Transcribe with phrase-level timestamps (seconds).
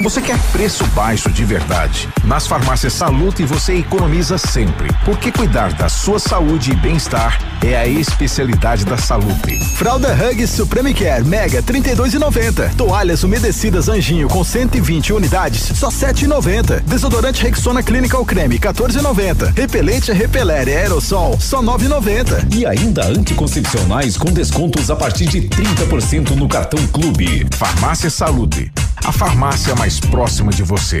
[0.00, 2.08] Você quer preço baixo de verdade?
[2.22, 7.36] Nas farmácias Salute você economiza sempre, porque cuidar da sua saúde e bem-estar
[7.66, 9.58] é a especialidade da Salute.
[9.76, 12.76] Fralda Hugs Supreme Care Mega 32,90.
[12.76, 16.78] Toalhas umedecidas Anjinho com 120 unidades, só 7,90.
[16.82, 19.52] Desodorante Rexona Clinical Creme 14,90.
[19.56, 22.54] Repelente Repeler Aerosol, só 9,90.
[22.54, 27.44] E ainda anticoncepcionais com descontos a partir de 30% no cartão Clube.
[27.56, 28.70] Farmácia Saúde,
[29.04, 31.00] a farmácia mais próxima de você.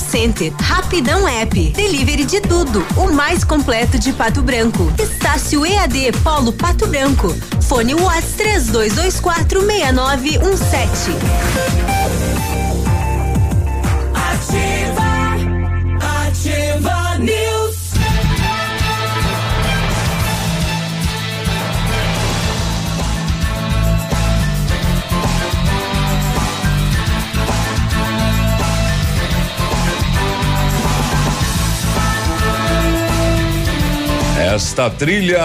[0.00, 0.52] Center.
[0.60, 1.70] Rapidão App.
[1.70, 2.84] Delivery de tudo.
[2.96, 4.92] O mais completo de Pato Branco.
[4.98, 7.34] Estácio EAD Polo Pato Branco.
[7.62, 11.10] Fone Whats 3224 6917.
[14.14, 15.06] Ativa,
[16.26, 17.59] ativa News.
[34.40, 35.38] Esta trilha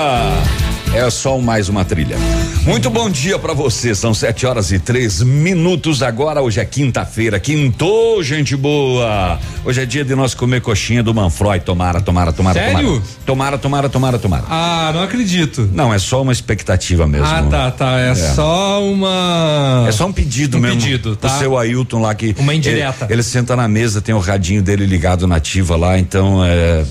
[0.93, 2.15] é só mais uma trilha.
[2.63, 3.93] Muito bom dia para você.
[3.93, 6.41] São sete horas e três minutos agora.
[6.41, 7.37] Hoje é quinta-feira.
[7.37, 9.37] Quintou, gente boa.
[9.65, 11.59] Hoje é dia de nós comer coxinha do Manfroy.
[11.59, 12.77] Tomara, tomara, tomara, Sério?
[12.81, 13.01] tomara.
[13.25, 14.43] Tomara, tomara, tomara, tomara.
[14.49, 15.69] Ah, não acredito.
[15.73, 17.27] Não, é só uma expectativa mesmo.
[17.27, 17.99] Ah, tá, tá.
[17.99, 19.85] É, só uma.
[19.89, 20.79] É só um pedido Um mesmo.
[20.79, 21.27] pedido, tá.
[21.35, 22.33] O seu Ailton lá que.
[22.39, 23.03] Uma indireta.
[23.05, 26.85] Ele, ele senta na mesa, tem o radinho dele ligado na ativa lá, então é.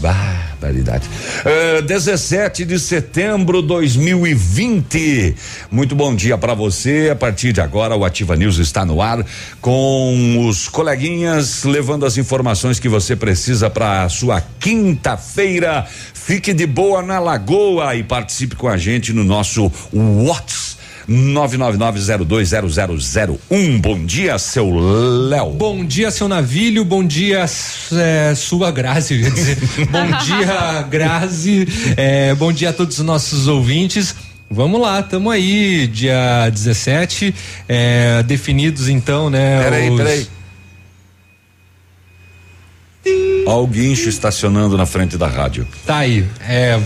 [0.65, 1.09] Barbaridade.
[1.45, 5.35] É, 17 de setembro de 2020.
[5.71, 7.11] Muito bom dia para você.
[7.13, 9.25] A partir de agora, o Ativa News está no ar
[9.61, 15.87] com os coleguinhas levando as informações que você precisa para sua quinta-feira.
[16.15, 20.84] Fique de boa na Lagoa e participe com a gente no nosso WhatsApp.
[21.09, 23.81] 999020001.
[23.81, 24.71] Bom dia, seu
[25.29, 25.51] Léo.
[25.51, 26.85] Bom dia, seu navilho.
[26.85, 27.45] Bom dia,
[27.93, 29.23] é, sua Grazi.
[29.91, 31.67] bom dia, Grazi.
[31.97, 34.15] É, bom dia a todos os nossos ouvintes.
[34.51, 37.35] Vamos lá, tamo aí, dia 17,
[37.69, 39.63] é, definidos então, né?
[39.65, 40.27] Peraí, os- peraí.
[43.47, 45.67] O guincho estacionando na frente da rádio.
[45.87, 46.27] Tá aí.
[46.41, 46.79] É,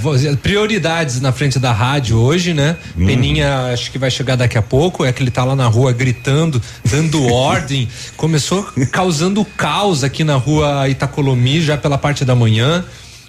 [0.43, 2.77] prioridades na frente da rádio hoje, né?
[2.97, 3.07] Hum.
[3.07, 5.05] Peninha acho que vai chegar daqui a pouco.
[5.05, 7.89] É que ele tá lá na rua gritando, dando ordem.
[8.17, 12.85] Começou causando caos aqui na rua Itacolomi já pela parte da manhã.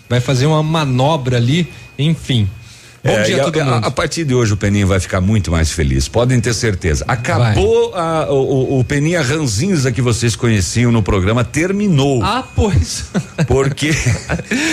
[0.09, 2.49] Vai fazer uma manobra ali, enfim.
[3.03, 3.85] Bom É, dia a a, todo a- mundo.
[3.87, 7.05] a partir de hoje o Peninha vai ficar muito mais feliz, podem ter certeza.
[7.07, 12.21] Acabou a- o, o- Peninha Ranzinza que vocês conheciam no programa, terminou.
[12.23, 13.05] Ah, pois.
[13.47, 13.91] Porque.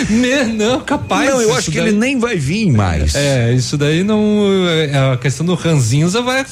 [0.09, 1.29] Me- não, capaz.
[1.29, 3.15] não, eu acho que daí- ele nem vai vir mais.
[3.15, 4.43] É, isso daí não.
[4.67, 6.45] é, A questão do Ranzinza vai,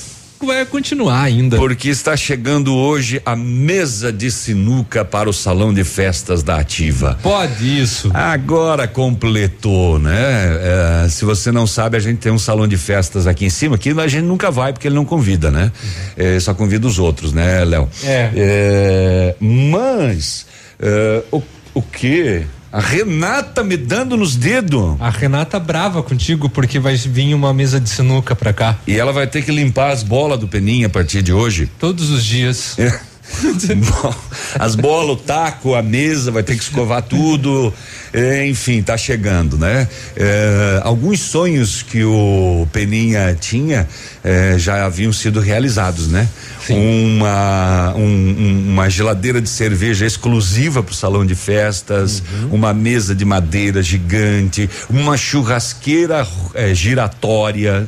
[0.44, 1.58] vai continuar ainda.
[1.58, 7.18] Porque está chegando hoje a mesa de sinuca para o salão de festas da Ativa.
[7.22, 8.10] Pode isso.
[8.14, 11.04] Agora completou, né?
[11.04, 13.78] É, se você não sabe, a gente tem um salão de festas aqui em cima,
[13.78, 15.72] que a gente nunca vai porque ele não convida, né?
[16.18, 17.88] É, só convida os outros, né, Léo?
[18.04, 18.32] É.
[18.36, 20.46] É, mas
[20.80, 21.42] é, o,
[21.74, 22.46] o que?
[22.76, 24.98] A Renata me dando nos dedos.
[25.00, 28.78] A Renata brava contigo porque vai vir uma mesa de sinuca pra cá.
[28.86, 31.70] E ela vai ter que limpar as bolas do Peninha a partir de hoje.
[31.80, 32.78] Todos os dias.
[32.78, 33.00] É.
[34.60, 37.74] As bolas, o taco, a mesa, vai ter que escovar tudo.
[38.14, 39.88] É, enfim, tá chegando, né?
[40.16, 43.88] É, alguns sonhos que o Peninha tinha
[44.24, 46.28] é, já haviam sido realizados, né?
[46.70, 53.14] Uma, um- um- uma geladeira de cerveja exclusiva para o salão de festas, uma mesa
[53.14, 57.88] de madeira gigante, uma churrasqueira é, giratória.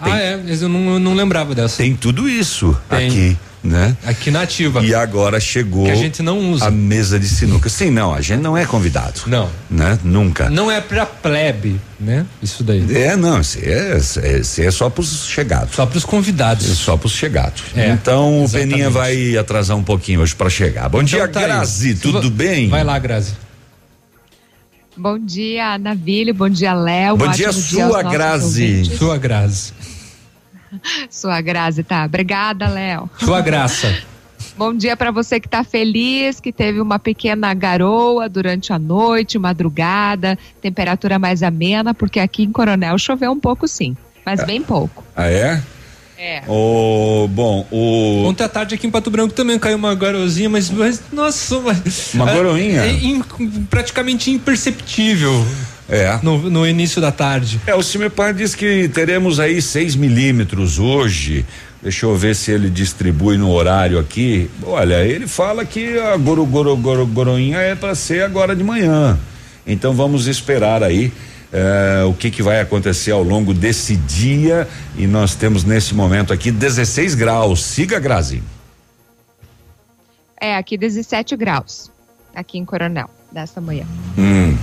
[0.00, 1.76] Ah, é, mas eu não, eu não lembrava dessa.
[1.78, 3.08] Tem tudo isso Tem.
[3.08, 3.96] aqui, né?
[4.06, 4.82] Aqui na ativa.
[4.84, 6.66] E agora chegou Que a gente não usa.
[6.66, 7.68] a mesa de sinuca.
[7.68, 9.20] Sim, não, a gente não é convidado.
[9.26, 9.48] Não.
[9.70, 9.98] Né?
[10.02, 10.48] Nunca.
[10.48, 12.24] Não é pra plebe, né?
[12.42, 12.84] Isso daí.
[12.96, 13.98] É, não, isso é,
[14.38, 15.74] isso é só pros chegados.
[15.74, 16.70] Só pros convidados.
[16.70, 17.62] É só pros chegados.
[17.76, 18.70] É, então o exatamente.
[18.70, 20.88] Peninha vai atrasar um pouquinho hoje para chegar.
[20.88, 21.46] Bom dia, Então tá aí.
[21.46, 22.68] Grazi, tudo bem?
[22.68, 23.32] Vai lá, Grazi.
[24.96, 26.34] Bom dia, Navilho.
[26.34, 27.16] Bom dia, Léo.
[27.16, 28.62] Bom dia, sua nossos Grazi.
[28.64, 28.98] ouvintes.
[28.98, 29.72] Sua Grazi.
[31.10, 32.04] Sua Grazi, tá.
[32.04, 33.08] Obrigada, Léo.
[33.18, 33.92] Sua graça.
[34.56, 39.38] Bom dia para você que está feliz, que teve uma pequena garoa durante a noite,
[39.38, 45.04] madrugada, temperatura mais amena, porque aqui em Coronel choveu um pouco sim, mas bem pouco.
[45.16, 45.62] Ah, é?
[46.18, 46.42] É.
[46.46, 48.24] O, bom, o.
[48.26, 52.12] Ontem à tarde aqui em Pato Branco também caiu uma garozinha, mas, mas nossa, mas,
[52.12, 52.80] Uma é- garoinha?
[52.82, 53.22] É, in-
[53.70, 55.32] praticamente imperceptível
[55.90, 56.18] É.
[56.22, 57.60] no, no início da tarde.
[57.66, 61.44] É, o Cimepar diz que teremos aí 6 milímetros hoje.
[61.82, 64.50] Deixa eu ver se ele distribui no horário aqui.
[64.62, 69.18] Olha, ele fala que a goro, goro, goro, goroinha é para ser agora de manhã.
[69.66, 71.10] Então vamos esperar aí
[71.52, 74.68] eh, o que que vai acontecer ao longo desse dia.
[74.96, 77.62] E nós temos nesse momento aqui 16 graus.
[77.62, 78.42] Siga, Grazi.
[80.40, 81.90] É, aqui 17 graus,
[82.34, 83.84] aqui em Coronel, desta manhã.
[84.16, 84.56] Hum.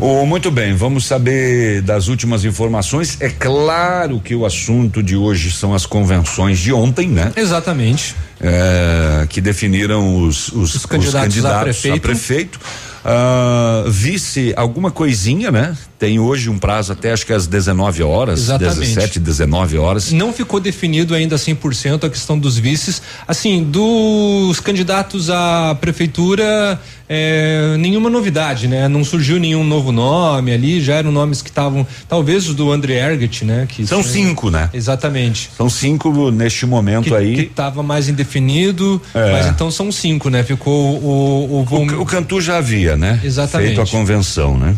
[0.00, 3.16] Oh, muito bem, vamos saber das últimas informações.
[3.20, 7.32] É claro que o assunto de hoje são as convenções de ontem, né?
[7.36, 8.14] Exatamente.
[8.40, 12.00] É, que definiram os, os, os candidatos candidatos, a a prefeito.
[12.00, 12.60] prefeito.
[13.04, 15.76] Ah, vice alguma coisinha, né?
[15.98, 18.78] Tem hoje um prazo até acho que às 19 horas, Exatamente.
[18.78, 20.12] 17, 19 horas.
[20.12, 23.02] Não ficou definido ainda 100% a questão dos vices.
[23.26, 28.86] Assim, dos candidatos à prefeitura, é, nenhuma novidade, né?
[28.86, 32.94] Não surgiu nenhum novo nome ali, já eram nomes que estavam, talvez o do André
[32.94, 33.66] Erget, né?
[33.68, 34.70] Que São cinco, né?
[34.72, 35.50] Exatamente.
[35.56, 37.34] São cinco neste momento Que, aí.
[37.34, 39.32] que tava mais indefinido, É.
[39.32, 40.44] mas então são cinco, né?
[40.44, 43.20] Ficou o, o, O, o Cantu já havia, né?
[43.24, 43.74] Exatamente.
[43.74, 44.76] Feito a convenção, né?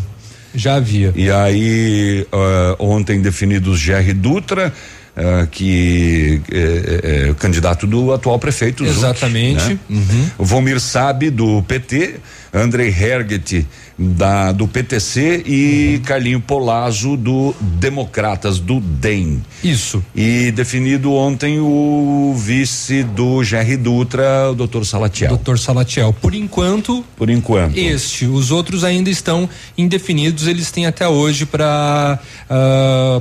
[0.53, 1.13] Já havia.
[1.15, 4.73] E aí, ah, ontem definidos Jerry Dutra,
[5.15, 8.85] ah, que é, é, é o candidato do atual prefeito.
[8.85, 9.69] Zuc, Exatamente.
[9.69, 9.79] né?
[9.89, 10.29] Uhum.
[10.39, 12.15] Vomir Sabe, do PT,
[12.53, 13.65] Andrei Herget,
[13.97, 16.01] da, do PTC e Uhum.
[16.03, 19.41] Carlinho Polazzo, do Democratas, do DEM.
[19.63, 20.03] Isso.
[20.15, 25.29] E definido ontem o vice do Jerry Dutra, o doutor Salatiel.
[25.29, 26.13] Doutor Salatiel.
[26.13, 27.77] Por enquanto, Por enquanto.
[27.77, 29.47] Este, os outros ainda estão
[29.77, 32.19] indefinidos, eles têm até hoje para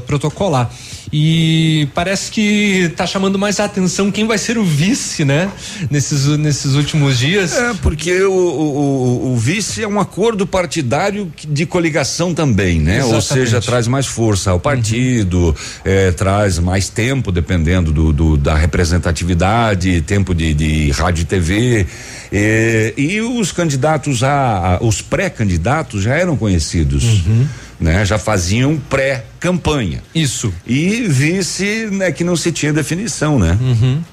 [0.07, 0.71] protocolar.
[1.13, 5.51] E parece que está chamando mais a atenção quem vai ser o vice, né?
[5.91, 7.53] Nesses, nesses últimos dias.
[7.53, 13.03] É, porque o, o, o- vice é um acordo partidário de coligação também, né?
[13.05, 13.47] Ou Exatamente.
[13.49, 15.55] seja, traz mais força ao partido,
[15.85, 21.87] eh, traz mais tempo, dependendo do, do- da representatividade, tempo de, de rádio e TV.
[22.33, 27.05] eh, e os candidatos a, a- os pré-candidatos já eram conhecidos,
[27.81, 28.05] né?
[28.05, 30.03] Já faziam pré-campanha.
[30.15, 30.53] Isso.
[30.67, 33.59] E vice, né, que não se tinha definição, né?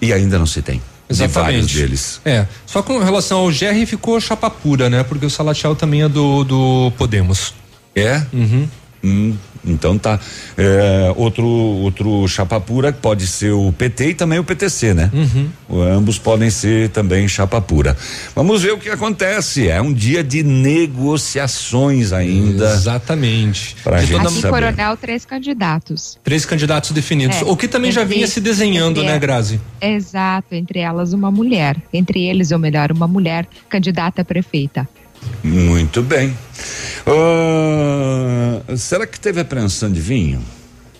[0.02, 0.82] E ainda não se tem.
[1.10, 1.78] De vários Exatamente.
[1.78, 2.22] deles.
[2.26, 2.46] É.
[2.66, 5.04] Só com relação ao GR ficou chapa pura, né?
[5.04, 7.54] Porque o Salatiel também é do, do Podemos.
[7.96, 8.24] É?
[9.04, 9.36] Hum,
[9.66, 10.20] então tá.
[10.58, 15.12] É, outro outro chapa pura pode ser o PT e também o PTC, né?
[15.70, 17.96] O- Ambos podem ser também chapa pura.
[18.36, 19.68] Vamos ver o que acontece.
[19.70, 22.72] É um dia de negociações ainda.
[22.74, 23.76] Exatamente.
[23.84, 24.54] Pra De gente toda- Aqui saber.
[24.66, 26.18] Coronel, três candidatos.
[26.24, 27.38] Três candidatos definidos.
[27.38, 27.44] É.
[27.44, 29.60] O que também já Entre- vinha se desenhando, entre- né, Grazi?
[29.82, 31.78] Exato, entre elas uma mulher.
[31.94, 34.88] Entre eles, ou melhor, uma mulher candidata a prefeita.
[35.44, 36.36] Muito bem.
[37.06, 40.42] Ah, será que teve apreensão de vinho?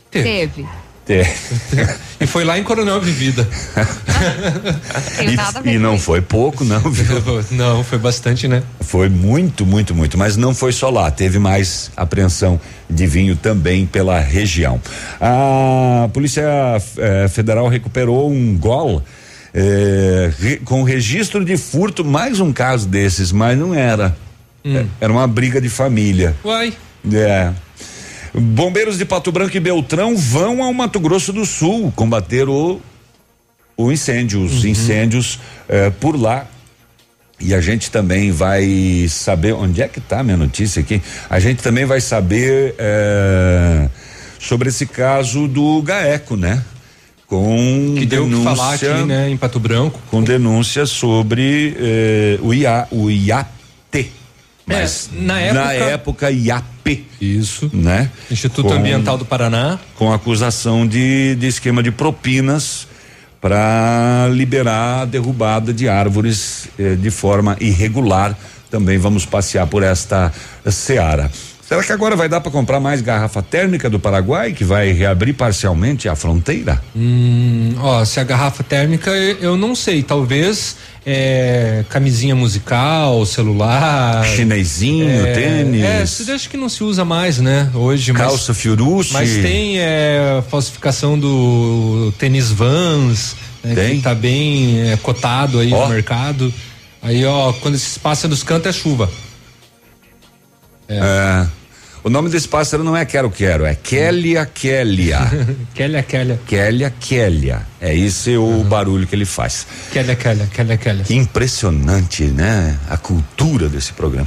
[0.10, 0.66] Teve.
[1.06, 1.30] Teve.
[2.20, 3.48] E foi lá em Coronel Vivida.
[5.66, 7.22] E, e não foi pouco, não, viu?
[7.52, 8.64] Não, foi bastante, né?
[8.82, 13.86] Foi muito, muito, muito, mas não foi só lá, teve mais apreensão de vinho também
[13.86, 14.82] pela região.
[15.22, 16.44] A Polícia
[16.98, 19.04] eh, Federal recuperou um gol
[20.40, 24.16] re- com registro de furto, mais um caso desses, mas não era.
[24.66, 26.36] Eh, Era uma briga de família.
[26.44, 26.74] Uai.
[27.12, 27.52] É.
[28.34, 32.80] Bombeiros de Pato Branco e Beltrão vão ao Mato Grosso do Sul combater o,
[33.76, 36.46] o incêndio, os incêndios eh, por lá.
[37.40, 41.02] E a gente também vai saber onde é que tá a minha notícia aqui.
[41.30, 43.88] A gente também vai saber eh,
[44.40, 46.62] sobre esse caso do Gaeco, né?
[47.28, 50.00] Com Que deu o que denúncia, falar aqui, né, em Pato Branco.
[50.10, 54.12] com denúncia sobre eh, o IA, o IAT.
[54.66, 55.40] Mas É, na
[55.74, 57.70] época- época IAP, Isso.
[57.74, 58.10] né?
[58.32, 59.78] Instituto Com- Ambiental do Paraná.
[59.96, 62.88] com acusação de, de esquema de propinas
[63.42, 68.38] para liberar a derrubada de árvores eh, de forma irregular.
[68.70, 70.34] Também vamos passear por esta
[70.70, 71.32] seara.
[71.68, 75.34] Será que agora vai dar para comprar mais garrafa térmica do Paraguai, que vai reabrir
[75.34, 76.82] parcialmente a fronteira?
[76.96, 80.02] Hum, ó, se a garrafa térmica, eu não sei.
[80.02, 84.26] Talvez é, camisinha musical, celular.
[84.26, 87.70] Chinesinho, é, tênis, É, se acho que não se usa mais, né?
[87.74, 89.12] Hoje, mas- calça fiuruche.
[89.12, 93.98] Mas tem é, falsificação do tênis Vans, né, Tem?
[93.98, 95.84] que tá bem é, cotado aí Ó.
[95.84, 96.54] no mercado.
[97.02, 99.10] Aí, ó, quando esses pássaros cantam é chuva.
[100.88, 101.46] É.
[102.08, 105.30] O nome desse pássaro não é Quero Quero, é Kélia Kélia.
[105.76, 107.68] Kélia, Kélia, Kélia Kélia.
[107.82, 109.68] É esse o barulho que ele faz.
[109.92, 111.04] Kélia, Kélia, Kélia, Kélia.
[111.04, 112.80] Que impressionante, né?
[112.90, 114.26] A cultura desse programa.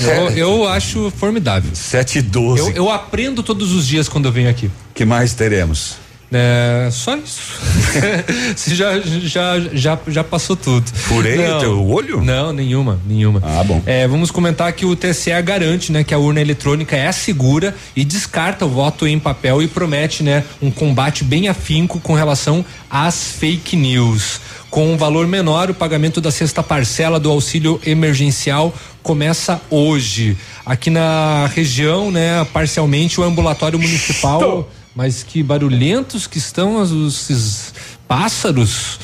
[0.00, 1.70] Eu, eu acho formidável.
[1.72, 2.60] 7 e 12.
[2.60, 4.68] Eu, eu aprendo todos os dias quando eu venho aqui.
[4.92, 6.01] que mais teremos?
[6.32, 7.40] É, só isso.
[8.56, 10.90] Você já, já, já, já passou tudo.
[10.92, 12.22] Furei o teu olho?
[12.22, 13.40] Não, nenhuma, nenhuma.
[13.44, 13.82] Ah, bom.
[13.84, 18.04] É, vamos comentar que o TSE garante, né, que a urna eletrônica é segura e
[18.04, 23.32] descarta o voto em papel e promete, né, um combate bem afinco com relação às
[23.32, 24.40] fake news.
[24.70, 28.72] Com um valor menor, o pagamento da sexta parcela do auxílio emergencial
[29.02, 30.34] começa hoje.
[30.64, 37.72] Aqui na região, né, parcialmente o ambulatório municipal, mas que barulhentos que estão os,
[38.06, 38.98] pássaros.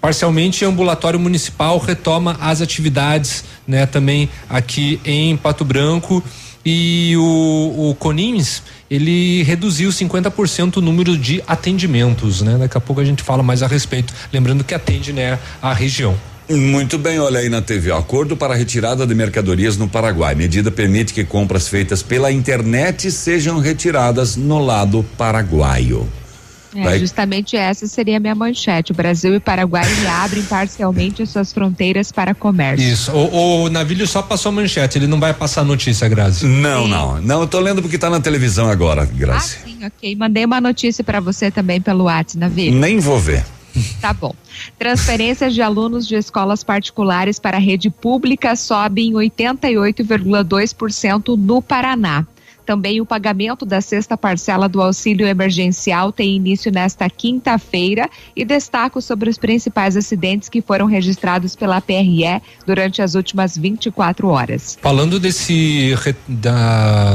[0.00, 6.22] Parcialmente, o ambulatório municipal retoma as atividades, né, também aqui em Pato Branco.
[6.64, 12.56] E o, o Conins, ele reduziu 50% o número de atendimentos, né?
[12.56, 14.14] Daqui a pouco a gente fala mais a respeito.
[14.32, 16.16] Lembrando que atende, né, a região.
[16.56, 17.90] Muito bem, olha aí na TV.
[17.90, 17.98] ó.
[17.98, 20.34] Acordo para retirada de mercadorias no Paraguai.
[20.34, 26.06] Medida permite que compras feitas pela internet sejam retiradas no lado paraguaio.
[26.74, 28.92] É, Vai- justamente essa seria a minha manchete.
[28.92, 32.86] O Brasil e o Paraguai reabrem parcialmente as suas fronteiras para comércio.
[32.90, 33.12] Isso.
[33.12, 36.46] O, o Navilho só passou a manchete, ele não vai passar notícia, Grazi.
[36.46, 36.90] Não, Sim.
[36.90, 37.20] não.
[37.20, 39.58] Não, eu tô lendo porque tá na televisão agora, Ah, Grazi.
[39.64, 40.16] sim, ok.
[40.16, 42.70] Mandei uma notícia para você também pelo WhatsApp, Navi.
[42.70, 43.44] Nem vou ver.
[44.00, 44.34] Tá bom.
[44.78, 52.26] Transferências de alunos de escolas particulares para a rede pública sobe em 88,2% no Paraná.
[52.64, 59.00] Também o pagamento da sexta parcela do auxílio emergencial tem início nesta quinta-feira e destaco
[59.02, 64.78] sobre os principais acidentes que foram registrados pela PRE durante as últimas 24 horas.
[64.80, 65.94] Falando desse
[66.28, 67.14] da,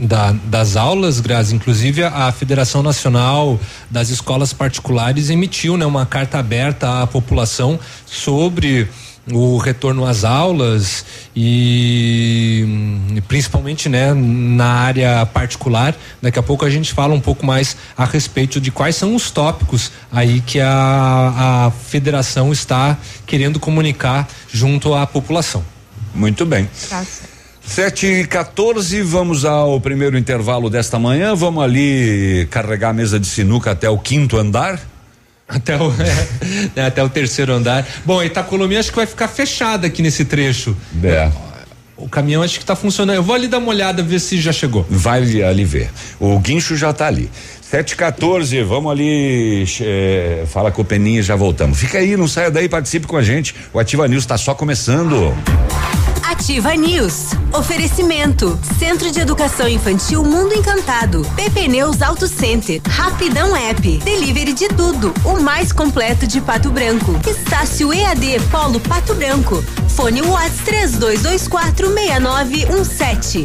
[0.00, 3.58] da- das aulas, Grazi, inclusive a Federação Nacional
[3.90, 8.88] das Escolas Particulares emitiu né, uma carta aberta à população sobre
[9.32, 11.04] o retorno às aulas
[11.34, 17.76] e principalmente né na área particular daqui a pouco a gente fala um pouco mais
[17.96, 24.28] a respeito de quais são os tópicos aí que a, a federação está querendo comunicar
[24.52, 25.64] junto à população
[26.14, 26.68] Muito bem.
[27.62, 31.34] 7 e 14, vamos ao primeiro intervalo desta manhã.
[31.34, 34.80] Vamos ali carregar a mesa de sinuca até o quinto andar.
[35.48, 35.92] Até o,
[36.76, 37.86] é, até o terceiro andar.
[38.04, 40.76] Bom, Itacolomi acho que vai ficar fechada aqui nesse trecho.
[41.02, 41.30] É.
[41.96, 43.16] O caminhão acho que tá funcionando.
[43.16, 44.86] Eu vou ali dar uma olhada, ver se já chegou.
[44.88, 45.90] Vai ali ver.
[46.20, 47.28] O guincho já tá ali.
[47.60, 49.64] 714, vamos ali.
[49.80, 51.78] eh, fala com o Peninha e já voltamos.
[51.78, 53.54] Fica aí, não saia daí, participe com a gente.
[53.74, 55.34] O Ativa News está só começando.
[56.30, 57.30] Ativa News.
[57.54, 58.58] Oferecimento.
[58.78, 61.22] Centro de Educação Infantil Mundo Encantado.
[61.34, 62.82] PP Neus Auto Center.
[62.86, 63.98] Rapidão App.
[64.04, 65.14] Delivery de tudo.
[65.24, 67.18] O mais completo de Pato Branco.
[67.26, 69.64] Estácio EAD Polo Pato Branco.
[69.88, 73.44] Fone Whats 3224 6917.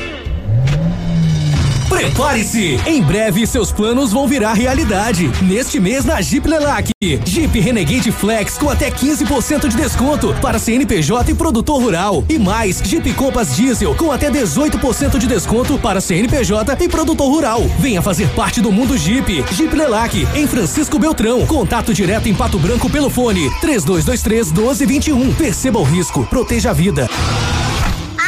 [1.91, 2.79] Prepare-se!
[2.87, 5.29] Em breve seus planos vão virar realidade.
[5.41, 6.89] Neste mês na Jeep Lelac.
[7.25, 12.23] Jeep Renegade Flex com até 15% de desconto para CNPJ e produtor rural.
[12.29, 17.61] E mais, Jeep Compass Diesel com até 18% de desconto para CNPJ e produtor rural.
[17.77, 19.43] Venha fazer parte do mundo Jeep.
[19.51, 21.45] Jeep Lelac, em Francisco Beltrão.
[21.45, 25.33] Contato direto em Pato Branco pelo fone 3223 1221.
[25.33, 27.09] Perceba o risco, proteja a vida.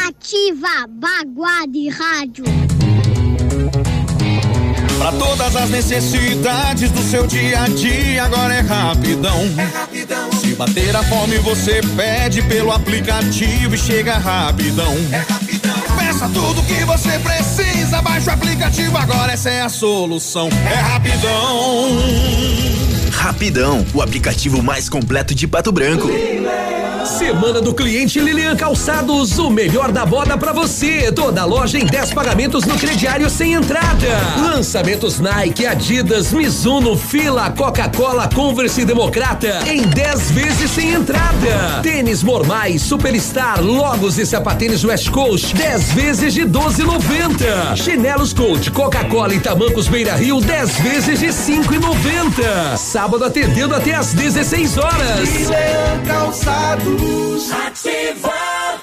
[0.06, 2.63] Ativa Baguá de Rádio.
[5.04, 9.38] Para todas as necessidades do seu dia a dia, agora é rapidão.
[10.40, 14.96] Se bater a fome, você pede pelo aplicativo e chega rapidão.
[15.98, 20.48] Peça tudo que você precisa, baixa o aplicativo, agora essa é a solução.
[20.72, 21.90] É rapidão.
[23.12, 26.08] Rapidão, o aplicativo mais completo de Pato Branco.
[27.06, 31.12] Semana do cliente Lilian Calçados, o melhor da moda para você.
[31.12, 34.08] Toda loja em 10 pagamentos no crediário sem entrada.
[34.38, 41.82] Lançamentos Nike, Adidas, Mizuno, Fila, Coca-Cola, Converse Democrata em 10 vezes sem entrada.
[41.84, 47.76] Tênis Mormais, Superstar, Logos e Sapatênis West Coast, 10 vezes de 12,90.
[47.76, 52.78] Chinelos Coach, Coca-Cola e Tamancos Beira Rio, 10 vezes de 5,90.
[52.78, 55.30] Sábado atendendo até às 16 horas.
[55.30, 56.93] Lilian Calçados.
[56.94, 58.83] Ativa.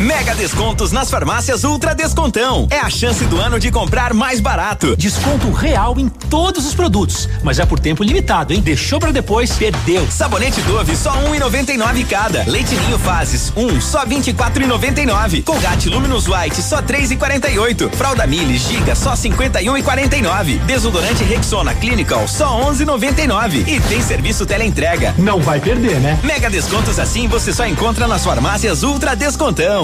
[0.00, 2.66] Mega descontos nas farmácias Ultra Descontão.
[2.70, 4.96] É a chance do ano de comprar mais barato.
[4.96, 8.60] Desconto real em todos os produtos, mas é por tempo limitado, hein?
[8.60, 10.06] Deixou pra depois, perdeu.
[10.10, 12.44] Sabonete Dove só 1,99 cada.
[12.44, 15.44] Leite Ninho Fases 1 um, só 24,99.
[15.44, 17.90] Colgate Luminous White só 3,48.
[17.94, 20.58] Fralda Mili Giga só 51,49.
[20.64, 23.66] Desodorante Rexona Clinical só 11,99.
[23.66, 25.14] E tem serviço teleentrega.
[25.16, 26.18] Não vai perder, né?
[26.24, 29.83] Mega descontos assim você só encontra nas farmácias Ultra Descontão.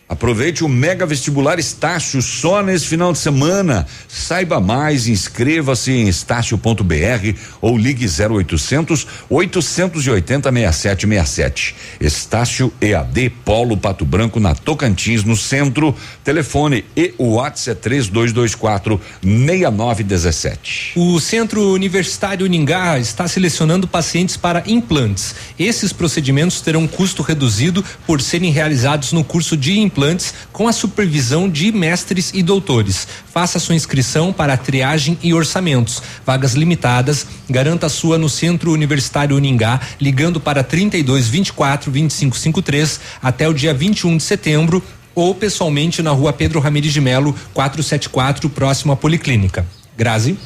[0.10, 3.86] Aproveite o Mega Vestibular Estácio só nesse final de semana.
[4.08, 11.76] Saiba mais, inscreva-se em estácio.br ou ligue 0800 880 6767.
[12.00, 15.94] Estácio EAD Polo Pato Branco na Tocantins, no centro.
[16.24, 20.94] Telefone e o WhatsApp é 3224 6917.
[20.96, 25.36] O Centro Universitário Uningá está selecionando pacientes para implantes.
[25.60, 29.97] Esses procedimentos terão custo reduzido por serem realizados no curso de implantes
[30.54, 33.08] com a supervisão de mestres e doutores.
[33.34, 36.02] Faça sua inscrição para triagem e orçamentos.
[36.26, 37.26] Vagas limitadas.
[37.50, 43.74] Garanta sua no Centro Universitário Uningá, ligando para 32 24 25 53 até o dia
[43.74, 44.84] 21 de setembro
[45.16, 49.66] ou pessoalmente na rua Pedro Ramirez de Melo, 474, próximo à Policlínica.
[49.98, 50.38] Grazi.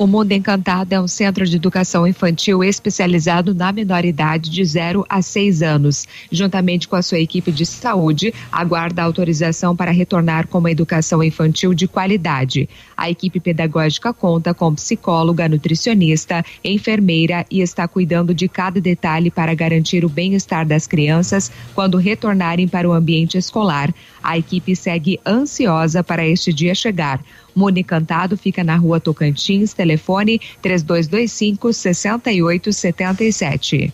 [0.00, 5.20] O Mundo Encantado é um centro de educação infantil especializado na minoridade de 0 a
[5.20, 6.08] 6 anos.
[6.32, 11.74] Juntamente com a sua equipe de saúde, aguarda autorização para retornar com uma educação infantil
[11.74, 12.66] de qualidade.
[12.96, 19.52] A equipe pedagógica conta com psicóloga, nutricionista, enfermeira e está cuidando de cada detalhe para
[19.54, 23.92] garantir o bem-estar das crianças quando retornarem para o ambiente escolar.
[24.22, 27.20] A equipe segue ansiosa para este dia chegar.
[27.54, 33.92] Mundo Encantado fica na rua Tocantins, telefone 3225 6877.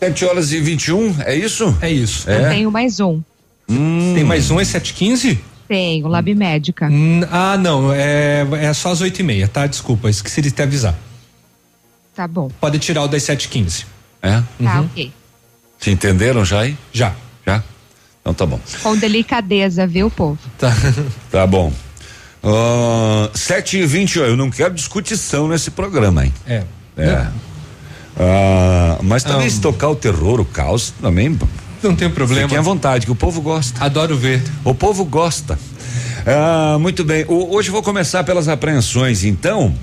[0.00, 1.76] 7 horas e 21, é isso?
[1.80, 2.28] É isso.
[2.28, 3.20] Eu tenho mais um.
[3.68, 4.12] Hum.
[4.14, 5.38] Tem mais um, é 715?
[5.68, 6.88] Tenho, Lab Médica.
[6.90, 9.66] Hum, ah, não, é, é só às 8 e meia, tá?
[9.66, 10.94] Desculpa, esqueci de te avisar.
[12.14, 12.50] Tá bom.
[12.60, 13.86] Pode tirar o das 715.
[14.20, 14.32] É?
[14.32, 14.44] Tá,
[14.80, 14.84] Uhum.
[14.86, 15.10] ok.
[15.78, 16.76] Se entenderam já aí?
[16.92, 17.14] Já.
[17.46, 17.62] Já?
[18.22, 18.58] Então tá bom.
[18.82, 20.38] Com delicadeza, viu, povo?
[20.58, 20.72] Tá.
[21.30, 21.72] Tá bom.
[22.42, 26.32] Uh, 7 e 20 eu não quero discutição nesse programa, hein?
[26.46, 26.62] É.
[26.96, 27.26] É.
[28.18, 31.38] Ah, mas também Ah, se tocar o terror, o caos, também.
[31.82, 32.42] Não tem problema.
[32.42, 33.84] Fiquem à vontade, que o povo gosta.
[33.84, 34.42] Adoro ver.
[34.64, 35.58] O povo gosta.
[36.26, 37.24] Ah, muito bem.
[37.28, 39.74] O- hoje eu vou começar pelas apreensões, então.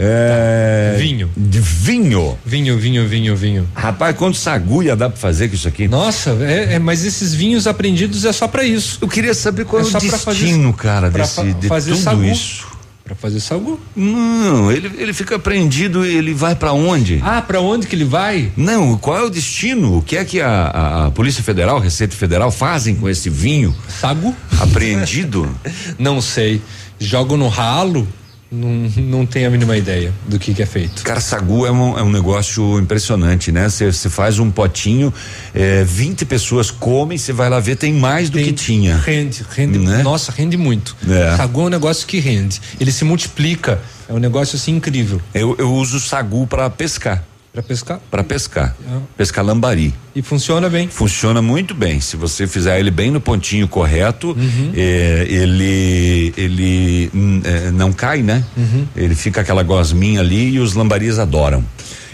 [0.00, 1.28] É, Vinho.
[1.36, 2.38] De vinho.
[2.46, 3.68] Vinho, vinho, vinho, vinho.
[3.74, 5.88] Rapaz, quanto sagulha dá pra fazer com isso aqui?
[5.88, 8.98] Nossa, é, é, mas esses vinhos apreendidos é só pra isso.
[9.02, 11.90] Eu queria saber qual é, só o pra fazer- destino, cara, desse, fa- de fazer
[11.92, 12.24] tudo sagu.
[12.24, 12.66] isso.
[13.02, 13.80] Pra fazer sagu.
[13.96, 17.20] Não, ele, ele fica apreendido e ele vai pra onde?
[17.24, 18.52] Ah, pra onde que ele vai?
[18.54, 19.96] Não, qual é o destino?
[19.96, 23.74] O que é que a, a- a Polícia Federal, Receita Federal fazem com esse vinho
[24.00, 24.36] Sagu?
[24.60, 25.48] apreendido?
[25.98, 26.60] Não sei.
[27.00, 28.06] Jogam no ralo?
[28.50, 31.02] Não, não tenho a mínima ideia do que, que é feito.
[31.02, 33.68] Cara, sagu é um, é um negócio impressionante, né?
[33.68, 35.12] Você faz um potinho,
[35.54, 38.96] é, 20 pessoas comem, você vai lá ver, tem mais do que tinha.
[38.96, 39.78] Rende, rende.
[39.78, 40.02] Né?
[40.02, 40.96] Nossa, rende muito.
[41.06, 41.36] É.
[41.36, 42.60] Sagu é um negócio que rende.
[42.80, 43.80] Ele se multiplica.
[44.08, 45.20] É um negócio assim incrível.
[45.34, 47.22] Eu, eu uso sagu para pescar.
[47.58, 48.00] Pra pescar?
[48.08, 48.76] Para pescar.
[48.86, 48.98] É.
[49.16, 49.92] Pescar lambari.
[50.14, 50.86] E funciona bem.
[50.86, 52.00] Funciona muito bem.
[52.00, 54.72] Se você fizer ele bem no pontinho correto, Uhum.
[54.76, 58.44] é, ele ele hum, é, não cai, né?
[58.56, 58.86] Uhum.
[58.94, 61.64] Ele fica aquela gosminha ali e os lambaris adoram.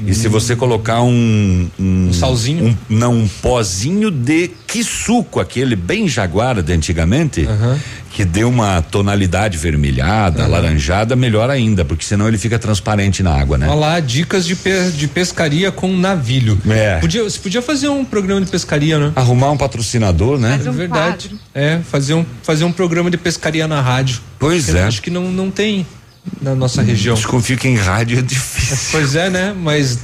[0.07, 2.65] E se você colocar um, um, salzinho?
[2.69, 7.47] um- não, um pozinho de quisuco, aquele bem jaguara de antigamente,
[8.15, 13.59] que deu uma tonalidade vermelhada, alaranjada, melhor ainda, porque senão ele fica transparente na água,
[13.59, 13.67] né?
[13.69, 16.57] Olha lá, dicas de, pe- de pescaria com navilho.
[16.71, 17.01] É.
[17.01, 19.13] Podia, você podia fazer um programa de pescaria, né?
[19.17, 20.61] Arrumar um patrocinador, né?
[20.65, 21.33] é verdade.
[21.53, 24.21] É, fazer um, fazer um programa de pescaria na rádio.
[24.39, 24.85] Pois é.
[24.85, 25.85] Acho que não, não tem
[26.41, 27.15] na nossa região.
[27.15, 28.89] Desconfio que em rádio é difícil.
[28.91, 29.55] Pois é, né?
[29.57, 29.99] Mas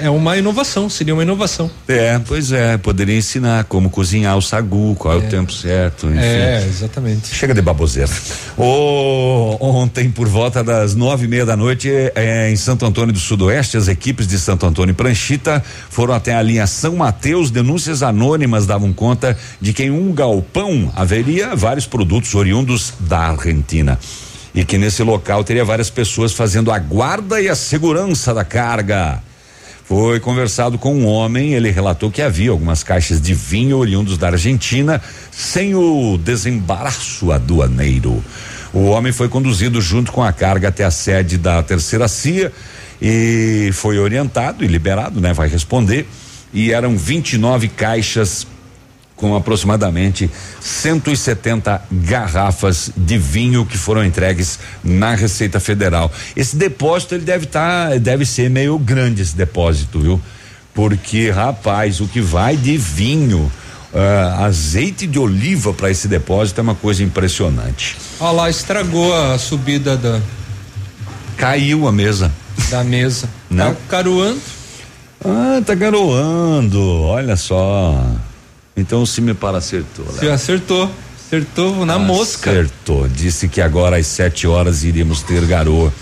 [0.00, 1.70] é uma inovação, seria uma inovação.
[1.86, 6.18] É, pois é, poderia ensinar como cozinhar o sagu, qual é, o tempo certo, enfim.
[6.18, 7.34] É, exatamente.
[7.34, 8.10] Chega de baboseira.
[8.56, 13.20] Ô, ontem, por volta das nove e meia da noite, é, em Santo Antônio do
[13.20, 17.50] Sudoeste, as equipes de Santo Antônio e Pranchita foram até a linha São Mateus.
[17.50, 23.98] Denúncias anônimas davam conta de que em um galpão haveria vários produtos oriundos da Argentina.
[24.58, 29.22] E que nesse local teria várias pessoas fazendo a guarda e a segurança da carga.
[29.84, 34.26] Foi conversado com um homem, ele relatou que havia algumas caixas de vinho oriundos da
[34.26, 38.20] Argentina sem o desembaraço aduaneiro.
[38.72, 42.50] O homem foi conduzido junto com a carga até a sede da terceira CIA
[43.00, 45.32] e foi orientado e liberado, né?
[45.32, 46.04] Vai responder.
[46.52, 48.44] E eram 29 caixas
[49.18, 56.10] com aproximadamente 170 garrafas de vinho que foram entregues na Receita Federal.
[56.34, 60.20] Esse depósito ele deve estar, deve ser meio grande esse depósito, viu?
[60.72, 63.50] Porque rapaz, o que vai de vinho,
[63.92, 67.96] ah, azeite de oliva para esse depósito é uma coisa impressionante.
[68.20, 70.20] Olha lá, estragou a subida da,
[71.36, 72.32] Caiu a mesa.
[72.70, 73.28] da mesa.
[73.50, 73.74] Não.
[73.74, 74.40] Tá caruando.
[75.24, 78.00] Ah, tá garoando, olha só.
[78.78, 80.06] Então o Cime para acertou.
[80.06, 80.14] Léo.
[80.14, 80.90] Você acertou.
[81.26, 82.50] Acertou na mosca.
[82.50, 83.08] Acertou.
[83.08, 85.92] Disse que agora às sete horas iríamos ter garoa.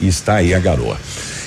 [0.00, 0.96] E está aí a garoa.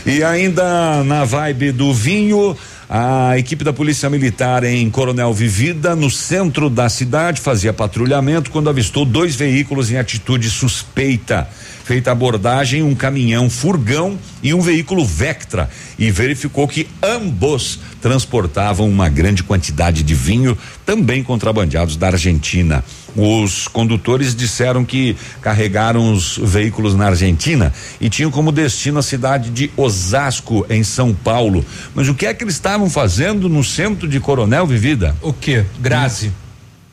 [0.06, 2.56] E ainda na vibe do vinho,
[2.90, 8.70] a equipe da Polícia Militar em Coronel Vivida, no centro da cidade, fazia patrulhamento quando
[8.70, 11.48] avistou dois veículos em atitude suspeita.
[11.84, 19.10] Feita abordagem, um caminhão furgão e um veículo Vectra e verificou que ambos transportavam uma
[19.10, 22.84] grande quantidade de vinho, também contrabandeados da Argentina.
[23.16, 29.50] Os condutores disseram que carregaram os veículos na Argentina e tinham como destino a cidade
[29.50, 31.66] de Osasco, em São Paulo.
[31.94, 35.16] Mas o que é que eles estavam fazendo no centro de Coronel Vivida?
[35.22, 35.66] O quê?
[35.80, 36.32] Grazi.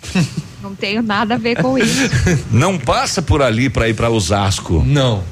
[0.63, 2.09] Não tenho nada a ver com isso.
[2.51, 4.83] Não passa por ali para ir para Osasco.
[4.87, 5.25] Não.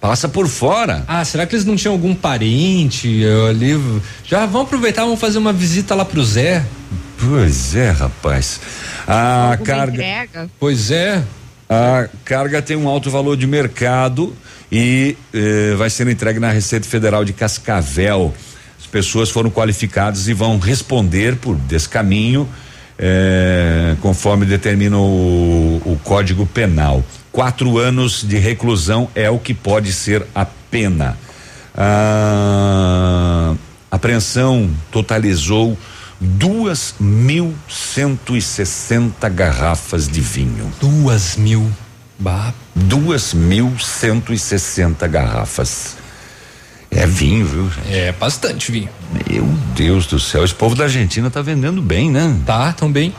[0.00, 1.04] Passa por fora.
[1.06, 3.78] Ah, será que eles não tinham algum parente ali?
[4.24, 6.64] Já vamos aproveitar, vamos fazer uma visita lá pro Zé.
[7.28, 8.60] Pois é, rapaz.
[9.06, 9.92] A Alguma carga.
[9.92, 10.50] entrega.
[10.58, 11.22] Pois é.
[11.68, 14.34] A carga tem um alto valor de mercado
[14.72, 18.34] e eh, vai ser entregue na Receita Federal de Cascavel.
[18.80, 22.48] As pessoas foram qualificadas e vão responder por descaminho,
[22.98, 27.04] eh, conforme determina o, o Código Penal.
[27.30, 31.16] Quatro anos de reclusão é o que pode ser a pena.
[31.76, 33.54] A
[33.92, 35.78] apreensão totalizou
[36.20, 40.70] duas mil cento e sessenta garrafas de vinho.
[40.80, 41.70] Duas mil.
[42.18, 42.52] Bah.
[42.74, 45.96] Duas mil cento e sessenta garrafas.
[46.90, 47.70] É vinho, viu?
[47.70, 47.94] gente?
[47.94, 48.88] É bastante vinho.
[49.28, 52.36] Meu Deus do céu, esse povo da Argentina tá vendendo bem, né?
[52.44, 53.14] Tá, tão bem.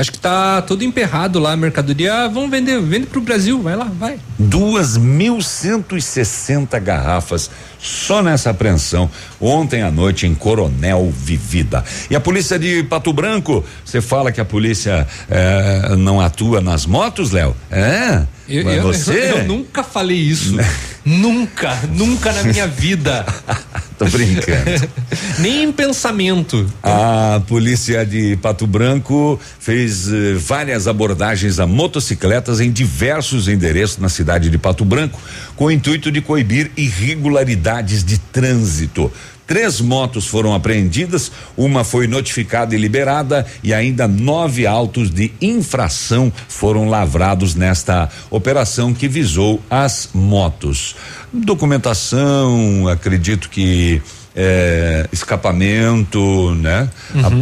[0.00, 2.24] Acho que tá todo emperrado lá a mercadoria.
[2.24, 4.18] Ah, vamos vender, vende pro Brasil, vai lá, vai.
[4.38, 11.84] Duas mil cento e sessenta garrafas só nessa apreensão ontem à noite em Coronel Vivida.
[12.08, 16.86] E a polícia de Pato Branco, você fala que a polícia eh, não atua nas
[16.86, 17.54] motos, Léo?
[17.70, 18.22] É?
[18.50, 19.12] Eu, Mas você?
[19.12, 20.56] eu- eu nunca falei isso.
[21.04, 23.24] nunca, nunca na minha vida.
[23.96, 24.88] Tô brincando.
[25.40, 26.66] Nem em pensamento.
[26.82, 34.08] A polícia de Pato Branco fez eh, várias abordagens a motocicletas em diversos endereços na
[34.08, 35.20] cidade de Pato Branco,
[35.54, 39.12] com o intuito de coibir irregularidades de trânsito.
[39.50, 46.32] Três motos foram apreendidas, uma foi notificada e liberada e ainda nove autos de infração
[46.46, 50.94] foram lavrados nesta operação que visou as motos.
[51.32, 54.00] Documentação, acredito que
[54.36, 56.88] é, escapamento, né?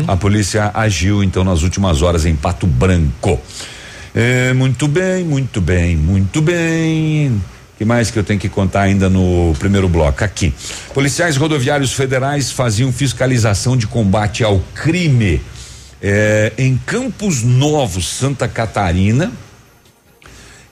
[0.09, 3.39] A, a polícia agiu então nas últimas horas em Pato Branco.
[4.15, 7.39] É, muito bem, muito bem, muito bem.
[7.79, 10.25] Que mais que eu tenho que contar ainda no primeiro bloco?
[10.25, 10.53] Aqui.
[10.93, 15.41] Policiais rodoviários federais faziam fiscalização de combate ao crime
[16.03, 19.33] é, em Campos Novos, Santa Catarina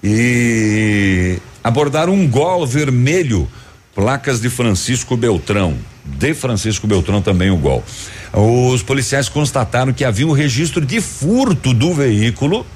[0.03, 3.49] e abordaram um gol vermelho,
[3.95, 5.77] placas de Francisco Beltrão.
[6.05, 7.85] De Francisco Beltrão também o gol.
[8.33, 12.66] Os policiais constataram que havia um registro de furto do veículo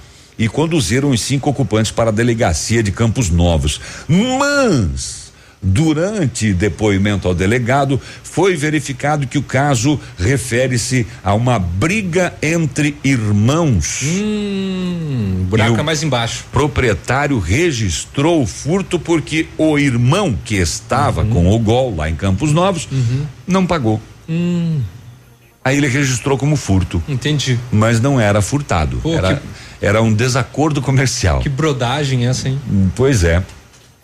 [0.41, 3.81] e conduziram os cinco ocupantes para a delegacia de Campos Novos.
[4.09, 5.21] Mas
[5.63, 14.01] Durante depoimento ao delegado, foi verificado que o caso refere-se a uma briga entre irmãos.
[14.05, 16.47] Hum, buraco é mais embaixo.
[16.51, 22.53] Proprietário registrou o furto porque o irmão que estava com o gol lá em Campos
[22.55, 22.89] Novos
[23.47, 24.01] não pagou.
[24.27, 24.81] Hum,
[25.63, 27.03] Aí ele registrou como furto.
[27.07, 27.59] entendi.
[27.71, 28.97] Mas não era furtado.
[29.03, 29.43] Pô, era, que-
[29.81, 31.41] era um desacordo comercial.
[31.41, 32.61] Que brodagem essa, hein?
[32.95, 33.43] Pois é.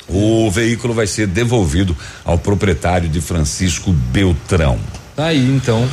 [0.08, 4.78] O veículo vai ser devolvido ao proprietário de Francisco Beltrão.
[5.16, 5.88] Tá aí, então.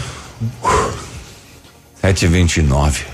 [2.01, 3.05] 729.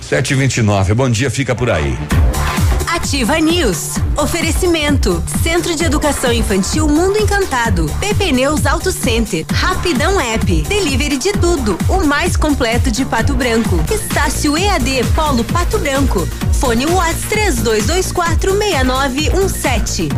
[0.00, 0.94] 729.
[0.94, 1.96] Bom dia, fica por aí.
[3.02, 3.94] Ativa News.
[4.16, 5.22] Oferecimento.
[5.42, 7.86] Centro de Educação Infantil Mundo Encantado.
[7.98, 9.44] PP Neus Auto Center.
[9.50, 10.62] Rapidão App.
[10.62, 11.76] Delivery de tudo.
[11.88, 13.82] O mais completo de Pato Branco.
[13.90, 16.28] Estácio EAD Polo Pato Branco.
[16.52, 20.08] Fone Whats 3224 6917.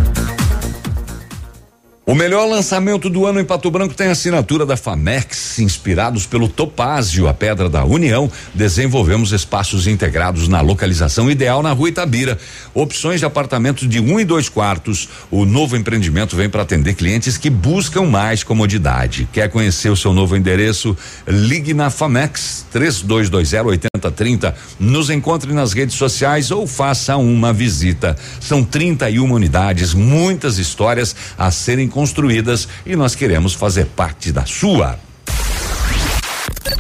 [2.07, 6.51] O melhor lançamento do ano em Pato Branco tem a assinatura da Famex, inspirados pelo
[6.51, 8.31] Topázio, a pedra da União.
[8.53, 12.39] Desenvolvemos espaços integrados na localização ideal na Rua Itabira.
[12.75, 15.09] Opções de apartamentos de um e dois quartos.
[15.31, 19.27] O novo empreendimento vem para atender clientes que buscam mais comodidade.
[19.33, 20.95] Quer conhecer o seu novo endereço?
[21.27, 24.55] Ligue na Famex 3220 8030.
[24.79, 28.15] Nos encontre nas redes sociais ou faça uma visita.
[28.41, 34.99] São 31 unidades, muitas histórias a serem construídas e nós queremos fazer parte da sua.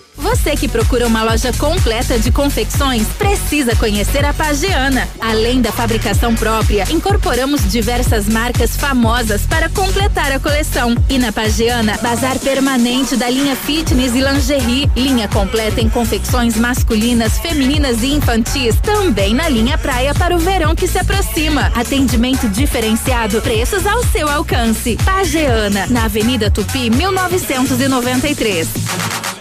[0.21, 5.09] Você que procura uma loja completa de confecções, precisa conhecer a Pagiana.
[5.19, 10.95] Além da fabricação própria, incorporamos diversas marcas famosas para completar a coleção.
[11.09, 17.39] E na Pagiana, bazar permanente da linha fitness e lingerie, linha completa em confecções masculinas,
[17.39, 21.71] femininas e infantis, também na linha praia para o verão que se aproxima.
[21.75, 24.97] Atendimento diferenciado, preços ao seu alcance.
[25.03, 29.40] Pagiana, na Avenida Tupi, 1993.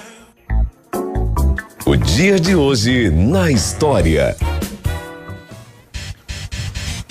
[1.91, 4.37] O dia de hoje na história.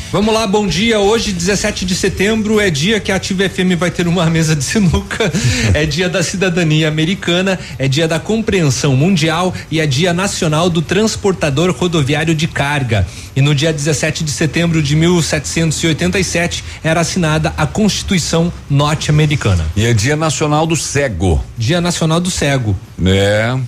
[0.09, 1.01] Vamos lá, bom dia.
[1.01, 4.63] Hoje, 17 de setembro, é dia que a Ativa FM vai ter uma mesa de
[4.63, 5.29] sinuca.
[5.73, 10.81] é dia da cidadania americana, é dia da compreensão mundial e é dia nacional do
[10.81, 13.05] transportador rodoviário de carga.
[13.35, 19.65] E no dia 17 de setembro de 1787 era assinada a Constituição norte-americana.
[19.75, 21.43] E é dia nacional do cego.
[21.57, 22.79] Dia nacional do cego.
[23.05, 23.59] É.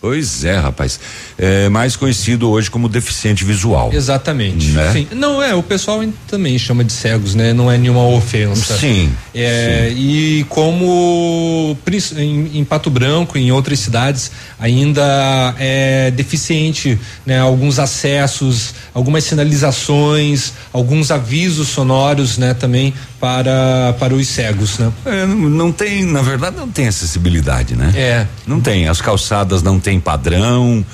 [0.00, 1.00] Pois é, rapaz.
[1.36, 3.90] É mais conhecido hoje como deficiente visual.
[3.92, 4.68] Exatamente.
[4.68, 4.92] Né?
[4.92, 5.08] Sim.
[5.12, 7.52] Não é, o pessoal também chama de cegos, né?
[7.52, 8.78] Não é nenhuma ofensa.
[8.78, 9.10] Sim.
[9.34, 9.96] É, sim.
[9.98, 11.76] E como
[12.16, 17.40] em, em, Pato Branco, em outras cidades, ainda é deficiente, né?
[17.40, 22.54] Alguns acessos, algumas sinalizações, alguns avisos sonoros, né?
[22.54, 24.92] Também para para os cegos, né?
[25.04, 27.92] É, não, tem, na verdade, não tem acessibilidade, né?
[27.96, 28.26] É.
[28.46, 28.88] Não tem.
[28.88, 30.84] As calçadas não tem padrão,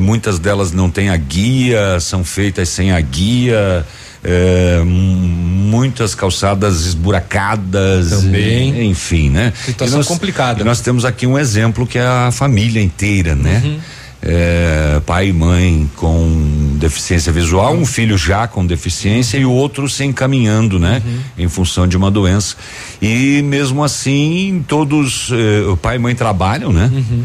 [0.00, 3.84] muitas delas não têm a guia, são feitas sem a guia.
[4.26, 11.86] É, muitas calçadas esburacadas também enfim né situação nós, complicada nós temos aqui um exemplo
[11.86, 13.78] que é a família inteira né uhum.
[14.26, 19.86] É, pai e mãe com deficiência visual, um filho já com deficiência e o outro
[19.86, 21.02] se encaminhando, né?
[21.04, 21.44] Uhum.
[21.44, 22.56] Em função de uma doença.
[23.02, 26.90] E mesmo assim, todos, eh, o pai e mãe trabalham, né?
[26.90, 27.24] Uhum.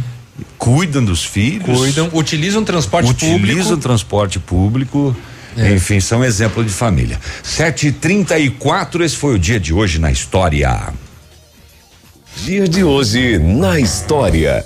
[0.57, 1.77] Cuidam dos filhos.
[1.77, 3.53] Cuidam, utilizam transporte utilizam público.
[3.53, 5.15] Utilizam transporte público.
[5.55, 5.75] É.
[5.75, 7.17] Enfim, são exemplo de família.
[7.45, 10.93] 7h34, esse foi o dia de hoje na história.
[12.43, 14.65] Dia de hoje na história.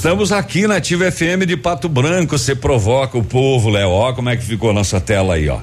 [0.00, 2.38] Estamos aqui na Ativa FM de Pato Branco.
[2.38, 3.90] Você provoca o povo, Léo.
[3.90, 5.58] Ó, como é que ficou a nossa tela aí, ó.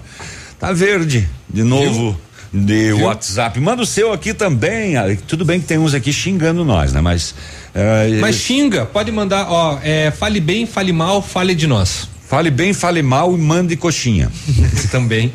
[0.60, 2.12] Tá verde, de novo.
[2.54, 2.62] Viu?
[2.62, 3.06] De Viu?
[3.08, 3.60] WhatsApp.
[3.60, 4.96] Manda o seu aqui também.
[4.96, 7.02] Ah, tudo bem que tem uns aqui xingando nós, né?
[7.02, 7.32] Mas.
[7.32, 9.80] Uh, Mas xinga, pode mandar, ó.
[9.82, 12.08] É, fale bem, fale mal, fale de nós.
[12.28, 14.30] Fale bem, fale mal e mande coxinha.
[14.92, 15.32] Também.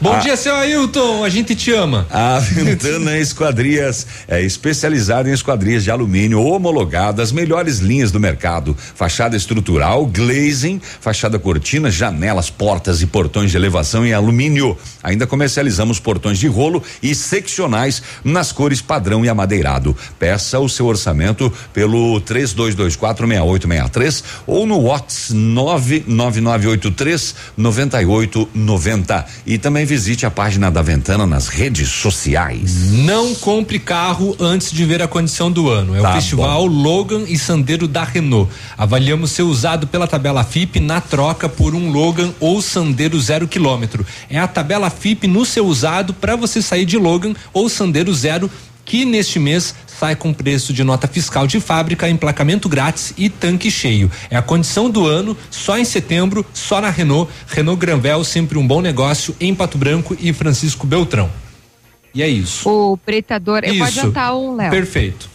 [0.00, 0.18] Bom Ah.
[0.18, 1.22] dia, seu Ailton.
[1.22, 2.04] A gente te ama.
[2.10, 8.76] A Ventana Esquadrias é especializada em esquadrias de alumínio homologadas, melhores linhas do mercado.
[8.94, 14.76] Fachada estrutural, glazing, fachada cortina, janelas, portas e portões de elevação em alumínio.
[15.04, 19.96] Ainda comercializamos portões de rolo e seccionais nas cores padrão e amadeirado.
[20.18, 29.26] Peça o seu orçamento pelo 32246863 ou no WhatsApp 99983 9890.
[29.46, 32.92] E também visite a página da Ventana nas redes sociais.
[32.92, 35.94] Não compre carro antes de ver a condição do ano.
[35.96, 38.50] É Tá o Festival Logan e Sandero da Renault.
[38.76, 44.06] Avaliamos ser usado pela tabela FIP na troca por um Logan ou Sandero zero quilômetro.
[44.28, 48.50] É a tabela FIP no seu usado para você sair de Logan ou Sandero zero
[48.90, 53.70] que neste mês sai com preço de nota fiscal de fábrica, emplacamento grátis e tanque
[53.70, 54.10] cheio.
[54.28, 57.30] É a condição do ano, só em setembro, só na Renault.
[57.46, 61.30] Renault Granvel, sempre um bom negócio em Pato Branco e Francisco Beltrão.
[62.12, 62.68] E é isso.
[62.68, 64.00] O britador, eu vou Isso.
[64.00, 64.72] adiantar um, Léo.
[64.72, 65.30] Perfeito.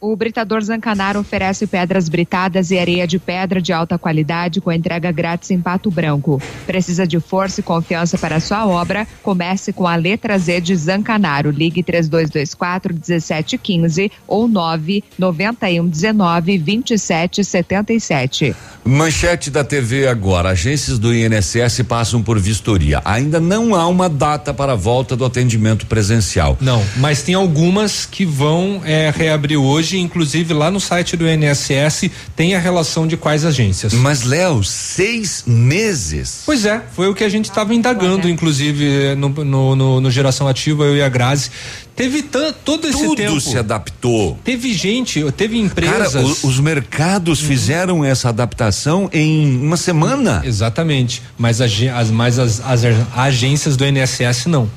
[0.00, 5.10] O Britador Zancanaro oferece pedras britadas e areia de pedra de alta qualidade com entrega
[5.10, 6.40] grátis em Pato Branco.
[6.66, 9.08] Precisa de força e confiança para a sua obra?
[9.24, 11.50] Comece com a letra Z de Zancanaro.
[11.50, 18.54] Ligue 3224 1715 ou 991 19 27 77.
[18.84, 20.50] Manchete da TV agora.
[20.50, 23.02] Agências do INSS passam por vistoria.
[23.04, 26.56] Ainda não há uma data para a volta do atendimento presencial.
[26.60, 32.10] Não, mas tem algumas que vão é, reabrir hoje, inclusive lá no site do INSS
[32.36, 33.92] tem a relação de quais agências.
[33.94, 36.42] Mas, Léo, seis meses.
[36.44, 40.10] Pois é, foi o que a gente estava indagando, inclusive, eh, no, no, no- no
[40.10, 41.50] Geração Ativa, eu e a Grazi.
[41.94, 43.40] Teve todo esse Tudo tempo.
[43.40, 44.38] se adaptou.
[44.44, 46.12] Teve gente, teve empresas.
[46.12, 50.42] Cara, o- os mercados fizeram essa adaptação em uma semana.
[50.44, 51.22] Exatamente.
[51.36, 51.64] Mas, a
[51.96, 52.82] as, mas as, as
[53.16, 54.68] agências do INSS não.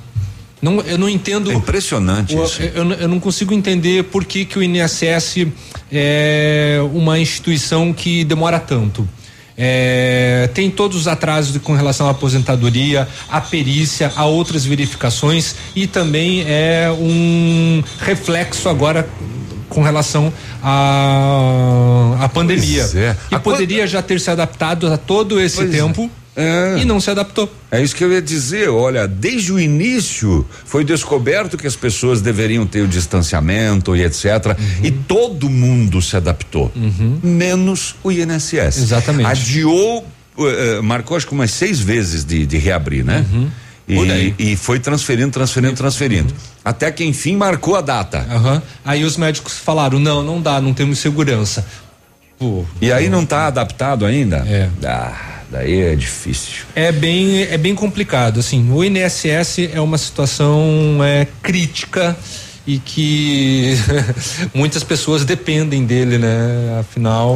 [0.62, 1.52] Não, eu não entendo.
[1.52, 2.62] É impressionante o- isso.
[2.62, 5.48] Eu, eu não consigo entender por que, que o INSS
[5.92, 9.08] é uma instituição que demora tanto.
[9.58, 15.86] É, tem todos os atrasos com relação à aposentadoria, à perícia, a outras verificações e
[15.88, 19.08] também é um reflexo agora
[19.70, 20.32] com relação
[20.64, 22.82] à, à pandemia.
[22.84, 23.18] Pois é.
[23.30, 25.78] Que A poderia já ter se adaptado a todo esse Pois é.
[26.36, 27.52] Tempo e não se adaptou.
[27.70, 28.70] É isso que eu ia dizer.
[28.70, 34.26] Olha, desde o início foi descoberto que as pessoas deveriam ter o distanciamento e etc.
[34.48, 34.56] Uhum.
[34.84, 36.72] E todo mundo se adaptou,
[37.24, 38.78] menos o INSS.
[38.78, 39.28] Exatamente.
[39.28, 40.06] Adiou,
[40.38, 43.26] eh, marcou acho que umas seis vezes de, de reabrir, né?
[43.32, 43.50] Uhum.
[43.88, 46.34] E, e foi transferindo, transferindo, transferindo.
[46.64, 48.26] Até que enfim marcou a data.
[48.86, 51.66] Aí os médicos falaram: não, não dá, não temos segurança.
[52.40, 54.38] Pô, E aí não está adaptado ainda?
[54.48, 54.70] É.
[54.84, 56.64] Ah, daí é difícil.
[56.74, 58.40] é bem, é bem complicado.
[58.40, 62.18] Assim, o INSS é uma situação é, crítica
[62.74, 63.76] e que
[64.54, 66.78] muitas pessoas dependem dele, né?
[66.80, 67.36] Afinal,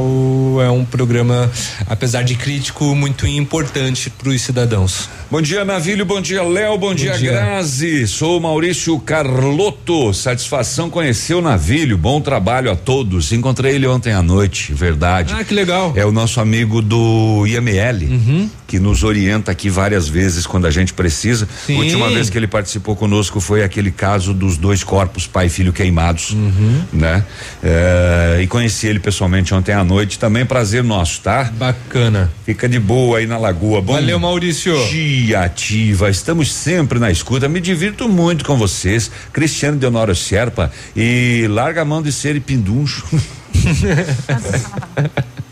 [0.61, 1.51] é um programa,
[1.87, 5.09] apesar de crítico, muito importante para os cidadãos.
[5.29, 6.05] Bom dia, Navilho.
[6.05, 6.77] Bom dia, Léo.
[6.77, 7.31] Bom, dia, dia.
[7.31, 8.07] Grazi.
[8.07, 10.13] Sou o Maurício Carlotto.
[10.13, 11.97] Satisfação conhecer o Navilho.
[11.97, 13.31] Bom trabalho a todos.
[13.33, 15.33] Encontrei ele ontem à noite, verdade.
[15.37, 15.91] Ah, que legal.
[15.95, 18.49] É o nosso amigo do IML, Uhum.
[18.67, 21.47] que nos orienta aqui várias vezes quando a gente precisa.
[21.65, 21.75] Sim.
[21.75, 25.49] A última vez que ele participou conosco foi aquele caso dos dois corpos, pai e
[25.49, 26.81] filho queimados, Uhum.
[26.93, 27.23] né?
[27.63, 30.17] É, e conheci ele pessoalmente ontem à noite.
[30.19, 31.43] Também prazer nosso, tá?
[31.55, 32.31] Bacana.
[32.45, 33.81] Fica de boa aí na lagoa.
[33.81, 34.73] Bom Valeu, Maurício.
[34.89, 36.09] dia, ativa.
[36.09, 37.47] Estamos sempre na escuta.
[37.49, 39.11] Me divirto muito com vocês.
[39.33, 43.03] Cristiano Deonoro Serpa e larga a mão de ser pinduncho.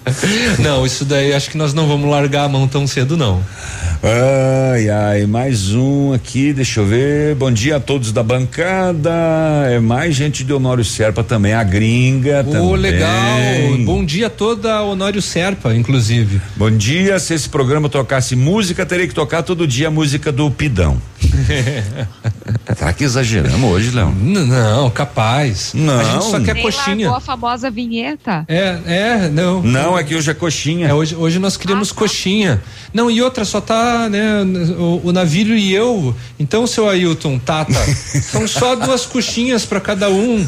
[0.59, 3.41] Não, isso daí acho que nós não vamos largar a mão tão cedo, não.
[4.03, 7.35] Ai, ai, mais um aqui, deixa eu ver.
[7.35, 9.09] Bom dia a todos da bancada.
[9.69, 12.59] É mais gente de Honório Serpa também, a gringa também.
[12.61, 13.09] Ô, legal.
[13.85, 16.41] Bom dia a toda a Honório Serpa, inclusive.
[16.57, 17.17] Bom dia.
[17.17, 20.97] Se esse programa tocasse música, teria que tocar todo dia a música do Pidão.
[22.75, 24.13] Será que exageramos hoje, Léo?
[24.13, 25.71] Não, capaz.
[25.73, 25.99] Não.
[25.99, 27.09] A gente só quer Nem coxinha.
[27.09, 28.43] largou a famosa vinheta.
[28.49, 29.61] É, é, não.
[29.63, 30.87] Não, é que hoje é coxinha.
[30.87, 32.61] É, hoje, hoje nós queremos coxinha.
[32.93, 34.43] Não, e outra, só tá, né,
[34.77, 36.15] o, o Navírio e eu.
[36.39, 37.73] Então, seu Ailton, Tata,
[38.21, 40.47] são só duas coxinhas pra cada um.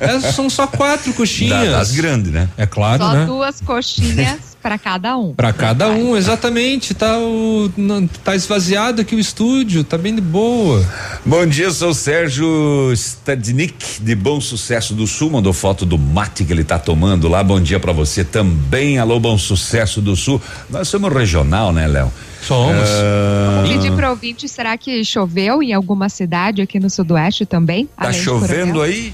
[0.00, 1.70] É, são só quatro coxinhas.
[1.70, 2.48] Da- das grandes, né?
[2.56, 3.26] É claro, Só né?
[3.26, 5.34] duas coxinhas Para cada um.
[5.34, 6.94] Para cada um, exatamente.
[6.94, 10.86] Tá, o, não, tá esvaziado aqui o estúdio, tá bem de boa.
[11.26, 15.30] Bom dia, sou Sérgio Stadnik, de Bom Sucesso do Sul.
[15.30, 17.42] Mandou foto do mate que ele tá tomando lá.
[17.42, 18.98] Bom dia para você também.
[18.98, 20.40] Alô, Bom Sucesso do Sul.
[20.70, 22.12] Nós somos regional, né, Léo?
[22.42, 22.88] Somos.
[22.88, 27.88] Ah, Vou pedir pro ouvinte, será que choveu em alguma cidade aqui no sudoeste também?
[27.96, 29.12] Tá chovendo aí?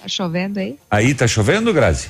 [0.00, 0.78] Tá chovendo aí?
[0.90, 2.08] Aí tá chovendo, Grazi?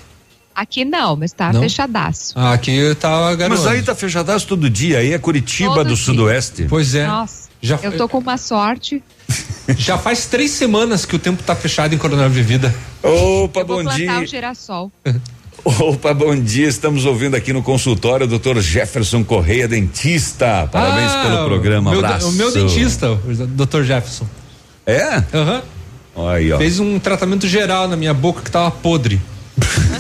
[0.61, 1.63] Aqui não, mas tá Não?
[1.63, 2.35] fechadaço.
[2.37, 3.63] Ah, aqui tá garoto.
[3.63, 4.99] Mas aí tá fechadaço todo dia.
[4.99, 6.05] Aí é Curitiba Todo do dia.
[6.05, 6.67] Sudoeste.
[6.69, 7.07] Pois é.
[7.07, 9.03] Nossa, Já, eu tô com uma sorte.
[9.79, 12.75] já faz três semanas que o tempo tá fechado em Coronel Vivida.
[13.03, 14.21] Opa, eu vou bom plantar dia.
[14.21, 14.93] o girassol.
[15.65, 16.69] Opa, bom dia.
[16.69, 18.61] Estamos ouvindo aqui no consultório o Dr.
[18.61, 20.69] Jefferson Correia, dentista.
[20.71, 21.89] Parabéns Ah, pelo programa.
[21.91, 22.29] o meu, Abraço.
[22.29, 23.83] O meu dentista, o Dr.
[23.83, 24.27] Jefferson.
[24.85, 25.25] É?
[25.33, 25.63] Aham.
[26.33, 26.59] Aí, ó.
[26.59, 29.19] Fez um tratamento geral na minha boca que tava podre.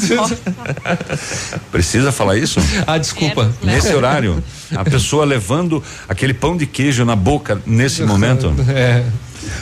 [1.70, 2.60] Precisa falar isso?
[2.86, 3.52] Ah, desculpa.
[3.62, 4.42] Nesse horário,
[4.74, 8.54] a pessoa levando aquele pão de queijo na boca nesse momento.
[8.68, 9.04] É.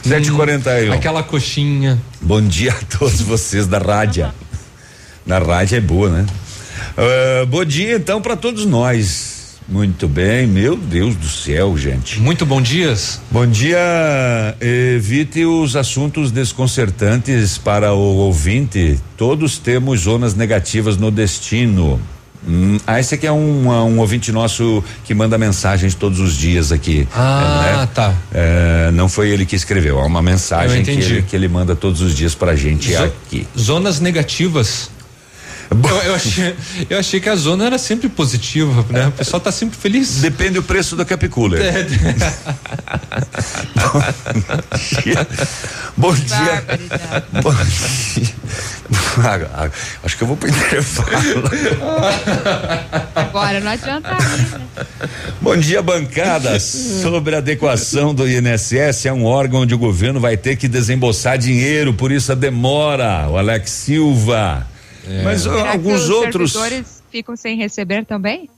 [0.06, 0.92] 7h41.
[0.92, 1.98] Aquela coxinha.
[2.20, 4.30] Bom dia a todos vocês da rádio.
[5.24, 6.26] Na rádio é boa, né?
[6.96, 9.37] Ah, bom dia então para todos nós.
[9.68, 12.18] Muito bem, meu Deus do céu, gente.
[12.20, 13.20] Muito bom dias.
[13.30, 13.76] Bom dia.
[14.60, 18.98] Evite os assuntos desconcertantes para o ouvinte.
[19.14, 22.00] Todos temos zonas negativas no destino.
[22.48, 26.72] Hum, ah, esse aqui é um, um ouvinte nosso que manda mensagens todos os dias
[26.72, 27.06] aqui.
[27.14, 27.88] Ah, né?
[27.94, 28.14] tá.
[28.32, 32.00] É, não foi ele que escreveu, é uma mensagem que ele, que ele manda todos
[32.00, 33.46] os dias pra gente Zo- aqui.
[33.58, 34.88] Zonas negativas.
[35.70, 36.54] Eu, eu achei,
[36.88, 39.08] eu achei que a zona era sempre positiva, né?
[39.08, 40.20] O pessoal tá sempre feliz.
[40.20, 41.60] Depende do preço da Capicooler.
[41.62, 41.84] É,
[45.96, 46.64] Bom dia.
[47.42, 48.32] Bom dia.
[49.18, 49.68] Ah, ah,
[50.04, 51.10] Acho que eu vou pro intervalo.
[53.14, 54.46] Agora não adianta ir, né?
[55.40, 56.58] Bom dia, bancada.
[56.60, 61.36] Sobre a adequação do INSS, é um órgão onde o governo vai ter que desembolsar
[61.36, 63.28] dinheiro, por isso a demora.
[63.28, 64.66] O Alex Silva.
[65.24, 66.52] Mas ó, Será alguns que os outros.
[66.52, 68.48] servidores ficam sem receber também?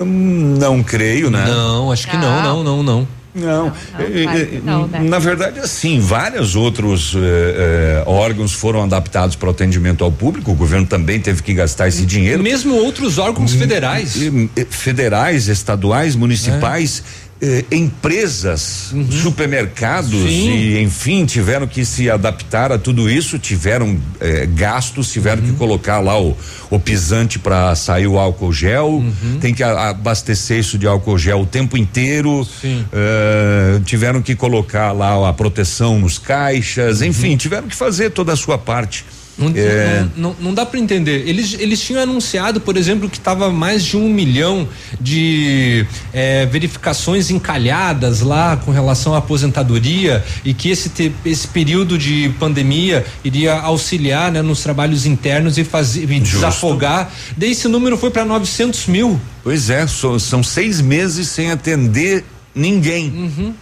[0.00, 1.44] Hum, Não creio, né?
[1.46, 3.08] Não, acho que não, não, não, não.
[3.34, 4.98] Não, não, eh, claro eh, que não, né?
[5.00, 10.50] na verdade, assim, vários outros eh, eh, órgãos foram adaptados para o atendimento ao público.
[10.50, 12.42] O governo também teve que gastar esse dinheiro.
[12.42, 14.20] Mesmo outros órgãos federais.
[14.20, 17.02] Eh, eh, Federais, estaduais, municipais.
[17.44, 20.28] Eh, empresas, supermercados Uhum.
[20.28, 20.50] Sim.
[20.52, 25.50] e enfim tiveram que se adaptar a tudo isso, tiveram eh, gastos, tiveram Uhum.
[25.50, 26.36] que colocar lá o,
[26.70, 29.38] o pisante para sair o álcool gel, Uhum.
[29.40, 32.46] tem que a- abastecer isso de álcool gel o tempo inteiro,
[32.92, 37.08] eh, tiveram que colocar lá a proteção nos caixas, Uhum.
[37.08, 39.04] enfim, tiveram que fazer toda a sua parte.
[39.38, 40.06] Não, É.
[40.14, 41.26] não, não, não dá para entender.
[41.26, 44.68] Eles, eles tinham anunciado, por exemplo, que estava mais de um milhão
[45.00, 52.28] de eh, verificações encalhadas lá com relação à aposentadoria e que esse, esse período de
[52.38, 57.10] pandemia iria auxiliar né, nos trabalhos internos e fazer e desafogar.
[57.36, 59.18] Daí esse número foi para 900 mil.
[59.42, 62.22] Pois é, so- são seis meses sem atender
[62.54, 63.54] ninguém Uhum.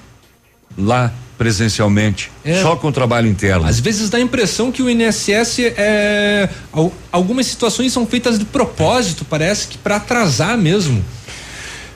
[0.77, 2.61] lá presencialmente, É.
[2.61, 3.67] só com o trabalho interno.
[3.67, 8.45] Às vezes dá a impressão que o INSS é al- algumas situações são feitas de
[8.45, 11.03] propósito, parece que para atrasar mesmo.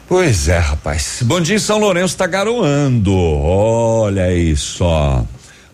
[0.09, 1.19] Pois é, rapaz.
[1.23, 3.15] Bom dia, São Lourenço tá garoando.
[3.15, 5.23] Olha aí só.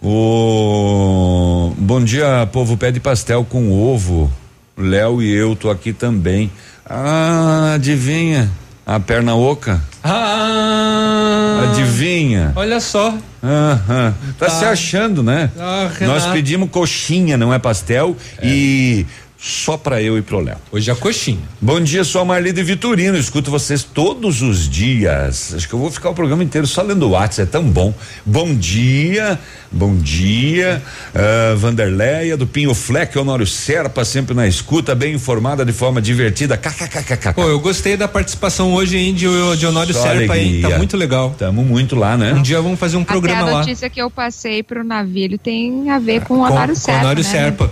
[0.02, 4.28] O bom dia, povo pé de pastel com ovo.
[4.76, 6.50] Léo e eu tô aqui também.
[6.84, 8.50] Ah, adivinha?
[8.84, 9.80] A perna oca.
[10.02, 11.29] Ah!
[11.68, 12.52] Adivinha?
[12.56, 13.14] Olha só.
[13.42, 14.14] Aham.
[14.38, 14.50] Tá, Tá.
[14.50, 15.50] se achando, né?
[15.58, 19.06] Ah, Nós pedimos coxinha, não é pastel, e
[19.40, 20.58] só pra eu e pro Léo.
[20.70, 21.40] Hoje é coxinha.
[21.58, 25.54] Bom dia, sou a Marlida Vitorino, escuto vocês todos os dias.
[25.54, 27.94] Acho que eu vou ficar o programa inteiro só lendo o WhatsApp, é tão bom.
[28.26, 29.38] Bom dia,
[29.72, 30.82] bom dia,
[31.14, 36.58] ah, Vanderleia, do Pinho Fleck, Honório Serpa, sempre na escuta, bem informada, de forma divertida.
[36.58, 37.32] KKKKK.
[37.34, 39.26] Pô, eu gostei da participação hoje hein, de,
[39.56, 40.60] de Honório Só Serpa, hein?
[40.60, 41.34] Tá muito legal.
[41.38, 42.34] Tamo muito lá, né?
[42.34, 43.58] Um dia vamos fazer um programa Até a lá.
[43.60, 47.00] notícia que eu passei pro navio tem a ver com o Honório com Serpa.
[47.00, 47.30] Honório né?
[47.30, 47.70] Serpa.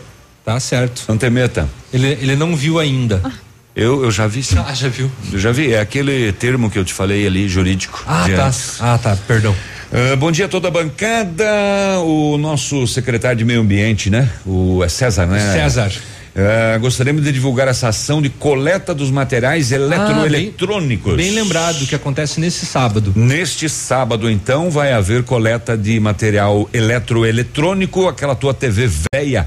[0.49, 1.05] Tá certo.
[1.07, 1.69] Não tem meta.
[1.93, 3.21] Ele, ele não viu ainda.
[3.77, 4.57] Eu, eu já vi sim.
[4.59, 5.11] Ah, já viu?
[5.31, 8.03] Eu já vi, é aquele termo que eu te falei ali, jurídico.
[8.07, 8.47] Ah, tá.
[8.47, 8.81] antes.
[8.81, 9.55] Ah, tá, perdão.
[9.93, 11.45] Ah, bom dia a toda a bancada.
[12.03, 14.27] O nosso secretário de Meio Ambiente, né?
[14.47, 15.39] O é César, né?
[15.53, 15.93] César.
[16.35, 21.13] Ah, gostaríamos de divulgar essa ação de coleta dos materiais eletroeletrônicos.
[21.13, 23.13] Ah, Bem lembrado que acontece nesse sábado.
[23.15, 29.47] Neste sábado, então, vai haver coleta de material eletroeletrônico, aquela tua TV velha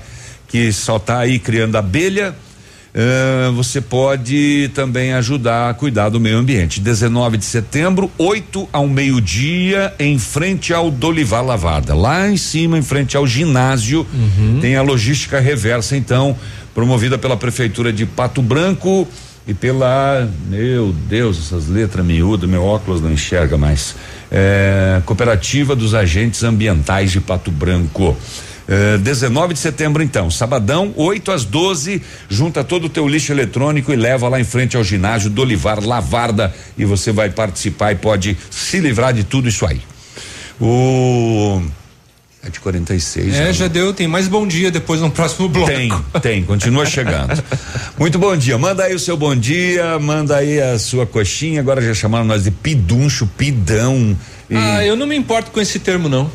[0.52, 2.36] que só tá aí criando abelha.
[2.93, 6.82] eh, você pode também ajudar a cuidar do meio ambiente.
[6.82, 11.95] 19 de setembro, 8 ao meio-dia, em frente ao Dolivar Lavada.
[11.95, 14.06] Lá em cima, em frente ao ginásio,
[14.60, 16.36] tem a logística reversa, então,
[16.76, 19.08] promovida pela Prefeitura de Pato Branco
[19.47, 20.28] e pela.
[20.49, 23.95] Meu Deus, essas letras miúdas, meu óculos não enxerga mais.
[24.30, 28.18] É, Cooperativa dos Agentes Ambientais de Pato Branco.
[28.74, 33.91] É, 19 de setembro, então, sabadão, 8 às 12, junta todo o teu lixo eletrônico
[33.91, 37.95] e leva lá em frente ao ginásio do Olivar Lavarda e você vai participar e
[37.95, 39.82] pode se livrar de tudo isso aí.
[40.61, 41.61] O
[42.43, 43.36] é de 46.
[43.36, 43.53] É, né?
[43.53, 45.69] já deu, tem mais bom dia depois no próximo bloco.
[45.69, 45.91] Tem,
[46.22, 47.43] tem, continua chegando.
[47.99, 48.57] Muito bom dia.
[48.57, 51.59] Manda aí o seu bom dia, manda aí a sua coxinha.
[51.59, 54.17] Agora já chamaram nós de piduncho, pidão.
[54.49, 56.32] e- Ah, eu não me importo com esse termo, não.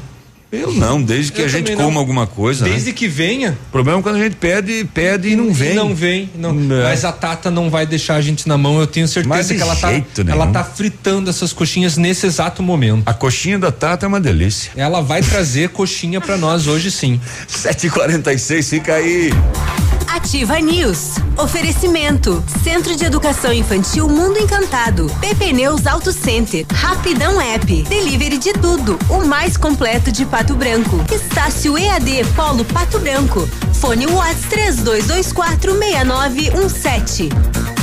[0.52, 1.98] Eu não, desde que Eu a gente coma não.
[1.98, 2.64] alguma coisa.
[2.64, 2.70] né?
[2.70, 3.58] Desde que venha.
[3.68, 5.74] O problema é quando a gente pede, pede e não vem.
[5.74, 6.50] Não vem, não.
[6.50, 6.84] É.
[6.84, 9.74] Mas a Tata não vai deixar a gente na mão, eu tenho certeza que ela
[9.74, 10.04] tá, nenhum.
[10.28, 13.02] ela tá fritando essas coxinhas nesse exato momento.
[13.06, 14.70] A coxinha da Tata é uma delícia.
[14.76, 17.20] Ela vai trazer coxinha pra nós hoje sim.
[17.50, 19.30] 7h46, fica aí.
[20.08, 21.16] Ativa News.
[21.36, 22.42] Oferecimento.
[22.62, 25.10] Centro de Educação Infantil Mundo Encantado.
[25.20, 26.66] PP Neus Auto Center.
[26.72, 27.82] Rapidão App.
[27.84, 28.98] Delivery de tudo.
[29.08, 31.04] O mais completo de Pato Branco.
[31.12, 33.48] Estácio EAD Polo Pato Branco.
[33.74, 37.75] Fone Whats 3224 6917.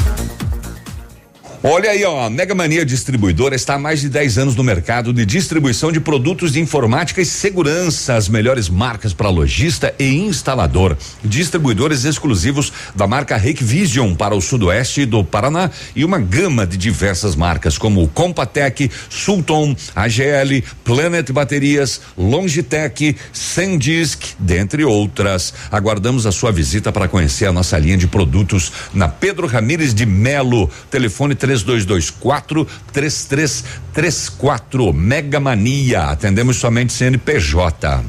[1.66, 5.14] Olha aí, ó, a Mega Mania Distribuidora está há mais de 10 anos no mercado
[5.14, 10.98] de distribuição de produtos de informática e segurança, as melhores marcas para lojista e instalador.
[11.24, 17.34] Distribuidores exclusivos da marca Vision para o sudoeste do Paraná e uma gama de diversas
[17.34, 25.54] marcas como Compatec, Sulton, AGL, Planet Baterias, Longitech, Sandisk, dentre outras.
[25.72, 30.06] Aguardamos a sua visita para conhecer a nossa linha de produtos na Pedro Ramires de
[30.06, 36.06] Melo, telefone 3224 3334 Mega Mania.
[36.06, 38.04] Atendemos somente CNPJ.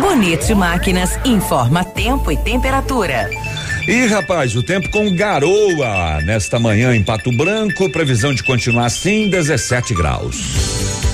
[0.00, 3.30] Bonito Máquinas informa tempo e temperatura.
[3.86, 9.28] E rapaz, o tempo com garoa nesta manhã em Pato Branco, previsão de continuar assim,
[9.28, 11.13] 17 graus.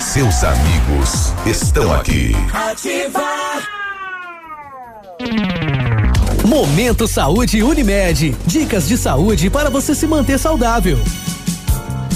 [0.00, 2.32] Seus amigos estão aqui.
[2.52, 3.62] Ativar.
[6.44, 8.36] Momento Saúde Unimed.
[8.46, 10.98] Dicas de saúde para você se manter saudável.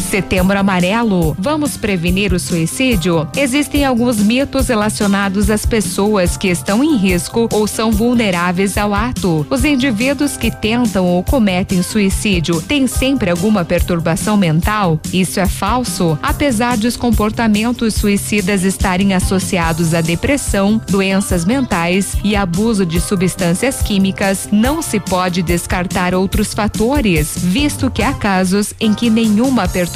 [0.00, 1.36] Setembro Amarelo.
[1.38, 3.28] Vamos prevenir o suicídio?
[3.36, 9.46] Existem alguns mitos relacionados às pessoas que estão em risco ou são vulneráveis ao ato.
[9.50, 15.00] Os indivíduos que tentam ou cometem suicídio têm sempre alguma perturbação mental?
[15.12, 16.18] Isso é falso.
[16.22, 23.82] Apesar de os comportamentos suicidas estarem associados à depressão, doenças mentais e abuso de substâncias
[23.82, 29.87] químicas, não se pode descartar outros fatores, visto que há casos em que nenhuma perturbação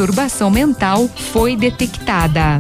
[0.50, 2.58] mental foi detectada.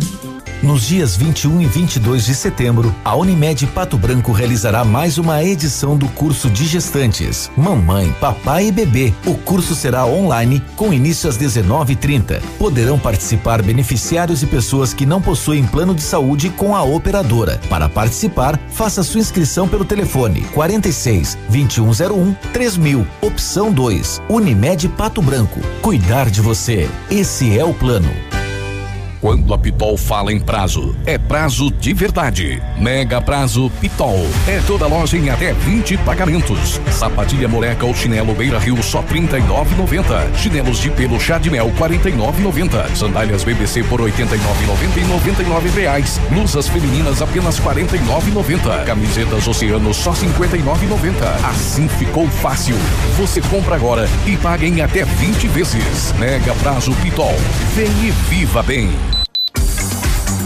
[0.62, 5.96] Nos dias 21 e 22 de setembro, a Unimed Pato Branco realizará mais uma edição
[5.96, 9.12] do curso de gestantes, mamãe, papai e bebê.
[9.26, 12.40] O curso será online com início às 19:30.
[12.60, 17.60] Poderão participar beneficiários e pessoas que não possuem plano de saúde com a operadora.
[17.68, 24.22] Para participar, faça sua inscrição pelo telefone 46 2101 3000, opção 2.
[24.28, 25.60] Unimed Pato Branco.
[25.80, 26.88] Cuidar de você.
[27.10, 28.12] Esse é o plano.
[29.22, 32.60] Quando a Pitol fala em prazo, é prazo de verdade.
[32.76, 34.18] Mega Prazo Pitol.
[34.48, 36.80] É toda loja em até 20 pagamentos.
[36.90, 40.34] Sapatilha moleca ou chinelo Beira Rio só R$ 39,90.
[40.34, 42.96] Chinelos de pelo chá de mel R$ 49,90.
[42.96, 46.20] Sandálias BBC por R$ 89,90 e 99 reais.
[46.28, 48.84] Blusas femininas apenas R$ 49,90.
[48.86, 51.48] Camisetas Oceano só R$ 59,90.
[51.48, 52.74] Assim ficou fácil.
[53.16, 56.12] Você compra agora e paga em até 20 vezes.
[56.18, 57.36] Mega Prazo Pitol.
[57.76, 58.90] Vem e viva bem.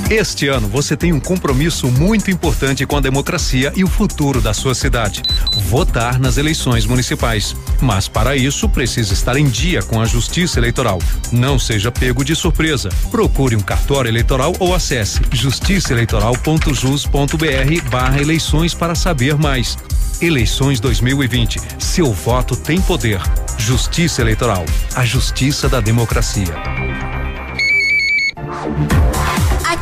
[0.08, 4.54] Este ano você tem um compromisso muito importante com a democracia e o futuro da
[4.54, 5.20] sua cidade:
[5.64, 7.56] votar nas eleições municipais.
[7.82, 11.00] Mas para isso precisa estar em dia com a Justiça Eleitoral.
[11.32, 12.88] Não seja pego de surpresa.
[13.10, 19.76] Procure um cartório eleitoral ou acesse justiçaeleitoral.jus.br/barra eleições para saber mais.
[20.22, 21.60] Eleições 2020.
[21.80, 23.20] Seu voto tem poder.
[23.58, 26.54] Justiça Eleitoral, a justiça da democracia.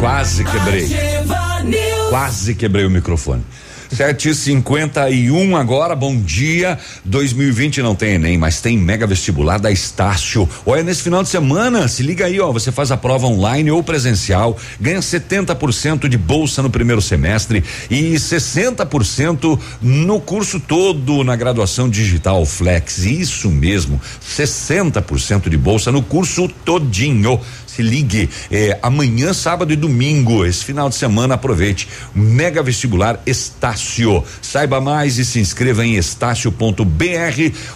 [0.00, 0.88] Quase quebrei.
[2.08, 3.44] Quase quebrei o microfone.
[3.92, 6.78] 751 agora, bom dia.
[7.04, 10.48] 2020 não tem Enem, mas tem mega vestibular da Estácio.
[10.64, 12.50] Olha, nesse final de semana, se liga aí, ó.
[12.52, 18.14] Você faz a prova online ou presencial, ganha 70% de bolsa no primeiro semestre e
[18.14, 23.04] 60% no curso todo na graduação digital Flex.
[23.04, 27.40] Isso mesmo, 60% de bolsa no curso todinho.
[27.80, 31.88] Se ligue, é, amanhã, sábado e domingo, esse final de semana, aproveite.
[32.14, 34.22] Mega vestibular Estácio.
[34.42, 36.84] Saiba mais e se inscreva em estácio.br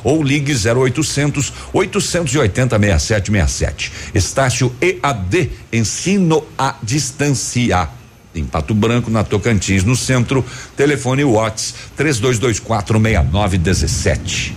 [0.02, 3.92] ou ligue 0800 880 6767.
[4.14, 7.88] Estácio EAD, ensino à distância
[8.34, 10.44] em Pato Branco, na Tocantins, no centro.
[10.76, 14.54] Telefone Whats 3224 6917.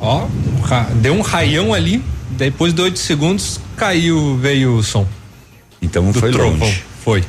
[0.00, 0.26] Ó,
[0.96, 2.02] deu um raião ali,
[2.36, 5.06] depois de oito segundos caiu, veio o som.
[5.80, 6.58] Então foi trovão.
[6.58, 6.82] longe.
[7.04, 7.24] Foi.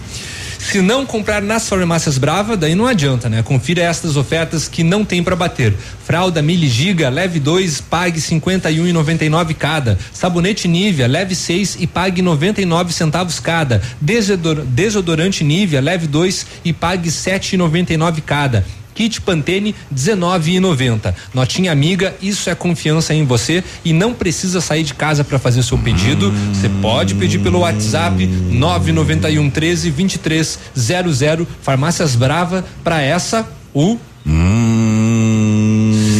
[0.59, 3.41] Se não comprar nas farmácias Brava, daí não adianta, né?
[3.41, 5.73] Confira estas ofertas que não tem para bater.
[6.03, 9.97] Fralda Mili Giga, leve 2, pague 51,99 cada.
[10.11, 13.81] Sabonete Nivea, leve 6 e pague 99 centavos cada.
[14.01, 18.65] Desodor- desodorante Nivea, leve 2 e pague 7,99 cada.
[18.97, 21.13] Kit Pantene 19,90.
[21.31, 25.61] Notinha amiga, isso é confiança em você e não precisa sair de casa para fazer
[25.61, 26.33] seu pedido.
[26.51, 31.47] Você pode pedir pelo WhatsApp 991 13 23 00.
[31.61, 33.99] Farmácias Brava para essa o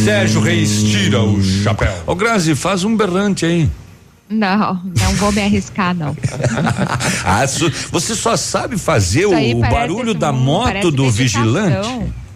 [0.04, 1.92] Sérgio Reis tira o chapéu.
[2.06, 3.68] Ô Grazi, faz um berrante aí.
[4.30, 6.16] Não, não vou me arriscar, não.
[7.24, 7.44] Ah,
[7.90, 11.88] você só sabe fazer o, barulho da um- moto do vigilante?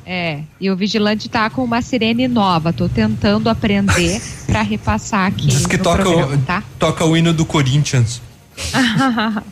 [0.04, 2.72] É, e o vigilante tá com uma sirene nova.
[2.72, 5.46] Tô tentando aprender pra repassar aqui.
[5.46, 6.62] Diz que toca programa, o, tá?
[6.78, 8.20] toca o hino do Corinthians.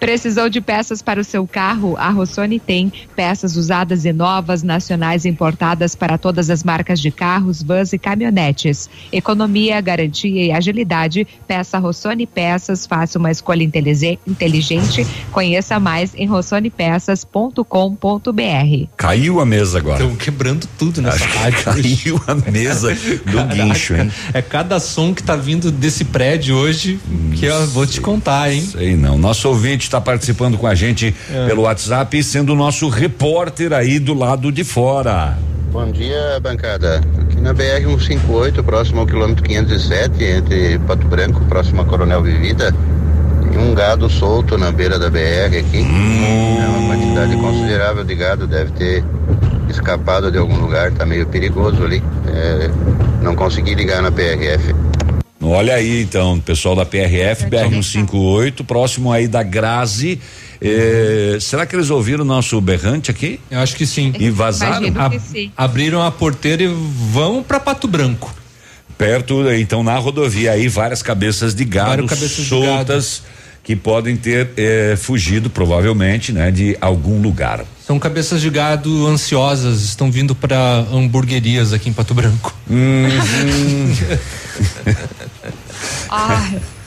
[0.00, 1.94] Precisou de peças para o seu carro?
[1.98, 7.62] A Rossoni tem peças usadas e novas, nacionais importadas para todas as marcas de carros,
[7.62, 8.88] vans e caminhonetes.
[9.12, 11.26] Economia, garantia e agilidade.
[11.46, 15.06] Peça Rossoni Peças, faça uma escolha inteligente.
[15.30, 18.86] Conheça mais em rossonepeças.com.br.
[18.96, 20.02] Caiu a mesa agora.
[20.02, 21.64] Estão quebrando tudo nessa rádio.
[21.64, 24.10] Caiu a mesa do Caraca, guincho, hein?
[24.32, 26.98] É cada som que tá vindo desse prédio hoje
[27.36, 28.62] que eu vou te contar, hein?
[28.62, 29.18] Sei não.
[29.18, 31.46] Nosso ouvinte está participando com a gente É.
[31.48, 35.36] pelo WhatsApp e sendo nosso repórter aí do lado de fora.
[35.72, 37.00] Bom dia, bancada.
[37.20, 42.72] Aqui na BR 158, próximo ao quilômetro 507, entre Pato Branco, próximo a Coronel Vivida,
[43.52, 45.78] tem um gado solto na beira da BR aqui.
[45.78, 49.04] É uma quantidade considerável de gado, deve ter
[49.68, 52.02] escapado de algum lugar, tá meio perigoso ali.
[52.28, 52.70] É,
[53.22, 54.74] não consegui ligar na PRF.
[55.42, 60.20] Olha aí, então, pessoal da PRF, BR-158, próximo aí da Grazi.
[60.60, 63.40] Eh, será que eles ouviram o nosso berrante aqui?
[63.50, 64.12] Eu acho que sim.
[64.18, 64.92] E vazaram?
[65.10, 65.50] Que sim.
[65.56, 68.34] abriram a porteira e vão para Pato Branco.
[68.98, 73.22] Perto, então, na rodovia aí, várias cabeças de gado cabeças de soltas
[73.62, 77.64] que podem ter eh, fugido, provavelmente, né, de algum lugar.
[77.86, 82.54] São cabeças de gado ansiosas, estão vindo para hamburguerias aqui em Pato Branco.
[82.68, 83.94] Uhum.
[86.08, 86.60] Ai,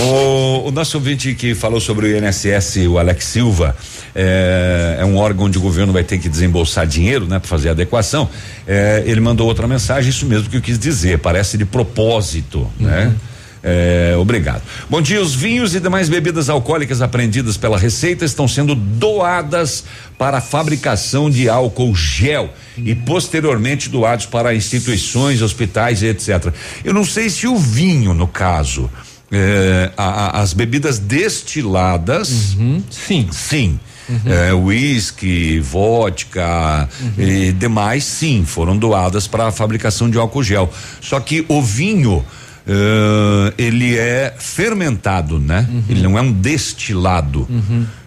[0.00, 3.76] O, o nosso ouvinte que falou sobre o INSS, o Alex Silva,
[4.14, 7.68] é, é um órgão onde o governo vai ter que desembolsar dinheiro, né, para fazer
[7.68, 8.28] a adequação.
[8.66, 13.14] É, ele mandou outra mensagem, isso mesmo que eu quis dizer, parece de propósito, né?
[13.62, 14.62] É, obrigado.
[14.88, 15.20] Bom dia.
[15.20, 19.84] Os vinhos e demais bebidas alcoólicas apreendidas pela Receita estão sendo doadas
[20.16, 26.52] para a fabricação de álcool gel e posteriormente doados para instituições, hospitais e etc.
[26.84, 28.88] Eu não sei se o vinho, no caso,
[29.32, 32.56] é, a- a- as bebidas destiladas.
[32.90, 33.28] sim.
[33.32, 33.80] Sim.
[34.24, 36.88] É, Whisky, vodka
[37.18, 40.72] e demais, sim, foram doadas para a fabricação de álcool gel.
[41.00, 42.24] Só que o vinho,
[42.68, 45.66] eh, ele é fermentado, né?
[45.88, 47.48] Ele não é um destilado.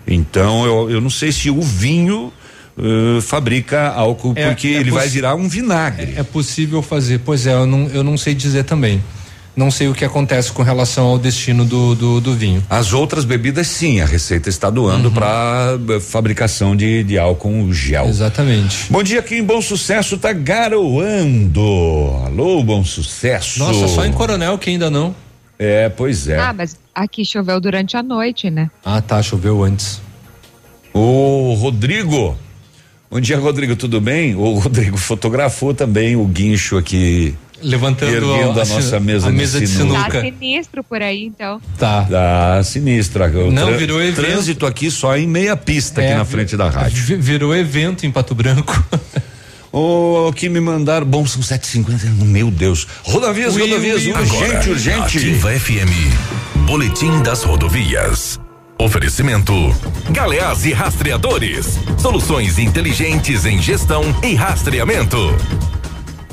[0.08, 2.32] Então, eu, eu não sei se o vinho
[2.78, 6.14] eh, fabrica álcool, É- porque é ele vai virar um vinagre.
[6.16, 9.02] É possível fazer, pois é, eu não, eu não sei dizer também.
[9.56, 12.64] Não sei o que acontece com relação ao destino do, do, do vinho.
[12.70, 15.14] As outras bebidas, sim, a Receita está doando Uhum.
[15.14, 18.06] para fabricação de, de álcool gel.
[18.08, 18.86] Exatamente.
[18.90, 21.62] Bom dia, aqui em Bom Sucesso tá garoando.
[22.26, 23.60] Alô, Bom Sucesso.
[23.60, 25.14] Nossa, só em Coronel que ainda não.
[25.60, 26.40] É, pois é.
[26.40, 28.70] Ah, mas aqui choveu durante a noite, né?
[28.84, 30.02] Ah, tá, choveu antes.
[30.94, 32.36] O Rodrigo.
[33.10, 34.34] Bom dia, Rodrigo, tudo bem?
[34.36, 37.36] O Rodrigo fotografou também o guincho aqui.
[37.64, 40.22] Levantando erguendo a, a- nossa mesa, a mesa de Tá Nunca.
[40.22, 41.62] sinistro por aí, então.
[41.78, 42.06] Tá.
[42.10, 43.28] Tá sinistra.
[43.28, 44.16] O Não, virou evento.
[44.26, 47.04] Trânsito aqui só em meia pista aqui É, na frente da rádio.
[47.04, 48.84] Vi- Virou evento em Pato Branco.
[49.74, 51.06] O que me mandaram.
[51.06, 52.04] Bom, são 7h50.
[52.26, 52.86] Meu Deus.
[53.04, 55.18] Rodovias, Ui, rodovias, ui, urgente, agora, urgente.
[55.18, 56.66] Ativa FM.
[56.66, 58.38] Boletim das rodovias.
[58.78, 59.54] Oferecimento:
[60.10, 61.80] Galeás e Rastreadores.
[61.98, 65.18] Soluções inteligentes em gestão e rastreamento.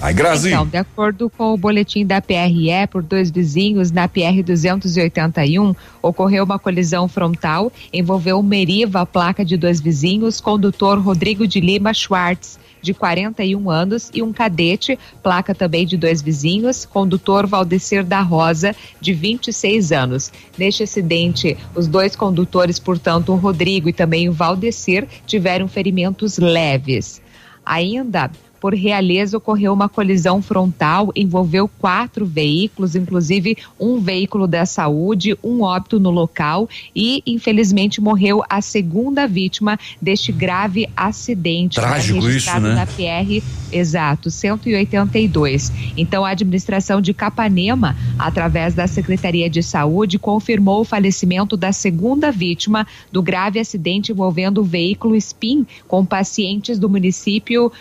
[0.00, 0.50] Ai, Grazi.
[0.50, 6.44] Então, de acordo com o boletim da PRE, por dois vizinhos na PR 281, ocorreu
[6.44, 12.94] uma colisão frontal, envolveu Meriva, placa de dois vizinhos, condutor Rodrigo de Lima Schwartz, de
[12.94, 19.12] 41 anos, e um cadete, placa também de dois vizinhos, condutor Valdecir da Rosa, de
[19.12, 20.32] 26 anos.
[20.56, 27.20] Neste acidente, os dois condutores, portanto, o Rodrigo e também o Valdecir, tiveram ferimentos leves.
[27.66, 28.30] Ainda
[28.60, 35.62] por Realeza ocorreu uma colisão frontal, envolveu quatro veículos, inclusive um veículo da saúde, um
[35.62, 41.78] óbito no local e, infelizmente, morreu a segunda vítima deste grave acidente.
[41.80, 42.74] né, Trágico isso, registrado né?
[42.74, 45.72] na PR, exato, 182.
[45.96, 52.30] Então, a administração de Capanema, através da Secretaria de Saúde, confirmou o falecimento da segunda
[52.30, 57.72] vítima do grave acidente envolvendo o veículo Spin com pacientes do município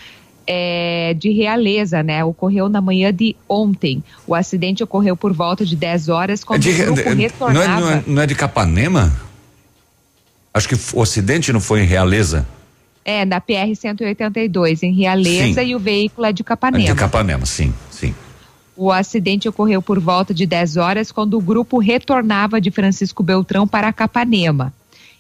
[0.47, 2.23] é, de Realeza, né?
[2.23, 4.01] Ocorreu na manhã de ontem.
[4.25, 7.11] O acidente ocorreu por volta de 10 horas, É quando de- o grupo de- não,
[7.11, 7.79] é, retornava.
[7.81, 9.11] não, é, não é de Capanema?
[10.53, 12.47] Acho que o acidente não foi em Realeza.
[13.05, 15.67] É, na PR 182, em Realeza, Sim.
[15.69, 16.85] e o veículo é de É Capanema.
[16.85, 18.13] de Capanema, sim, sim.
[18.75, 23.67] O acidente ocorreu por volta de 10 horas, quando o grupo retornava de Francisco Beltrão
[23.67, 24.73] para Capanema.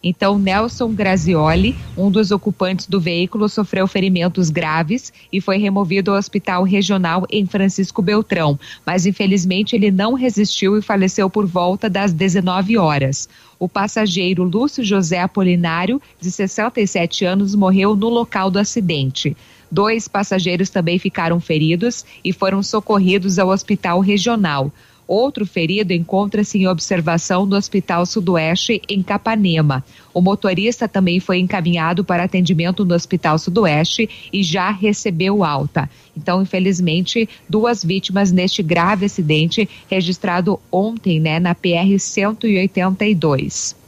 [0.09, 6.17] Então, Nelson Grazioli, um dos ocupantes do veículo, sofreu ferimentos graves e foi removido ao
[6.17, 8.57] hospital regional em Francisco Beltrão.
[8.85, 13.27] Mas, infelizmente, ele não resistiu e faleceu por volta das 19 horas.
[13.59, 19.35] O passageiro Lúcio José Apolinário, de 67 anos, morreu no local do acidente.
[19.69, 24.71] Dois passageiros também ficaram feridos e foram socorridos ao hospital regional.
[25.07, 29.83] Outro ferido encontra-se em observação no Hospital Sudoeste, em Capanema.
[30.13, 35.89] O motorista também foi encaminhado para atendimento no Hospital Sudoeste e já recebeu alta.
[36.15, 43.86] Então, infelizmente, duas vítimas neste grave acidente registrado ontem, né, na PR 182.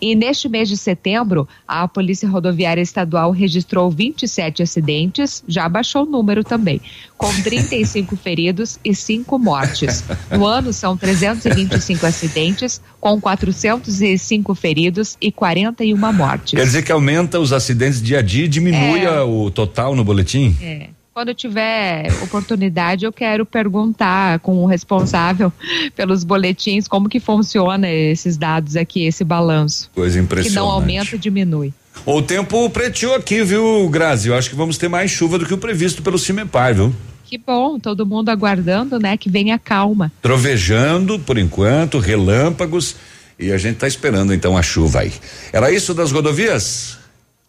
[0.00, 6.06] E neste mês de setembro, a Polícia Rodoviária Estadual registrou 27 acidentes, já baixou o
[6.06, 6.80] número também,
[7.16, 10.04] com 35 feridos e 5 mortes.
[10.30, 16.52] No ano, são 325 acidentes, com 405 feridos e 41 mortes.
[16.58, 19.20] Quer dizer que aumenta os acidentes dia a dia e diminui É.
[19.22, 20.56] o total no boletim?
[20.62, 20.90] É.
[21.18, 25.52] Quando eu tiver oportunidade, eu quero perguntar com o responsável
[25.96, 29.90] pelos boletins como que funciona esses dados aqui, esse balanço.
[29.92, 30.72] Coisa Que não impressionante.
[30.72, 31.74] aumenta e diminui.
[32.06, 34.28] O tempo preteou aqui, viu, Grazi?
[34.28, 36.94] Eu acho que vamos ter mais chuva do que o previsto pelo Cimepar, viu?
[37.24, 40.12] Que bom, todo mundo aguardando, né, que venha calma.
[40.22, 42.94] Trovejando por enquanto, relâmpagos
[43.36, 45.12] e a gente tá esperando então a chuva aí.
[45.52, 46.96] Era isso das rodovias?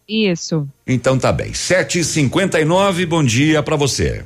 [0.10, 0.68] Isso.
[0.88, 1.52] Então tá bem.
[1.52, 4.26] 7h59, bom dia pra você.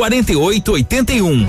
[0.00, 1.46] 4881.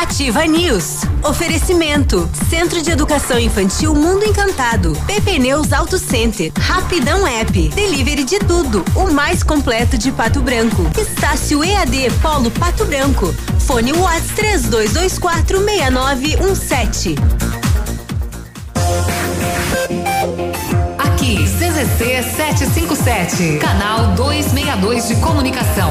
[0.00, 1.00] Ativa News.
[1.24, 2.30] Oferecimento.
[2.48, 4.96] Centro de Educação Infantil Mundo Encantado.
[5.04, 6.52] PP Neus Auto Center.
[6.56, 7.68] Rapidão App.
[7.70, 8.84] Delivery de tudo.
[8.94, 10.88] O mais completo de Pato Branco.
[10.96, 13.34] Estácio EAD Polo Pato Branco.
[13.58, 17.16] Fone Watts 3224 6917.
[20.96, 25.90] Aqui, CZC 757, canal 262 de comunicação.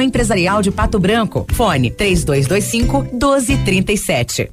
[0.00, 1.46] Empresarial de Pato Branco.
[1.52, 4.50] Fone 3225 1237.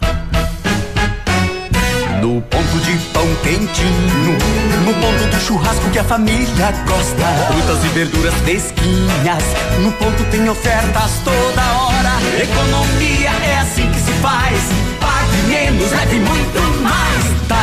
[2.22, 4.38] No ponto de pão quentinho,
[4.86, 7.26] no ponto do churrasco que a família gosta.
[7.48, 9.44] Frutas e verduras fresquinhas,
[9.82, 12.42] no ponto tem ofertas toda hora.
[12.42, 14.60] Economia é assim que se faz.
[15.00, 17.55] Pague menos, leve muito mais.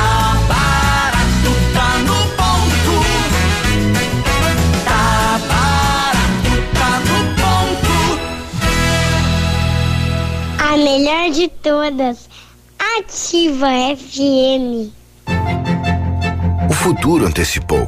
[10.73, 12.31] A melhor de todas.
[12.97, 14.91] Ativa FM.
[16.71, 17.87] O futuro antecipou.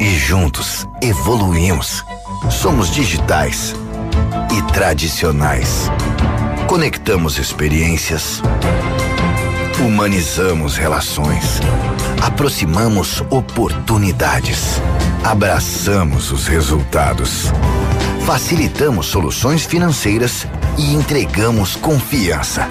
[0.00, 2.02] E juntos evoluímos.
[2.50, 3.74] Somos digitais
[4.56, 5.90] e tradicionais.
[6.66, 8.40] Conectamos experiências.
[9.78, 11.60] Humanizamos relações.
[12.22, 14.80] Aproximamos oportunidades.
[15.22, 17.52] Abraçamos os resultados.
[18.24, 20.46] Facilitamos soluções financeiras
[20.78, 22.68] e entregamos confiança.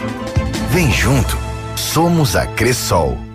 [0.72, 1.38] Vem junto.
[1.76, 3.26] Somos a Cressol.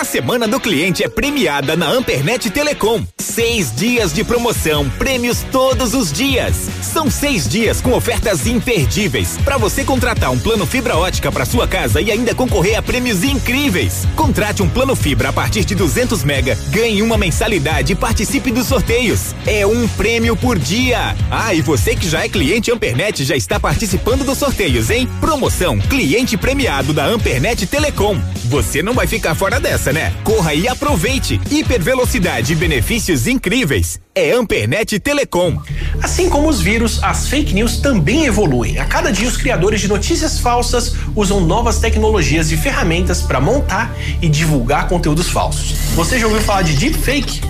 [0.00, 3.04] A semana do cliente é premiada na Ampernet Telecom.
[3.18, 6.56] Seis dias de promoção, prêmios todos os dias.
[6.80, 11.68] São seis dias com ofertas imperdíveis para você contratar um plano fibra ótica para sua
[11.68, 14.06] casa e ainda concorrer a prêmios incríveis.
[14.16, 18.68] Contrate um plano fibra a partir de 200 mega, ganhe uma mensalidade e participe dos
[18.68, 19.34] sorteios.
[19.46, 21.14] É um prêmio por dia.
[21.30, 25.06] Ah, e você que já é cliente Ampernet já está participando dos sorteios, hein?
[25.20, 28.18] Promoção cliente premiado da Ampernet Telecom.
[28.46, 30.12] Você não vai ficar fora dessa, né?
[30.24, 31.40] Corra e aproveite.
[31.50, 34.00] Hipervelocidade e benefícios incríveis.
[34.14, 35.58] É Ampernet Telecom.
[36.02, 38.78] Assim como os vírus, as fake news também evoluem.
[38.78, 43.94] A cada dia, os criadores de notícias falsas usam novas tecnologias e ferramentas para montar
[44.20, 45.72] e divulgar conteúdos falsos.
[45.94, 47.40] Você já ouviu falar de deepfake?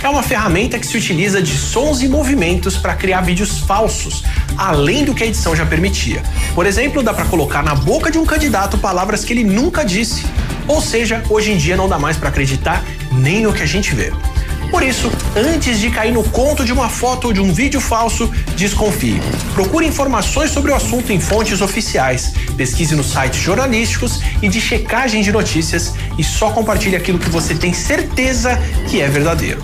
[0.00, 4.22] É uma ferramenta que se utiliza de sons e movimentos para criar vídeos falsos,
[4.56, 6.22] além do que a edição já permitia.
[6.54, 10.24] Por exemplo, dá para colocar na boca de um candidato palavras que ele nunca disse.
[10.68, 13.94] Ou seja, hoje em dia não dá mais para acreditar nem no que a gente
[13.94, 14.12] vê.
[14.70, 18.30] Por isso, antes de cair no conto de uma foto ou de um vídeo falso,
[18.54, 19.20] desconfie.
[19.54, 25.22] Procure informações sobre o assunto em fontes oficiais, pesquise nos sites jornalísticos e de checagem
[25.22, 28.58] de notícias e só compartilhe aquilo que você tem certeza
[28.90, 29.62] que é verdadeiro.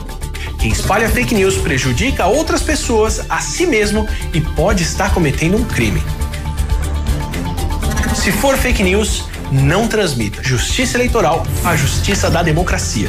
[0.59, 5.65] Quem espalha fake news prejudica outras pessoas, a si mesmo e pode estar cometendo um
[5.65, 6.03] crime.
[8.15, 9.25] Se for fake news,
[9.55, 10.43] não transmita.
[10.43, 13.09] Justiça Eleitoral, a justiça da democracia.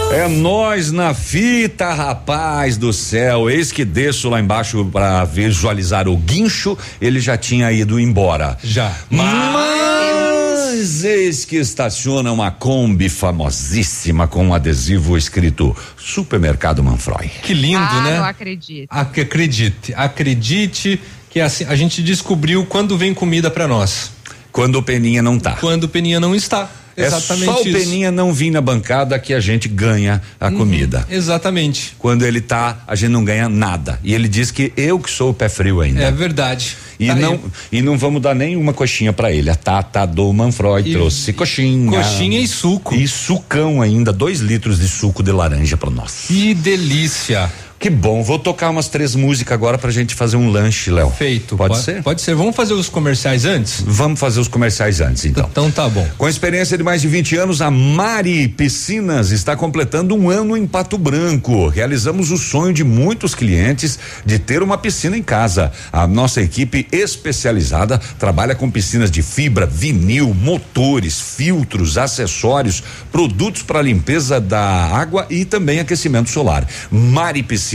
[0.13, 3.49] É nós na fita, rapaz do céu.
[3.49, 6.77] Eis que desço lá embaixo para visualizar o guincho.
[6.99, 8.57] Ele já tinha ido embora.
[8.63, 8.93] Já.
[9.09, 17.29] Mas eis que estaciona uma Kombi famosíssima com um adesivo escrito Supermercado Manfroy.
[17.43, 18.17] Que lindo, ah, né?
[18.17, 18.87] não acredito.
[18.89, 20.99] Ac- Acredite, acredite
[21.29, 24.11] que assim, a gente descobriu quando vem comida pra nós.
[24.51, 25.53] Quando o Peninha não tá.
[25.53, 26.69] Quando o Peninha não está.
[26.97, 27.77] Exatamente é só o isso.
[27.79, 31.05] Peninha não vir na bancada que a gente ganha a Uhum, comida.
[31.09, 31.95] Exatamente.
[31.97, 33.99] Quando ele tá, a gente não ganha nada.
[34.03, 36.01] E ele diz que eu que sou o pé frio ainda.
[36.03, 36.75] É verdade.
[36.99, 37.39] E Tá não, aí.
[37.71, 39.49] e não vamos dar nenhuma coxinha pra ele.
[39.49, 41.89] A Tata do Manfroy E- trouxe coxinha.
[41.91, 42.93] Coxinha e suco.
[42.93, 46.25] E sucão ainda, dois litros de suco de laranja pra nós.
[46.27, 47.51] Que delícia.
[47.81, 51.09] Que bom, vou tocar umas três músicas agora pra gente fazer um lanche, Léo.
[51.09, 51.57] Feito.
[51.57, 52.03] Pode, Po- ser?
[52.03, 52.35] Pode ser.
[52.35, 53.81] Vamos fazer os comerciais antes?
[53.83, 55.47] Vamos fazer os comerciais antes, então.
[55.51, 56.07] Então tá bom.
[56.15, 60.67] Com experiência de mais de 20 anos, a Mari Piscinas está completando um ano em
[60.67, 61.69] Pato Branco.
[61.69, 65.71] Realizamos o sonho de muitos clientes de ter uma piscina em casa.
[65.91, 73.81] A nossa equipe especializada trabalha com piscinas de fibra, vinil, motores, filtros, acessórios, produtos para
[73.81, 76.67] limpeza da água e também aquecimento solar.
[76.91, 77.70] Mari Piscinas,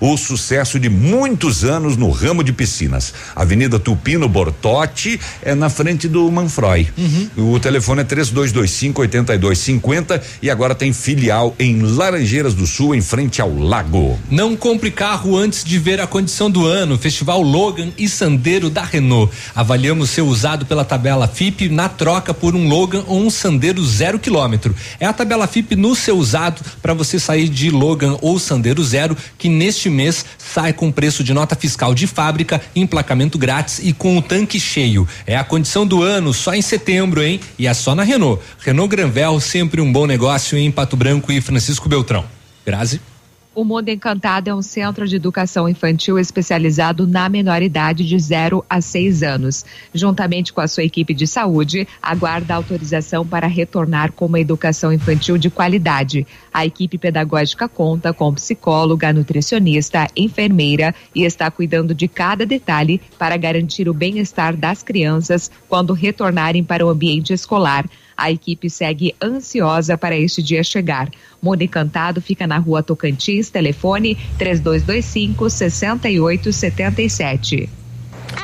[0.00, 3.12] o sucesso de muitos anos no ramo de piscinas.
[3.34, 6.88] Avenida Tupino Bortotti é na frente do Manfroy.
[7.36, 13.40] O telefone é 3225 8250 e agora tem filial em Laranjeiras do Sul, em frente
[13.40, 14.18] ao lago.
[14.30, 16.96] Não compre carro antes de ver a condição do ano.
[16.98, 19.32] Festival Logan e Sandero da Renault.
[19.54, 24.18] Avaliamos seu usado pela tabela FIP na troca por um Logan ou um Sandero zero
[24.18, 24.74] quilômetro.
[24.98, 29.16] É a tabela FIP no seu usado para você sair de Logan ou Sandero zero,
[29.38, 34.16] que neste mês sai com preço de nota fiscal de fábrica, emplacamento grátis e com
[34.16, 35.06] o tanque cheio.
[35.26, 37.40] É a condição do ano só em setembro, hein?
[37.58, 38.42] E é só na Renault.
[38.60, 42.24] Renault Granvel, sempre um bom negócio em Pato Branco e Francisco Beltrão.
[42.64, 43.13] Grazi.
[43.54, 48.80] O Mundo Encantado é um centro de educação infantil especializado na menoridade de 0 a
[48.80, 49.64] 6 anos.
[49.94, 55.38] Juntamente com a sua equipe de saúde, aguarda autorização para retornar com uma educação infantil
[55.38, 56.26] de qualidade.
[56.52, 63.36] A equipe pedagógica conta com psicóloga, nutricionista, enfermeira e está cuidando de cada detalhe para
[63.36, 67.86] garantir o bem-estar das crianças quando retornarem para o ambiente escolar.
[68.16, 71.10] A equipe segue ansiosa para este dia chegar.
[71.42, 77.68] Mundo Encantado fica na rua Tocantins, telefone 3225 6877.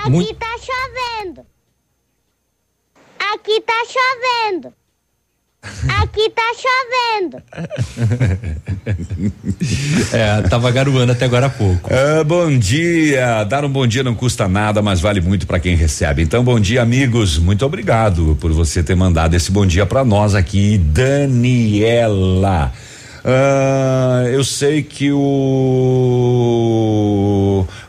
[0.04, 1.46] Aqui tá chovendo.
[3.32, 4.74] Aqui tá chovendo.
[5.62, 7.42] Aqui tá chovendo.
[10.12, 11.88] É, tava garoando até agora há pouco.
[11.92, 13.44] Ah, bom dia.
[13.44, 16.22] Dar um bom dia não custa nada, mas vale muito para quem recebe.
[16.22, 17.38] Então, bom dia, amigos.
[17.38, 22.72] Muito obrigado por você ter mandado esse bom dia para nós aqui, Daniela.
[23.24, 25.16] Ah, eu sei que o.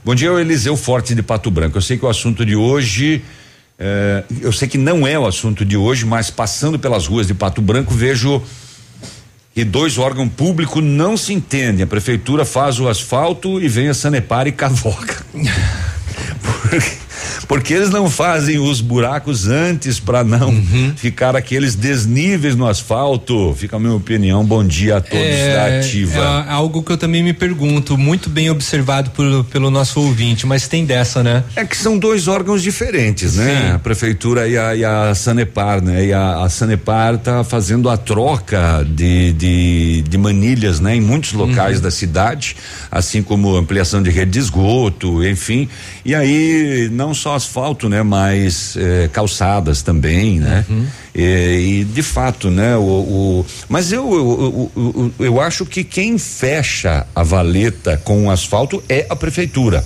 [0.04, 1.78] Bom dia, o Eliseu Forte de Pato Branco.
[1.78, 3.24] Eu sei que o assunto de hoje.
[3.84, 7.34] Eh, eu sei que não é o assunto de hoje, mas passando pelas ruas de
[7.34, 8.40] Pato Branco, vejo
[9.56, 11.84] que dois órgãos públicos não se entendem.
[11.84, 15.26] A prefeitura faz o asfalto e vem a Sanepar e cavoca.
[16.70, 17.01] porque,
[17.48, 20.54] porque eles não fazem os buracos antes para não
[20.96, 23.56] ficar aqueles desníveis no asfalto.
[23.58, 24.44] Fica a minha opinião.
[24.46, 25.20] Bom dia a todos
[25.54, 26.46] da ativa.
[26.48, 30.68] é algo que eu também me pergunto, muito bem observado por- pelo nosso ouvinte, mas
[30.68, 31.44] tem dessa, né?
[31.56, 33.74] É que são dois órgãos diferentes, né?
[33.76, 36.06] A prefeitura e a, e a Sanepar, né?
[36.06, 40.96] E a, a Sanepar tá fazendo a troca de, de, de manilhas, né?
[40.96, 41.84] Em muitos locais Uhum.
[41.84, 42.56] da cidade,
[42.92, 45.68] assim como ampliação de rede de esgoto, enfim.
[46.04, 48.02] E aí, não só asfalto, né?
[48.02, 50.66] Mas eh, calçadas também, né?
[50.70, 50.86] Uhum.
[51.14, 52.76] E, e, de fato, né?
[52.76, 58.26] O, o- mas eu, eu, eu, eu, eu acho que quem fecha a valeta com
[58.26, 59.86] o asfalto é a prefeitura.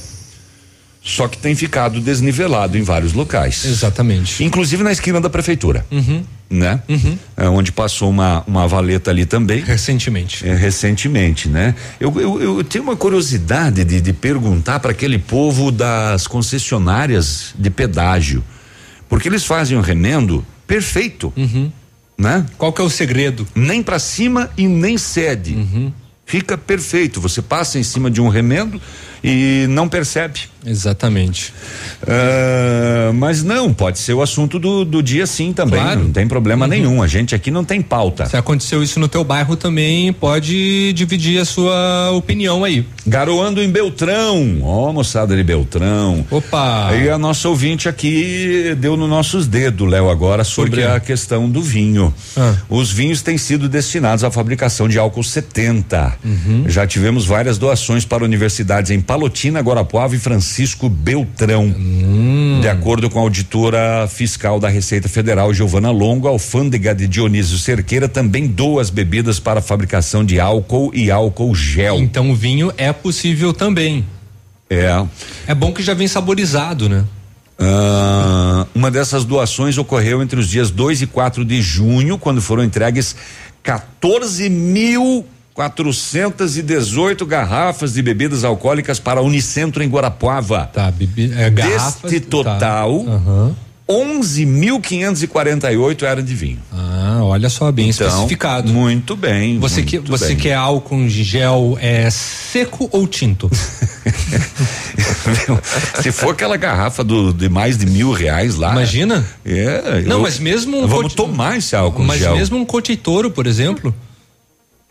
[1.08, 3.64] Só que tem ficado desnivelado em vários locais.
[3.64, 4.44] Exatamente.
[4.44, 6.24] Inclusive na esquina da prefeitura, Uhum.
[6.50, 6.82] né?
[7.38, 9.62] É, onde passou uma, uma valeta ali também.
[9.64, 10.48] Recentemente.
[10.50, 11.76] É, recentemente, né?
[12.00, 17.70] Eu, eu, eu tenho uma curiosidade de, de perguntar para aquele povo das concessionárias de
[17.70, 18.44] pedágio.
[19.08, 21.32] Porque eles fazem o remendo perfeito.
[22.18, 22.38] Né?
[22.38, 22.46] Uhum.
[22.58, 23.48] Qual que é o segredo?
[23.54, 25.54] Nem para cima e nem cede.
[25.54, 25.94] Uhum.
[26.26, 27.22] Fica perfeito.
[27.22, 28.82] Você passa em cima de um remendo
[29.24, 30.40] e não percebe.
[30.66, 31.54] Exatamente.
[32.08, 35.80] Ah, mas não, pode ser o assunto do, do dia sim também.
[35.80, 36.04] Claro.
[36.04, 37.04] Não tem problema nenhum.
[37.04, 38.26] A gente aqui não tem pauta.
[38.26, 42.86] Se aconteceu isso no teu bairro também, pode dividir a sua opinião aí.
[43.06, 46.26] Garoando em Beltrão, ó, moçada de Beltrão.
[46.32, 46.90] Opa!
[46.90, 50.96] Aí a nossa ouvinte aqui deu nos nossos dedos, Léo, agora sobre Sobre?
[50.96, 52.14] a questão do vinho.
[52.36, 52.56] Ah.
[52.68, 56.16] Os vinhos têm sido destinados à fabricação de álcool 70.
[56.24, 56.64] Uhum.
[56.68, 60.55] Já tivemos várias doações para universidades em Palotina, Guarapuava e Francisco
[60.90, 61.66] Beltrão.
[61.66, 62.60] Hum.
[62.62, 67.58] De acordo com a auditora fiscal da Receita Federal, Giovana Longo, a alfândega de Dionísio
[67.58, 71.98] Cerqueira também doa as bebidas para a fabricação de álcool e álcool gel.
[71.98, 74.06] Então o vinho é possível também.
[74.70, 75.06] É.
[75.48, 77.04] É bom que já vem saborizado, né?
[77.58, 82.64] Ah, uma dessas doações ocorreu entre os dias 2 e 4 de junho, quando foram
[82.64, 83.16] entregues
[83.64, 85.26] 14 mil
[85.56, 90.70] 418 garrafas de bebidas alcoólicas para Unicentro em Guarapuava.
[90.72, 90.94] Tá,
[91.38, 93.12] é, garrafas, Deste total, Tá.
[93.12, 93.56] Aham.
[93.88, 96.58] 11.548 eram de vinho.
[96.74, 98.74] Ah, olha só, bem Então, especificado.
[98.74, 99.60] Muito bem.
[99.60, 100.38] Você, muito que, você bem.
[100.38, 103.48] quer álcool em gel é seco ou tinto?
[106.02, 108.72] Se for aquela garrafa do, de mais de mil reais lá.
[108.72, 109.24] Imagina?
[109.46, 110.02] É.
[110.08, 112.36] Não, eu- mas mesmo um Vamos cote- tomar esse álcool em Mas gel.
[112.36, 113.94] mesmo um coteitoro, por exemplo.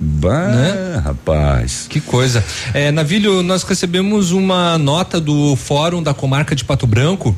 [0.05, 1.86] Bah, rapaz.
[1.89, 2.44] Que coisa.
[2.74, 7.35] É, Navilho, nós recebemos uma nota do Fórum da Comarca de Pato Branco.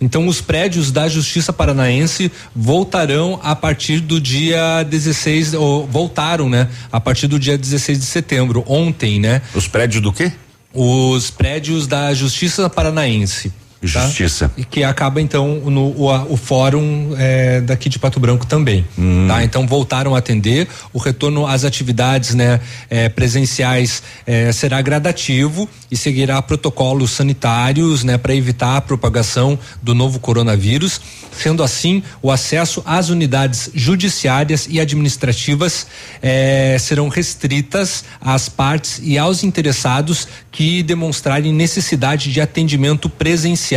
[0.00, 6.68] Então, os prédios da Justiça Paranaense voltarão a partir do dia 16, ou voltaram, né?
[6.90, 9.42] A partir do dia 16 de setembro, ontem, né?
[9.54, 10.32] Os prédios do quê?
[10.72, 13.52] Os prédios da Justiça Paranaense.
[13.80, 14.06] Tá?
[14.06, 14.50] Justiça.
[14.56, 19.26] E que acaba então no o, o fórum é, daqui de Pato Branco também, Hum.
[19.28, 19.44] tá?
[19.44, 25.96] Então voltaram a atender, o retorno às atividades, né, é, presenciais é, será gradativo e
[25.96, 31.00] seguirá protocolos sanitários, né, para evitar a propagação do novo coronavírus.
[31.32, 35.86] Sendo assim, o acesso às unidades judiciárias e administrativas
[36.22, 43.75] eh, serão restritas às partes e aos interessados que demonstrarem necessidade de atendimento presencial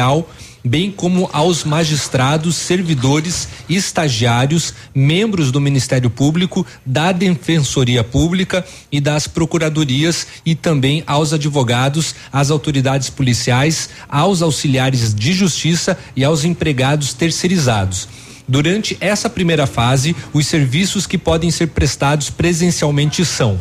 [0.64, 9.28] bem como aos magistrados, servidores, estagiários, membros do Ministério Público, da Defensoria Pública e das
[9.28, 17.14] procuradorias e também aos advogados, às autoridades policiais, aos auxiliares de justiça e aos empregados
[17.14, 18.08] terceirizados.
[18.48, 23.60] Durante essa primeira fase, os serviços que podem ser prestados presencialmente são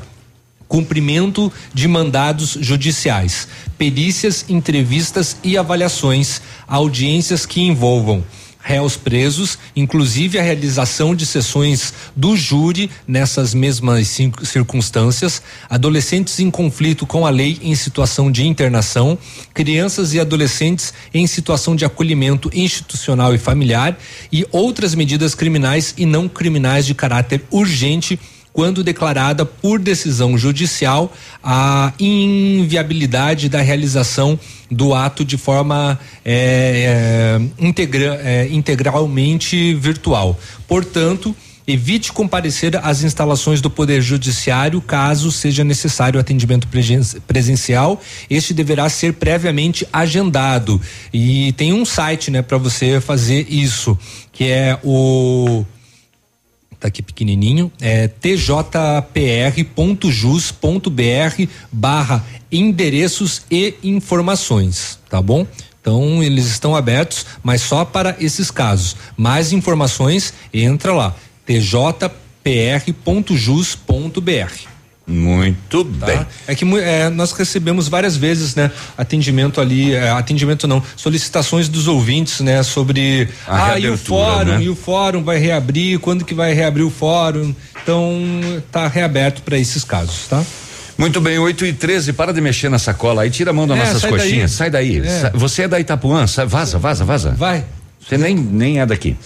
[0.69, 8.23] cumprimento de mandados judiciais, perícias, entrevistas e avaliações, audiências que envolvam
[8.69, 15.41] réus presos, inclusive a realização de sessões do júri nessas mesmas circunstâncias,
[15.71, 19.17] adolescentes em conflito com a lei em situação de internação,
[19.55, 23.97] crianças e adolescentes em situação de acolhimento institucional e familiar
[24.31, 28.21] e outras medidas criminais e não criminais de caráter urgente
[28.59, 31.15] quando declarada por decisão judicial
[31.45, 34.37] a inviabilidade da realização
[34.69, 40.37] do ato de forma é, é, integra- é, integralmente virtual.
[40.67, 41.37] Portanto,
[41.69, 48.03] evite comparecer às instalações do Poder Judiciário caso seja necessário atendimento presen- presencial.
[48.29, 50.81] Este deverá ser previamente agendado
[51.15, 53.97] e tem um site, né, para você fazer isso,
[54.33, 55.65] que é o
[56.79, 58.43] tá aqui pequenininho, é tjpr.jus.br
[61.73, 65.47] barra endereços e informações, tá bom?
[65.81, 68.97] Então eles estão abertos, mas só para esses casos.
[69.17, 72.19] Mais informações, entra lá, tjpr.jus.br.
[75.09, 76.21] Muito bem.
[76.47, 81.89] É que é, nós recebemos várias vezes, né, atendimento ali, é, atendimento não, solicitações dos
[81.89, 84.63] ouvintes, né, sobre A ah, e o fórum, né?
[84.63, 87.55] e o fórum vai reabrir, quando que vai reabrir o fórum?
[87.83, 88.21] Então,
[88.71, 90.45] tá reaberto para esses casos, tá?
[90.99, 93.79] Muito bem, 8 e 13 para de mexer na sacola aí, tira a mão das
[93.79, 94.59] É, nossas sai coxinhas, daí.
[94.59, 94.99] sai daí.
[94.99, 95.21] É.
[95.21, 97.31] Sa- Você é da Itapuã, sa- vaza, vaza, vaza.
[97.31, 97.65] Vai.
[98.07, 99.17] Você nem, nem é daqui.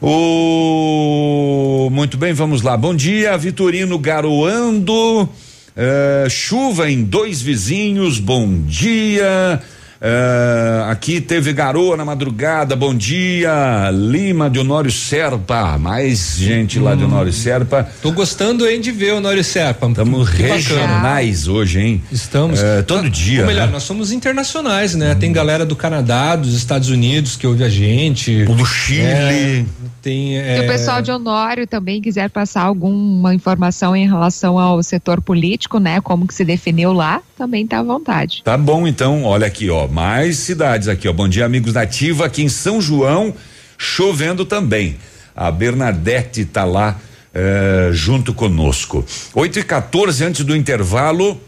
[0.00, 2.76] O muito bem, vamos lá.
[2.76, 5.28] Bom dia, Vitorino garoando.
[5.76, 8.18] eh, chuva em dois vizinhos.
[8.20, 9.60] Bom dia.
[10.00, 12.76] Eh, aqui teve garoa na madrugada.
[12.76, 15.76] Bom dia, Lima de Honório Serpa.
[15.76, 17.88] Mais gente lá de Honório Serpa.
[18.00, 19.88] Tô gostando hein, de ver o Nório Serpa.
[19.88, 20.54] Estamos Que bacana.
[20.54, 22.02] regionais hoje, hein?
[22.12, 22.62] Estamos.
[22.62, 23.40] Eh, todo dia.
[23.40, 23.72] Ou melhor, né?
[23.72, 25.16] nós somos internacionais, né?
[25.16, 28.44] Tem galera do Canadá, dos Estados Unidos que ouve a gente.
[28.44, 29.66] Do Chile.
[30.00, 30.28] tem.
[30.28, 35.20] Se é, o pessoal de Honório também quiser passar alguma informação em relação ao setor
[35.20, 36.00] político, né?
[36.00, 38.42] Como que se definiu lá, também tá à vontade.
[38.44, 41.12] Tá bom, então, olha aqui, ó, mais cidades aqui, ó.
[41.12, 43.34] Bom dia, amigos da Ativa, aqui em São João,
[43.76, 44.96] chovendo também.
[45.34, 46.96] A Bernadette tá lá
[47.34, 49.04] eh, junto conosco.
[49.34, 51.40] 8 e 14 antes do intervalo,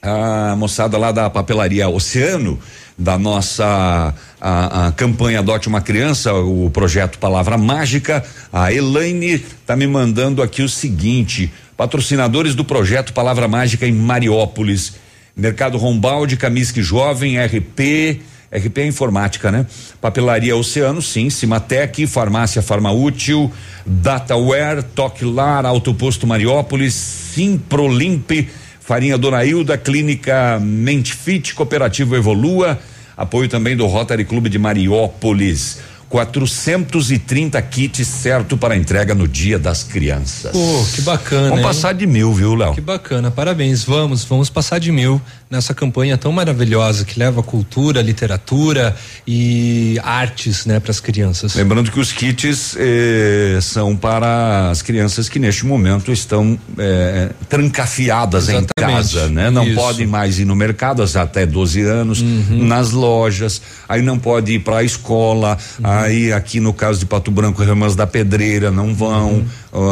[0.00, 2.58] a moçada lá da papelaria Oceano,
[2.96, 9.76] da nossa a, a campanha Adote uma Criança, o projeto Palavra Mágica, a Elaine tá
[9.76, 14.94] me mandando aqui o seguinte: patrocinadores do projeto Palavra Mágica em Mariópolis,
[15.36, 19.66] Mercado Rombalde, Camisque Jovem, RP, RP é informática, né?
[20.00, 23.52] Papelaria Oceano, sim, Cimatec, Farmácia Farmaútil,
[23.84, 28.48] Dataware, Toquilar, Autoposto Mariópolis, Simprolimpe,
[28.80, 32.78] Farinha Dona Hilda, Clínica Mentfit, Cooperativa Evolua,
[33.14, 35.80] Apoio também do Rotary Clube de Mariópolis.
[36.08, 40.52] 430 kits certo para entrega no Dia das Crianças.
[40.52, 41.42] Pô, que bacana.
[41.48, 41.64] Vamos hein?
[41.64, 42.74] passar de mil, viu, Léo?
[42.74, 43.84] Que bacana, parabéns.
[43.84, 45.20] Vamos, vamos passar de mil
[45.50, 48.96] nessa campanha tão maravilhosa que leva cultura, literatura
[49.26, 51.54] e artes, né, para as crianças.
[51.54, 58.48] Lembrando que os kits eh, são para as crianças que neste momento estão eh, trancafiadas
[58.48, 58.70] Exatamente.
[58.78, 59.50] em casa, né?
[59.50, 59.74] Não Isso.
[59.76, 62.64] podem mais ir no mercado até 12 anos, Uhum.
[62.66, 65.86] nas lojas, aí não pode ir para a escola, Uhum.
[66.02, 69.44] Aí aqui no caso de Pato Branco, Irmãs da Pedreira não vão.
[69.72, 69.90] Uhum.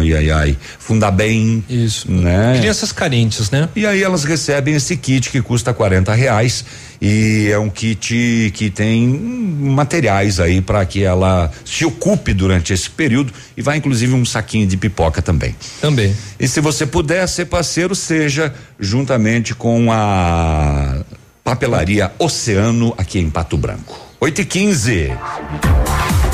[0.00, 0.56] Ai, ai, ai.
[0.78, 1.64] Fundabem.
[1.68, 2.10] Isso.
[2.10, 2.56] Né?
[2.58, 3.68] Crianças carentes, né?
[3.76, 6.64] E aí elas recebem esse kit que custa 40 reais
[7.00, 12.88] e é um kit que tem materiais aí para que ela se ocupe durante esse
[12.88, 15.54] período e vai inclusive um saquinho de pipoca também.
[15.80, 16.14] Também.
[16.38, 21.00] E se você puder ser parceiro, seja juntamente com a
[21.42, 24.11] papelaria Oceano aqui em Pato Branco.
[24.22, 25.10] 8 e 15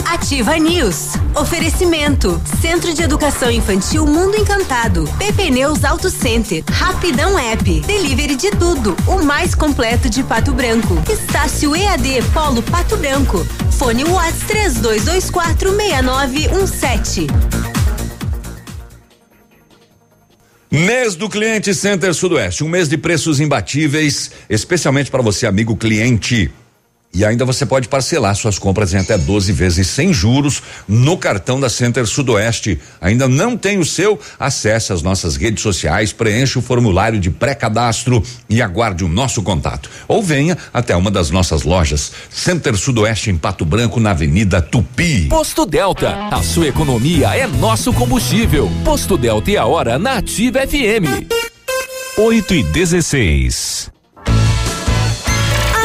[0.04, 1.14] Ativa News.
[1.34, 2.38] Oferecimento.
[2.60, 5.04] Centro de Educação Infantil Mundo Encantado.
[5.16, 6.62] PP Neus Auto Center.
[6.70, 7.80] Rapidão App.
[7.80, 8.94] Delivery de tudo.
[9.06, 11.02] O mais completo de Pato Branco.
[11.10, 13.38] Estácio EAD Polo Pato Branco.
[13.78, 17.26] Fone Whats 3224 6917.
[20.70, 26.52] Mês do Cliente Center Sudoeste, um mês de preços imbatíveis, especialmente para você, amigo cliente.
[27.12, 31.58] E ainda você pode parcelar suas compras em até 12 vezes sem juros no cartão
[31.58, 32.78] da Center Sudoeste.
[33.00, 34.20] Ainda não tem o seu?
[34.38, 39.90] Acesse as nossas redes sociais, preencha o formulário de pré-cadastro e aguarde o nosso contato.
[40.06, 42.12] Ou venha até uma das nossas lojas.
[42.30, 45.28] Center Sudoeste em Pato Branco, na Avenida Tupi.
[45.28, 48.70] Posto Delta, a sua economia é nosso combustível.
[48.84, 51.26] Posto Delta e a hora na Ativa FM.
[52.16, 53.97] 8 e 16.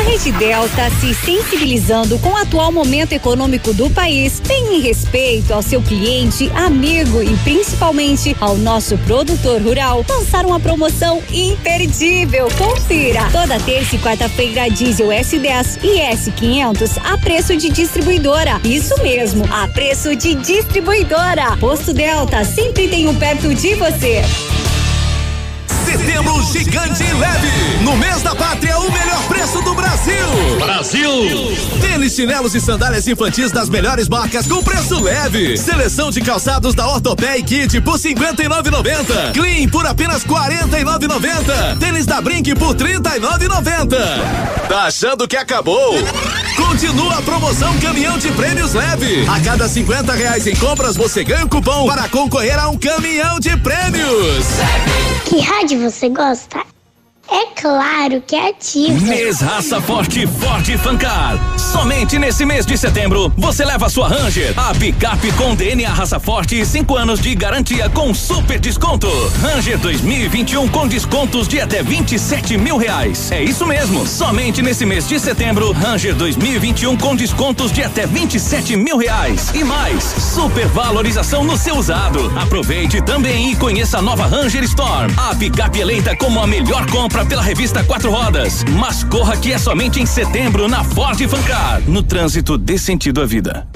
[0.06, 5.62] Rede Delta, se sensibilizando com o atual momento econômico do país, tem em respeito ao
[5.62, 12.50] seu cliente, amigo e principalmente ao nosso produtor rural, lançar uma promoção imperdível.
[12.58, 13.30] Confira!
[13.32, 18.60] Toda terça e quarta-feira, diesel S10 e S500 a preço de distribuidora.
[18.64, 21.56] Isso mesmo, a preço de distribuidora.
[21.58, 24.22] Posto Delta sempre tem um perto de você.
[25.94, 27.84] Setembro Gigante Leve.
[27.84, 30.26] No mês da pátria, o melhor preço do Brasil.
[30.58, 31.56] Brasil.
[31.80, 35.56] Tênis, chinelos e sandálias infantis das melhores marcas com preço leve.
[35.56, 39.34] Seleção de calçados da Ortopé e Kit por 59,90.
[39.34, 41.78] Clean por apenas 49,90.
[41.78, 43.96] Tênis da Brink por 39,90.
[44.68, 45.94] Tá achando que acabou?
[46.56, 49.28] Continua a promoção Caminhão de Prêmios Leve.
[49.28, 53.40] A cada 50 reais em compras, você ganha um cupom para concorrer a um caminhão
[53.40, 54.48] de prêmios.
[55.26, 56.73] Que rádio você gosta?
[57.36, 58.94] É claro que é ativa.
[59.08, 61.36] Mês Raça Forte Forte Fancar.
[61.58, 66.62] Somente nesse mês de setembro, você leva sua Ranger, a picape com DNA Raça Forte
[66.62, 69.08] e 5 anos de garantia com super desconto.
[69.42, 73.32] Ranger 2021 com descontos de até 27 mil reais.
[73.32, 74.06] É isso mesmo.
[74.06, 79.50] Somente nesse mês de setembro, Ranger 2021 com descontos de até 27 mil reais.
[79.56, 82.32] E mais, super valorização no seu usado.
[82.38, 87.23] Aproveite também e conheça a nova Ranger Storm, a picape eleita como a melhor compra
[87.26, 88.64] pela revista Quatro Rodas.
[88.80, 91.82] Mas corra que é somente em setembro na Ford Fancar.
[91.88, 93.68] No trânsito dê sentido à vida.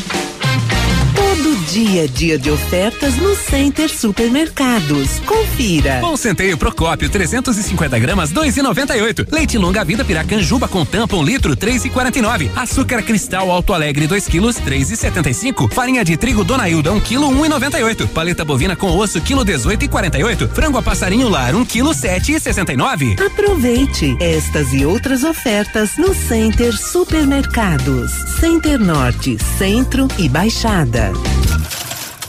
[1.72, 5.20] Dia é dia de ofertas no Center Supermercados.
[5.26, 6.00] Confira.
[6.00, 9.28] Pão Centeio Procópio 350 gramas 2,98.
[9.30, 12.50] Leite longa vida Piracanjuba com tampa um litro 3,49.
[12.56, 15.70] Açúcar Cristal Alto Alegre 2 quilos 3,75.
[15.74, 18.08] Farinha de trigo Dona Hilda 1 quilo 1,98.
[18.08, 20.48] Paleta bovina com osso quilo 18,48.
[20.50, 23.20] Frango a passarinho lar 1 quilo 7,69.
[23.26, 28.12] Aproveite estas e outras ofertas no Center Supermercados.
[28.40, 31.12] Center Norte, Centro e Baixada.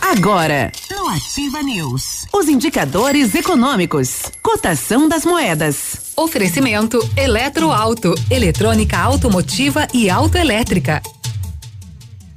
[0.00, 6.12] Agora, no Ativa News, os indicadores econômicos, cotação das moedas.
[6.16, 11.02] Oferecimento Eletroauto, eletrônica automotiva e autoelétrica.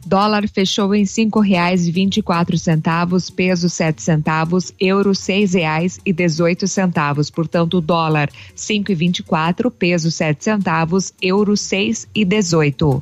[0.05, 5.53] Dólar fechou em cinco reais e vinte e quatro centavos, peso sete centavos, euro seis
[5.53, 7.29] reais e dezoito centavos.
[7.29, 13.01] Portanto, dólar cinco e vinte e quatro, peso sete centavos, euro seis e dezoito.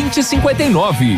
[0.09, 1.17] 2059.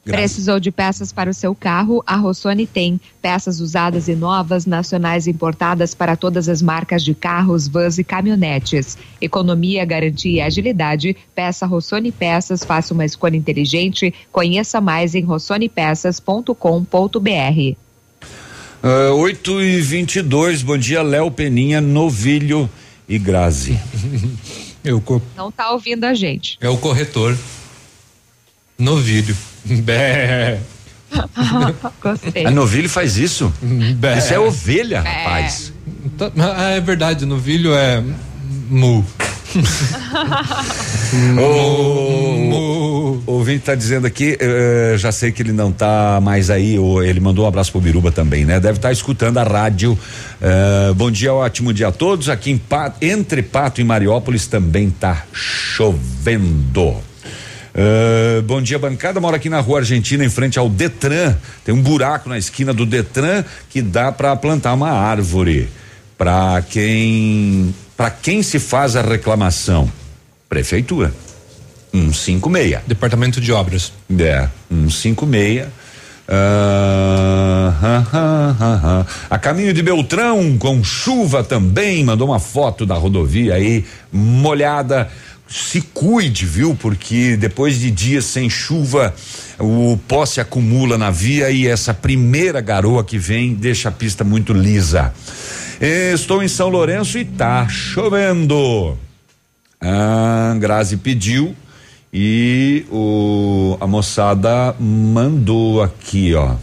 [0.04, 2.02] Precisou de peças para o seu carro?
[2.06, 3.00] A Rossoni tem.
[3.22, 8.04] Peças usadas e novas, nacionais e importadas para todas as marcas de carros, vans e
[8.04, 8.98] caminhonetes.
[9.20, 11.16] Economia, garantia e agilidade.
[11.34, 14.12] Peça Rossoni Peças, faça uma escolha inteligente.
[14.30, 17.84] Conheça mais em rossonepeças.com.br.
[18.84, 22.68] Uh, 8 e 22 bom dia, Léo Peninha, Novilho
[23.08, 23.80] e Grazi.
[24.84, 25.02] Eu,
[25.34, 26.58] Não tá ouvindo a gente.
[26.60, 27.34] É o corretor.
[28.78, 29.36] Novilho.
[29.64, 30.58] Bé.
[32.02, 32.44] Gostei.
[32.46, 33.52] A Novilho faz isso?
[33.96, 34.18] Bé.
[34.18, 35.24] Isso é ovelha, É.
[35.24, 35.72] rapaz.
[36.18, 38.02] Tá- ah, é verdade, novilho é
[38.68, 39.04] mu.
[41.38, 46.78] O, o ouvinte está dizendo aqui, eh, já sei que ele não tá mais aí,
[46.78, 48.58] ou ele mandou um abraço pro Biruba também, né?
[48.58, 49.96] Deve estar escutando a rádio.
[50.42, 52.28] Eh, bom dia, ótimo dia a todos.
[52.28, 56.96] Aqui em Pato, entre Pato e Mariópolis também tá chovendo.
[57.76, 59.20] Eh, bom dia, bancada.
[59.20, 61.36] Moro aqui na rua Argentina, em frente ao Detran.
[61.64, 65.68] Tem um buraco na esquina do Detran que dá para plantar uma árvore.
[66.16, 69.90] Para quem, para quem se faz a reclamação?
[70.48, 71.12] Prefeitura.
[71.92, 72.78] 156.
[72.86, 73.92] Departamento de Obras.
[74.16, 75.66] É, 156.
[76.26, 79.06] Ah, ah, ah, ah, ah.
[79.28, 85.10] A caminho de Beltrão, com chuva também, mandou uma foto da rodovia aí, molhada.
[85.48, 86.74] Se cuide, viu?
[86.74, 89.14] Porque depois de dias sem chuva,
[89.58, 94.24] o pó se acumula na via e essa primeira garoa que vem deixa a pista
[94.24, 95.12] muito lisa.
[95.80, 98.96] Estou em São Lourenço e tá chovendo.
[99.80, 101.54] A Grazi pediu
[102.12, 106.54] e o a moçada mandou aqui, ó.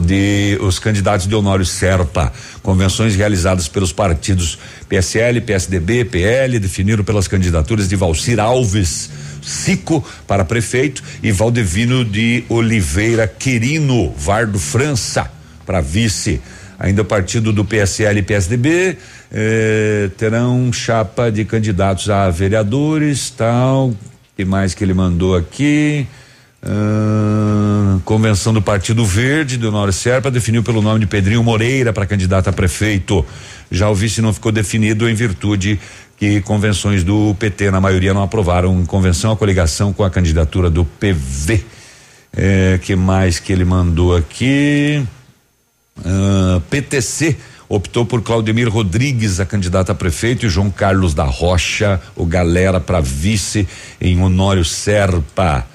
[0.00, 4.58] De os candidatos de Honório Serpa, convenções realizadas pelos partidos
[4.88, 9.10] PSL, PSDB, PL, definiram pelas candidaturas de Valcir Alves
[9.42, 15.30] Cico para prefeito e Valdevino de Oliveira Quirino Vardo França
[15.66, 16.40] para vice.
[16.78, 18.96] Ainda o partido do PSL e PSDB
[19.30, 23.92] eh, terão chapa de candidatos a vereadores, tal.
[24.34, 26.06] que mais que ele mandou aqui?
[28.04, 32.48] Convenção do Partido Verde do Honório Serpa definiu pelo nome de Pedrinho Moreira para candidato
[32.48, 33.24] a prefeito.
[33.70, 35.80] Já o vice não ficou definido em virtude
[36.16, 40.70] que convenções do PT, na maioria, não aprovaram em convenção a coligação com a candidatura
[40.70, 41.64] do PV.
[42.36, 45.02] É, que mais que ele mandou aqui?
[46.04, 47.36] Ah, PTC
[47.68, 52.78] optou por Claudemir Rodrigues, a candidata a prefeito, e João Carlos da Rocha, o galera
[52.80, 53.66] para vice
[54.00, 55.66] em Honório Serpa.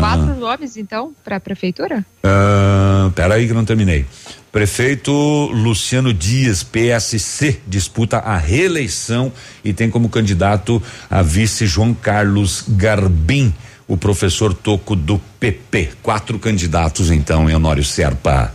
[0.00, 2.04] Quatro nomes, então, para a prefeitura?
[2.22, 4.06] ah, peraí que não terminei.
[4.52, 5.10] Prefeito
[5.52, 9.32] Luciano Dias, PSC, disputa a reeleição
[9.64, 13.52] e tem como candidato a vice João Carlos Garbim,
[13.88, 15.90] o professor Toco do PP.
[16.02, 18.52] Quatro candidatos, então, em Honório Serpa.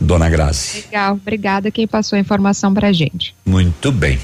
[0.00, 0.84] Dona Grazi.
[0.86, 3.34] Legal, obrigada quem passou a informação pra gente.
[3.44, 4.18] Muito bem.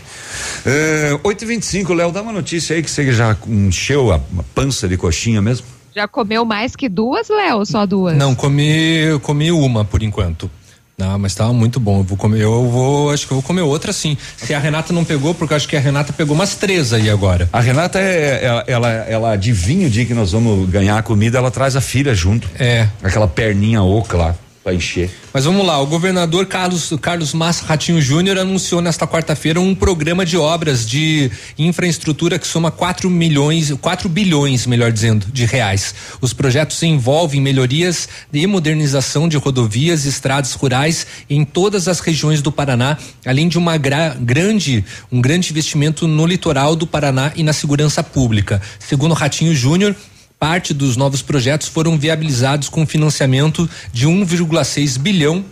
[0.66, 4.42] É, 8 e 25 Léo, dá uma notícia aí que você já encheu a, a
[4.54, 5.66] pança de coxinha mesmo?
[5.94, 7.64] Já comeu mais que duas, Léo?
[7.66, 8.16] Só duas?
[8.16, 10.50] Não, comi, comi uma por enquanto.
[10.98, 11.98] Não, mas tava muito bom.
[11.98, 14.16] Eu vou comer, eu vou, acho que eu vou comer outra sim.
[14.36, 17.08] Se a Renata não pegou, porque eu acho que a Renata pegou umas três aí
[17.08, 17.48] agora.
[17.52, 21.38] A Renata é, ela, ela, ela adivinha o dia que nós vamos ganhar a comida,
[21.38, 22.50] ela traz a filha junto.
[22.58, 22.88] É.
[23.00, 24.34] Aquela perninha oca lá,
[24.68, 25.10] pra encher.
[25.32, 30.26] Mas vamos lá, o governador Carlos, Carlos Massa Ratinho Júnior anunciou nesta quarta-feira um programa
[30.26, 35.94] de obras de infraestrutura que soma 4 milhões, 4 bilhões, melhor dizendo, de reais.
[36.20, 42.42] Os projetos envolvem melhorias e modernização de rodovias e estradas rurais em todas as regiões
[42.42, 47.42] do Paraná, além de uma gra, grande, um grande investimento no litoral do Paraná e
[47.42, 48.60] na segurança pública.
[48.78, 49.94] Segundo Ratinho Júnior,
[50.38, 55.44] Parte dos novos projetos foram viabilizados com financiamento de 1,6 bilhão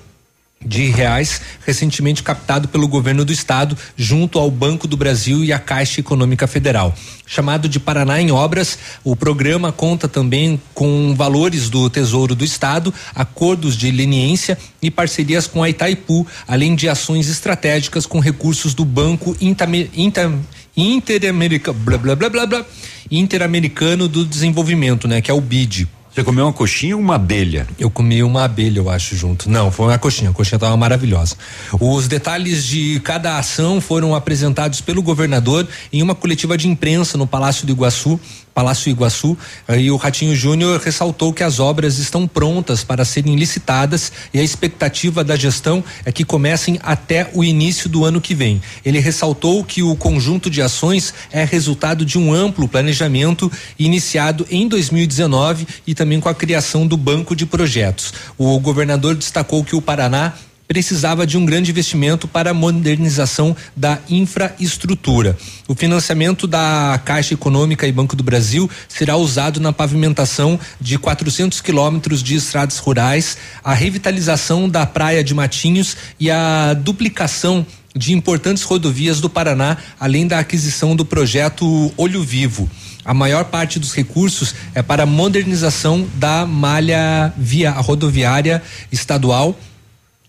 [0.65, 5.59] de reais recentemente captado pelo governo do estado junto ao Banco do Brasil e à
[5.59, 6.95] Caixa Econômica Federal.
[7.27, 12.95] Chamado de Paraná em Obras, o programa conta também com valores do Tesouro do Estado,
[13.15, 18.85] acordos de leniência e parcerias com a Itaipu, além de ações estratégicas com recursos do
[18.85, 20.31] Banco Intame- Inter,
[20.77, 22.67] Interamericano, blá, blá, blá, blá, blá,
[23.11, 25.89] Interamericano do Desenvolvimento, né, que é o BID.
[26.17, 27.67] Você comeu uma coxinha ou uma abelha?
[27.79, 29.51] Eu comi uma abelha, eu acho, junto.
[29.51, 30.31] Não, foi uma coxinha.
[30.31, 31.37] A coxinha tava maravilhosa.
[31.79, 37.27] Os detalhes de cada ação foram apresentados pelo governador em uma coletiva de imprensa no
[37.27, 38.19] Palácio do Iguaçu.
[38.57, 39.37] Palácio Iguaçu,
[39.77, 44.43] e o Ratinho Júnior ressaltou que as obras estão prontas para serem licitadas e a
[44.43, 48.63] expectativa da gestão é que comecem até o início do ano que vem.
[48.83, 54.67] Ele ressaltou que o conjunto de ações é resultado de um amplo planejamento iniciado em
[54.67, 58.15] 2019 e também com a criação do banco de projetos.
[58.39, 60.33] O governador destacou que o Paraná
[60.67, 65.37] precisava de um grande investimento para a modernização da infraestrutura.
[65.69, 71.61] O financiamento da Caixa Econômica e Banco do Brasil será usado na pavimentação de 400
[71.61, 78.63] quilômetros de estradas rurais, a revitalização da Praia de Matinhos e a duplicação de importantes
[78.63, 82.69] rodovias do Paraná, além da aquisição do projeto Olho Vivo.
[83.03, 89.57] A maior parte dos recursos é para a modernização da malha via rodoviária estadual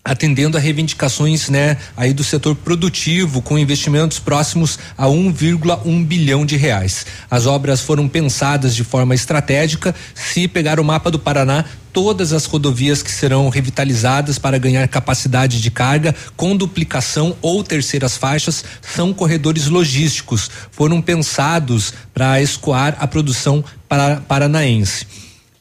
[0.08, 6.56] atendendo a reivindicações, né, aí do setor produtivo com investimentos próximos a 1,1 bilhão de
[6.56, 7.04] reais.
[7.30, 9.94] As obras foram pensadas de forma estratégica.
[10.14, 15.60] Se pegar o mapa do Paraná, todas as rodovias que serão revitalizadas para ganhar capacidade
[15.60, 20.50] de carga com duplicação ou terceiras faixas são corredores logísticos.
[20.70, 25.06] Foram pensados para escoar a produção para, paranaense.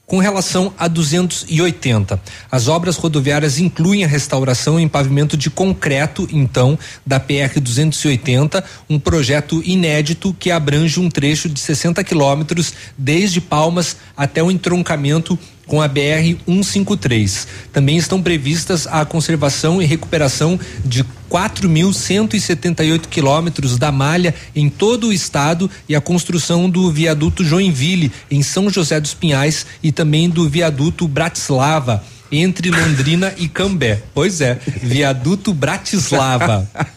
[0.07, 2.17] Com relação a 280,
[2.49, 8.97] as obras rodoviárias incluem a restauração em pavimento de concreto, então, da PR 280, um
[8.97, 15.37] projeto inédito que abrange um trecho de 60 quilômetros desde Palmas até o entroncamento
[15.67, 17.47] com a BR 153.
[17.71, 25.13] Também estão previstas a conservação e recuperação de 4.178 quilômetros da malha em todo o
[25.13, 30.49] estado e a construção do viaduto Joinville em São José dos Pinhais e também do
[30.49, 34.01] viaduto Bratislava entre Londrina e Cambé.
[34.13, 36.67] Pois é, viaduto Bratislava.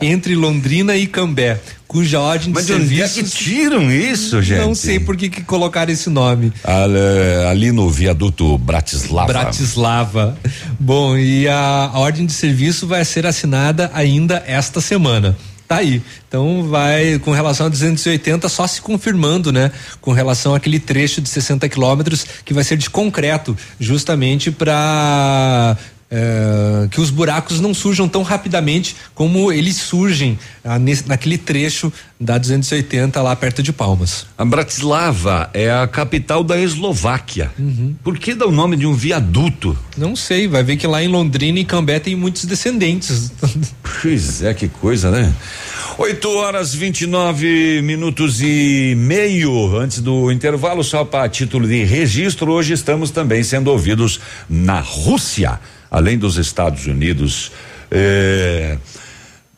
[0.00, 4.42] entre Londrina e Cambé, cuja ordem Mas de de onde é serviços que tiram isso,
[4.42, 4.60] gente?
[4.60, 6.52] Não sei por que que colocaram esse nome.
[6.64, 6.98] Ali,
[7.50, 9.32] ali no viaduto Bratislava.
[9.32, 10.38] Bratislava.
[10.78, 15.36] Bom, e a, a ordem de serviço vai ser assinada ainda esta semana.
[15.70, 16.02] Tá aí.
[16.26, 19.70] Então vai com relação a 280 só se confirmando, né?
[20.00, 25.76] Com relação àquele trecho de 60 quilômetros que vai ser de concreto, justamente para
[26.10, 31.92] é, que os buracos não surjam tão rapidamente como eles surgem ah, nesse, naquele trecho
[32.18, 34.26] da 280 lá perto de Palmas.
[34.36, 37.50] A Bratislava é a capital da Eslováquia.
[38.02, 39.78] Por que dá o nome de um viaduto?
[39.96, 43.32] Não sei, vai ver que lá em Londrina e Cambé tem muitos descendentes.
[44.02, 45.34] Pois é, que coisa, né?
[45.98, 52.72] 8 horas 29 minutos e meio antes do intervalo, só para título de registro, hoje
[52.72, 54.18] estamos também sendo ouvidos
[54.48, 55.60] na Rússia,
[55.90, 57.50] além dos Estados Unidos.
[57.90, 58.78] É,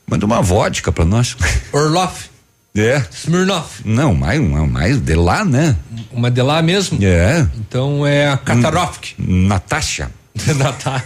[0.07, 1.37] manda uma vodka para nós.
[1.73, 2.31] Orloff.
[2.75, 3.05] É.
[3.13, 3.83] Smirnoff.
[3.85, 5.77] Não, mais, uma- mais de lá, né?
[6.11, 6.99] Uma de lá mesmo?
[7.05, 7.47] É.
[7.57, 9.13] Então é a Katarovsk.
[9.19, 10.11] Natasha.
[10.57, 11.05] Natasha.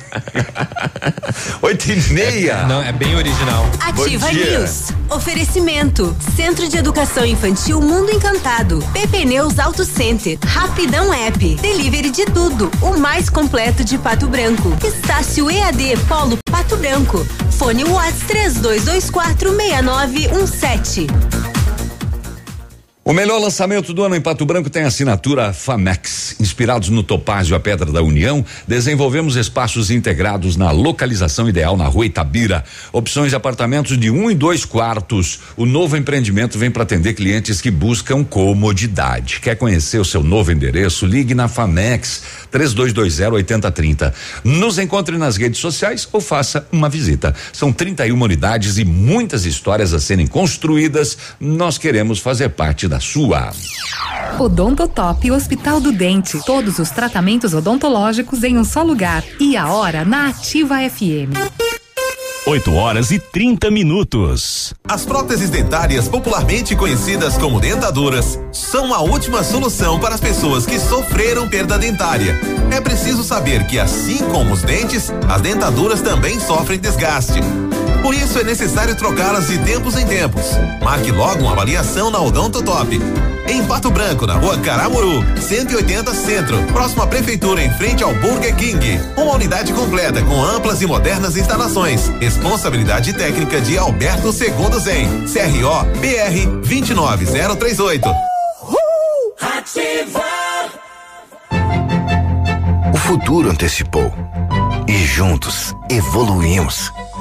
[1.62, 2.65] Oito e meia.
[2.66, 3.66] Não, é bem original.
[3.81, 4.31] Ativa.
[4.32, 4.93] News.
[5.11, 6.16] Oferecimento.
[6.35, 8.78] Centro de Educação Infantil Mundo Encantado.
[8.93, 10.39] PP Neus Auto Center.
[10.44, 11.57] Rapidão App.
[11.57, 12.70] Delivery de tudo.
[12.81, 14.77] O mais completo de Pato Branco.
[14.85, 17.27] Estácio EAD Polo Pato Branco.
[17.51, 21.07] Fone Watts 3224 6917.
[23.09, 26.35] O melhor lançamento do ano em Pato Branco tem a assinatura Famex.
[26.41, 32.07] Inspirados no Topázio, a Pedra da União, desenvolvemos espaços integrados na localização ideal na rua
[32.07, 32.65] Itabira.
[32.93, 35.39] Opções de apartamentos de um e dois quartos.
[35.57, 39.39] O novo empreendimento vem para atender clientes que buscam comodidade.
[39.39, 41.07] Quer conhecer o seu novo endereço?
[41.07, 44.12] Ligue na Famex 3220-8030.
[44.43, 47.33] Nos encontre nas redes sociais ou faça uma visita.
[47.53, 51.16] São 31 unidades e muitas histórias a serem construídas.
[51.39, 53.52] Nós queremos fazer parte da sua.
[54.39, 56.39] Odontotop Hospital do Dente.
[56.44, 59.24] Todos os tratamentos odontológicos em um só lugar.
[59.40, 61.32] E a hora na Ativa FM.
[62.48, 64.73] 8 horas e 30 minutos.
[64.89, 70.78] As próteses dentárias, popularmente conhecidas como dentaduras, são a última solução para as pessoas que
[70.78, 72.39] sofreram perda dentária.
[72.70, 77.40] É preciso saber que, assim como os dentes, as dentaduras também sofrem desgaste.
[78.07, 80.45] Por isso é necessário trocá-las de tempos em tempos.
[80.81, 83.01] Marque logo uma avaliação na Odontotop.
[83.49, 88.55] Em Pato Branco, na rua Caramuru, 180 Centro, próximo à Prefeitura, em frente ao Burger
[88.55, 89.01] King.
[89.16, 92.07] Uma unidade completa com amplas e modernas instalações.
[92.20, 95.09] Responsabilidade técnica de Alberto Segundo Zen.
[95.27, 98.09] CRO BR 29038.
[102.95, 104.15] O futuro antecipou.
[104.87, 106.93] E juntos evoluímos.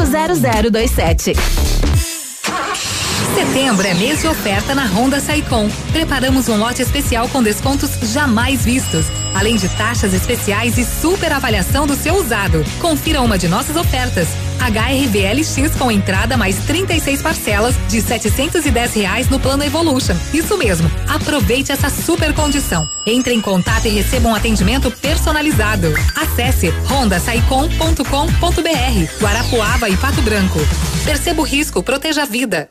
[0.00, 1.34] 0027.
[3.34, 5.68] Setembro é mês de oferta na Honda Saicom.
[5.92, 11.86] Preparamos um lote especial com descontos jamais vistos, além de taxas especiais e super avaliação
[11.86, 12.64] do seu usado.
[12.80, 14.28] Confira uma de nossas ofertas.
[14.62, 20.14] HRV LX com entrada mais 36 parcelas de 710 reais no plano Evolution.
[20.32, 20.88] Isso mesmo.
[21.08, 22.88] Aproveite essa super condição.
[23.06, 25.92] Entre em contato e receba um atendimento personalizado.
[26.14, 29.20] Acesse rondasaicom.com.br.
[29.20, 30.60] Guarapuava e Pato Branco.
[31.04, 32.70] Perceba o risco, proteja a vida.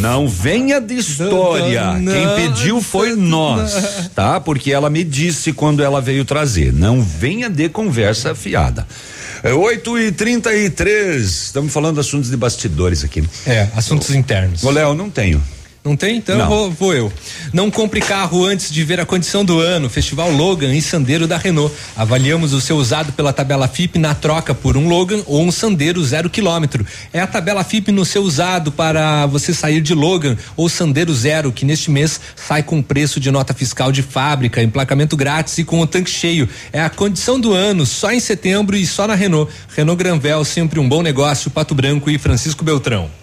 [0.00, 1.94] Não venha de história.
[1.94, 4.40] Quem pediu foi nós, tá?
[4.40, 6.72] Porque ela me disse quando ela veio trazer.
[6.72, 8.86] Não venha de conversa fiada.
[9.42, 13.24] É 8 e 33 Estamos falando assuntos de bastidores aqui.
[13.46, 14.62] É, assuntos internos.
[14.62, 15.42] Ô, Léo, não tenho.
[15.90, 16.18] Não tem?
[16.18, 16.48] Então Não.
[16.48, 17.12] Vou, vou eu.
[17.52, 19.90] Não compre carro antes de ver a condição do ano.
[19.90, 21.74] Festival Logan e Sandeiro da Renault.
[21.96, 26.00] Avaliamos o seu usado pela tabela FIP na troca por um Logan ou um Sandeiro
[26.04, 26.86] zero quilômetro.
[27.12, 31.50] É a tabela FIP no seu usado para você sair de Logan ou Sandeiro zero,
[31.50, 35.80] que neste mês sai com preço de nota fiscal de fábrica, emplacamento grátis e com
[35.80, 36.48] o tanque cheio.
[36.72, 39.52] É a condição do ano, só em setembro e só na Renault.
[39.74, 41.50] Renault Granvel, sempre um bom negócio.
[41.50, 43.19] Pato Branco e Francisco Beltrão.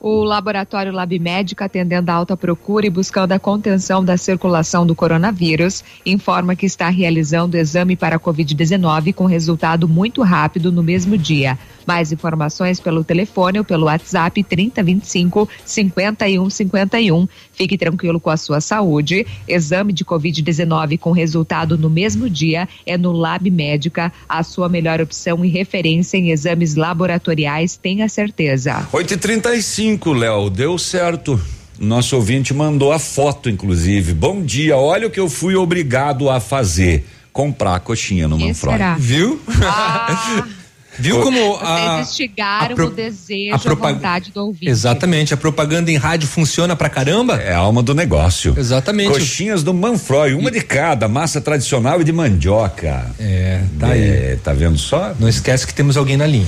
[0.00, 4.94] O laboratório Lab Médica, atendendo a alta procura e buscando a contenção da circulação do
[4.94, 11.18] coronavírus, informa que está realizando exame para a Covid-19 com resultado muito rápido no mesmo
[11.18, 11.58] dia.
[11.88, 17.26] Mais informações pelo telefone ou pelo WhatsApp 3025 5151.
[17.54, 19.26] Fique tranquilo com a sua saúde.
[19.48, 25.00] Exame de Covid-19 com resultado no mesmo dia é no Lab Médica, a sua melhor
[25.00, 28.86] opção e referência em exames laboratoriais, tenha certeza.
[28.92, 31.40] 8 e 35 Léo, deu certo.
[31.80, 34.12] Nosso ouvinte mandou a foto, inclusive.
[34.12, 38.76] Bom dia, olha o que eu fui obrigado a fazer: comprar a coxinha no Manfroy.
[38.98, 39.40] Viu?
[39.62, 40.44] Ah,
[40.98, 44.68] Viu como a, vocês instigaram a pro- o desejo, a a, vontade do ouvinte.
[44.68, 47.36] Exatamente, a propaganda em rádio funciona pra caramba?
[47.36, 48.54] É a alma do negócio.
[48.56, 49.10] Exatamente.
[49.12, 53.06] Coxinhas do Manfroy, uma de cada, massa tradicional e de mandioca.
[53.18, 55.14] É, tá é, Tá vendo só?
[55.18, 56.46] Não esquece que temos alguém na linha.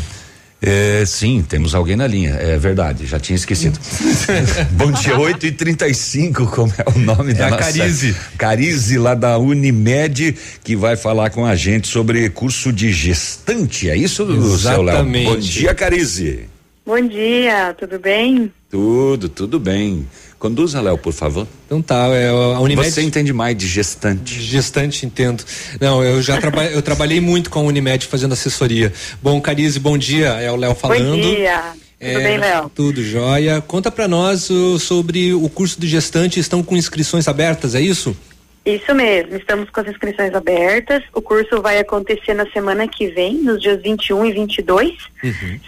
[0.63, 3.79] É, sim, temos alguém na linha, é verdade, já tinha esquecido.
[4.73, 8.15] Bom dia, 8 e 35 como é o nome da a nossa- Carize.
[8.37, 13.97] Carize, lá da Unimed, que vai falar com a gente sobre curso de gestante, é
[13.97, 14.17] isso,
[14.59, 14.97] seu Léo?
[14.97, 15.25] Exatamente.
[15.31, 16.41] Bom dia, Carize.
[16.85, 18.53] Bom dia, tudo bem?
[18.71, 20.07] Tudo, tudo bem.
[20.41, 21.47] Conduza, Léo, por favor.
[21.67, 22.91] Então tá, é, a Unimed.
[22.91, 24.41] Você entende mais de gestante.
[24.41, 25.45] Gestante, entendo.
[25.79, 28.91] Não, eu já trabalhei, eu trabalhei muito com a Unimed fazendo assessoria.
[29.23, 31.11] Bom, Carize, bom dia, é o Léo falando.
[31.11, 32.73] Bom dia, tudo É, bem, Léo?
[32.75, 33.61] Tudo jóia.
[33.61, 38.17] Conta pra nós uh, sobre o curso de gestante, estão com inscrições abertas, é isso?
[38.65, 41.03] Isso mesmo, estamos com as inscrições abertas.
[41.13, 44.93] O curso vai acontecer na semana que vem, nos dias 21 e 22,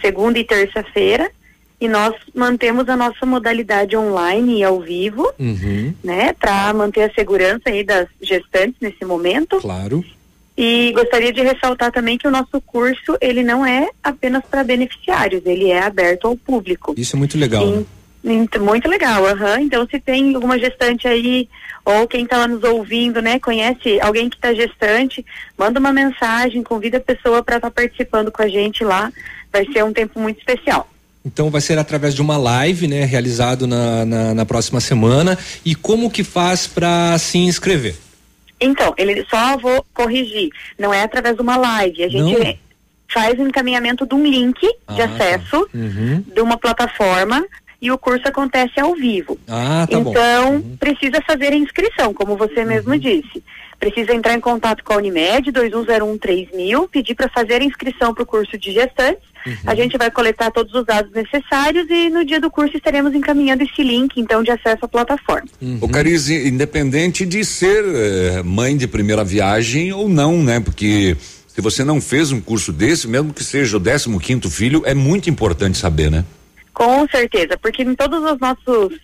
[0.00, 1.30] segunda e terça-feira.
[1.82, 5.92] E nós mantemos a nossa modalidade online e ao vivo, Uhum.
[6.04, 9.56] né, para manter a segurança aí das gestantes nesse momento.
[9.60, 10.04] Claro.
[10.56, 15.42] E gostaria de ressaltar também que o nosso curso, ele não é apenas para beneficiários,
[15.44, 16.94] ele é aberto ao público.
[16.96, 17.66] Isso é muito legal.
[17.66, 17.84] né?
[18.24, 19.62] Int- Muito legal, aham.
[19.62, 21.48] Então, se tem alguma gestante aí,
[21.84, 25.26] ou quem está nos ouvindo, né, conhece alguém que está gestante,
[25.58, 29.10] manda uma mensagem, convida a pessoa para estar participando com a gente lá.
[29.52, 30.88] Vai ser um tempo muito especial.
[31.24, 35.38] Então vai ser através de uma live, né, realizado na, na, na próxima semana.
[35.64, 37.94] E como que faz para se inscrever?
[38.60, 42.04] Então, ele só vou corrigir, não é através de uma live.
[42.04, 42.54] A gente Não?
[43.12, 45.04] faz o encaminhamento de um link de Ah, tá.
[45.04, 46.24] acesso Uhum.
[46.32, 47.44] de uma plataforma
[47.80, 49.36] e o curso acontece ao vivo.
[49.48, 50.10] Ah, tá bom.
[50.10, 53.42] então, precisa fazer a inscrição, como você mesmo disse.
[53.80, 58.26] Precisa entrar em contato com a Unimed, 21013000, pedir para fazer a inscrição para o
[58.26, 59.31] curso de gestantes.
[59.66, 63.62] A gente vai coletar todos os dados necessários e no dia do curso estaremos encaminhando
[63.62, 65.48] esse link, então, de acesso à plataforma.
[65.80, 70.60] O Carize, independente de ser eh, mãe de primeira viagem ou não, né?
[70.60, 71.16] Porque
[71.46, 74.94] se você não fez um curso desse, mesmo que seja o 15 quinto filho, é
[74.94, 76.24] muito importante saber, né?
[76.72, 78.98] Com certeza, porque em todos os nossos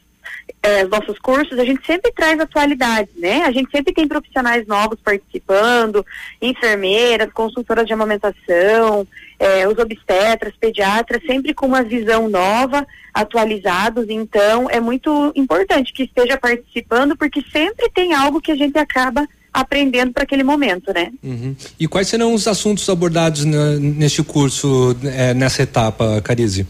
[0.62, 3.42] eh, nossos cursos a gente sempre traz atualidades, né?
[3.44, 6.04] A gente sempre tem profissionais novos participando,
[6.40, 9.06] enfermeiras, consultoras de amamentação,
[9.38, 14.06] eh, os obstetras, pediatras, sempre com uma visão nova, atualizados.
[14.08, 19.26] Então é muito importante que esteja participando, porque sempre tem algo que a gente acaba
[19.52, 21.10] aprendendo para aquele momento, né?
[21.22, 21.56] Uhum.
[21.80, 26.66] E quais serão os assuntos abordados na- neste curso, eh, nessa etapa, Carize?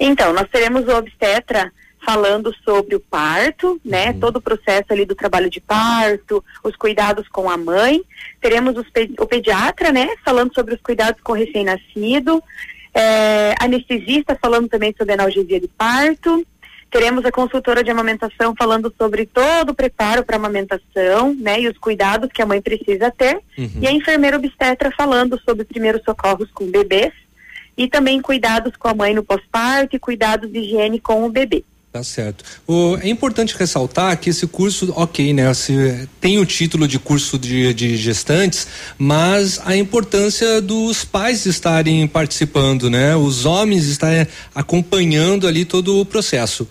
[0.00, 1.70] Então, nós teremos o obstetra
[2.04, 4.12] falando sobre o parto, né?
[4.12, 8.02] Todo o processo ali do trabalho de parto, os cuidados com a mãe.
[8.40, 10.08] Teremos os pe- o pediatra, né?
[10.24, 12.42] Falando sobre os cuidados com o recém-nascido.
[12.92, 16.46] É, anestesista falando também sobre analgesia de parto.
[16.90, 21.60] Teremos a consultora de amamentação falando sobre todo o preparo para amamentação, né?
[21.60, 23.40] E os cuidados que a mãe precisa ter.
[23.80, 27.12] E a enfermeira obstetra falando sobre primeiros socorros com bebês
[27.76, 31.64] e também cuidados com a mãe no pós-parto e cuidados de higiene com o bebê.
[31.94, 32.44] Tá certo.
[32.66, 35.54] O- é importante ressaltar que esse curso, ok, né?
[35.54, 38.66] Se, tem o título de curso de, de gestantes,
[38.98, 43.14] mas a importância dos pais estarem participando, né?
[43.14, 46.66] Os homens estarem acompanhando ali todo o processo.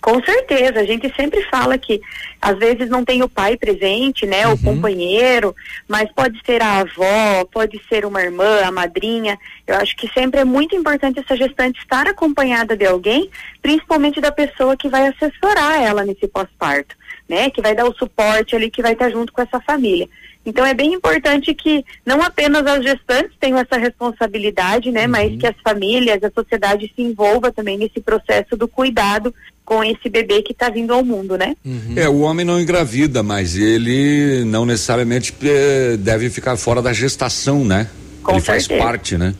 [0.00, 2.00] Com certeza, a gente sempre fala que
[2.40, 5.54] às vezes não tem o pai presente, né, o companheiro,
[5.88, 9.36] mas pode ser a avó, pode ser uma irmã, a madrinha.
[9.66, 13.28] Eu acho que sempre é muito importante essa gestante estar acompanhada de alguém,
[13.60, 16.96] principalmente da pessoa que vai assessorar ela nesse pós-parto,
[17.28, 20.08] né, que vai dar o suporte ali, que vai estar junto com essa família.
[20.48, 25.46] Então é bem importante que não apenas as gestantes tenham essa responsabilidade, né, mas que
[25.46, 30.52] as famílias, a sociedade se envolva também nesse processo do cuidado com esse bebê que
[30.52, 31.54] está vindo ao mundo, né?
[31.94, 37.62] É, o homem não engravida, mas ele não necessariamente eh, deve ficar fora da gestação,
[37.62, 37.86] né?
[38.22, 38.82] Com ele faz certeza.
[38.82, 39.34] parte, né?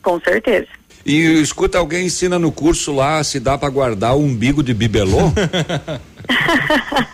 [0.00, 0.68] Com certeza.
[1.04, 5.32] E escuta, alguém ensina no curso lá se dá para guardar o umbigo de bibelô?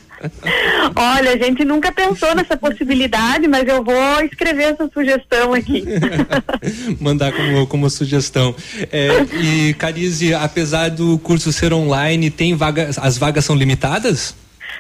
[0.95, 5.85] Olha, a gente nunca pensou nessa possibilidade, mas eu vou escrever essa sugestão aqui.
[7.01, 8.55] Mandar como, como sugestão.
[8.93, 9.09] É,
[9.43, 14.35] e Carize, apesar do curso ser online, tem vaga, as vagas são limitadas?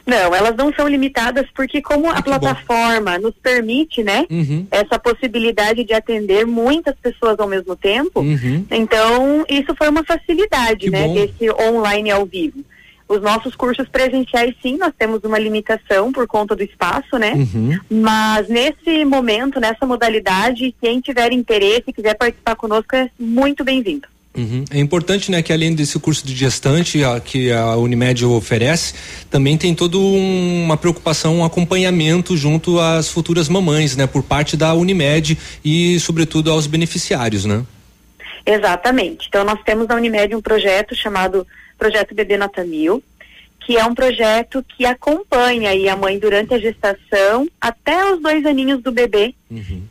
[0.06, 4.66] Não, elas não são limitadas porque como a plataforma nos permite, né, Uhum.
[4.70, 8.64] essa possibilidade de atender muitas pessoas ao mesmo tempo, Uhum.
[8.70, 11.14] então isso foi uma facilidade, Que né, bom.
[11.14, 12.64] desse online ao vivo.
[13.10, 17.32] Os nossos cursos presenciais, sim, nós temos uma limitação por conta do espaço, né?
[17.32, 17.76] Uhum.
[17.90, 24.06] Mas nesse momento, nessa modalidade, quem tiver interesse e quiser participar conosco é muito bem-vindo.
[24.36, 24.64] Uhum.
[24.70, 28.94] É importante, né, que além desse curso de gestante a- que a Unimed oferece,
[29.28, 34.56] também tem toda um- uma preocupação, um acompanhamento junto às futuras mamães, né, por parte
[34.56, 37.64] da Unimed e, sobretudo, aos beneficiários, né?
[38.46, 39.26] Exatamente.
[39.28, 41.44] Então nós temos na Unimed um projeto chamado
[41.80, 43.02] Projeto Bebê Nota Mil,
[43.58, 48.44] que é um projeto que acompanha aí a mãe durante a gestação até os dois
[48.44, 49.34] aninhos do bebê.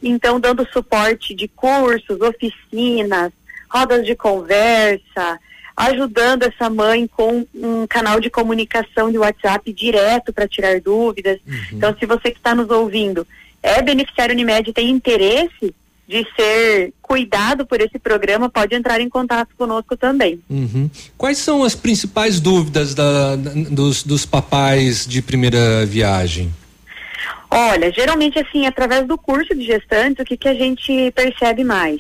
[0.02, 3.32] Então dando suporte de cursos, oficinas,
[3.68, 5.40] rodas de conversa,
[5.76, 11.40] ajudando essa mãe com um canal de comunicação de WhatsApp direto para tirar dúvidas.
[11.72, 13.26] Então se você que está nos ouvindo
[13.64, 15.74] é beneficiário Unimed e tem interesse
[16.10, 20.42] de ser cuidado por esse programa, pode entrar em contato conosco também.
[20.50, 20.90] Uhum.
[21.16, 26.52] Quais são as principais dúvidas da- da- dos, dos papais de primeira viagem?
[27.52, 32.00] Olha, geralmente assim, através do curso de gestantes, o que, que a gente percebe mais?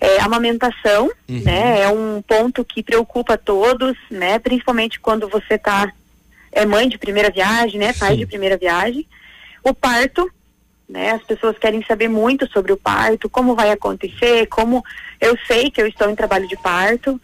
[0.00, 1.80] É a amamentação, né?
[1.82, 4.38] É um ponto que preocupa todos, né?
[4.38, 5.90] Principalmente quando você tá
[6.52, 7.92] é mãe de primeira viagem, né?
[7.94, 9.06] Pai de primeira viagem.
[9.62, 10.30] O parto,
[10.88, 11.12] né?
[11.12, 14.82] As pessoas querem saber muito sobre o parto, como vai acontecer, como
[15.20, 17.20] eu sei que eu estou em trabalho de parto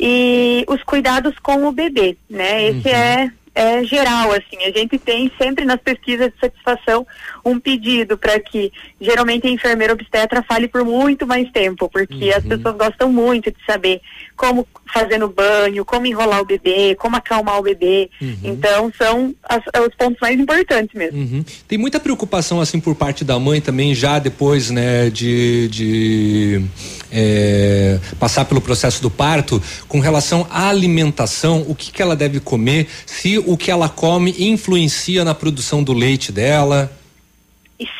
[0.00, 2.68] e os cuidados com o bebê, né?
[2.68, 4.64] Esse é é geral assim.
[4.66, 7.06] A gente tem sempre nas pesquisas de satisfação
[7.44, 12.44] um pedido para que geralmente a enfermeira obstetra fale por muito mais tempo, porque as
[12.44, 14.00] pessoas gostam muito de saber
[14.36, 18.10] como fazer no banho, como enrolar o bebê, como acalmar o bebê.
[18.42, 21.18] Então são as- os pontos mais importantes mesmo.
[21.18, 21.44] Uhum.
[21.66, 26.64] Tem muita preocupação assim por parte da mãe também já depois, né, de, de
[27.10, 32.40] é, passar pelo processo do parto com relação à alimentação, o que que ela deve
[32.40, 36.90] comer, se o que ela come influencia na produção do leite dela.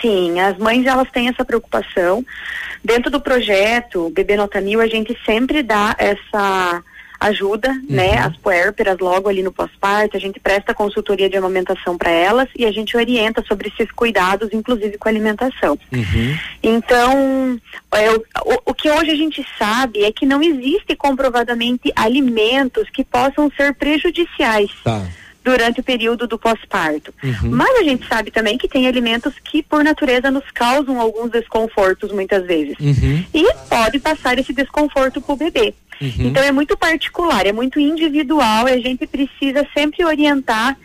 [0.01, 2.24] Sim, as mães elas têm essa preocupação.
[2.82, 6.82] Dentro do projeto Bebê Nota Mil, a gente sempre dá essa
[7.20, 12.11] ajuda, né, às puérperas logo ali no pós-parto, a gente presta consultoria de amamentação para
[12.11, 15.78] elas e a gente orienta sobre esses cuidados, inclusive com a alimentação.
[16.62, 17.59] Então,
[17.94, 22.90] é, o, o- o que hoje a gente sabe é que não existe comprovadamente alimentos
[22.90, 25.02] que possam ser prejudiciais Tá.
[25.45, 27.12] Durante o período do pós-parto.
[27.23, 27.51] Uhum.
[27.51, 32.11] Mas a gente sabe também que tem alimentos que, por natureza, nos causam alguns desconfortos
[32.11, 32.75] muitas vezes.
[32.81, 33.23] Uhum.
[33.35, 35.75] E pode passar esse desconforto para o bebê.
[36.01, 36.09] Uhum.
[36.19, 40.77] Então é muito particular, é muito individual e a gente precisa sempre orientar,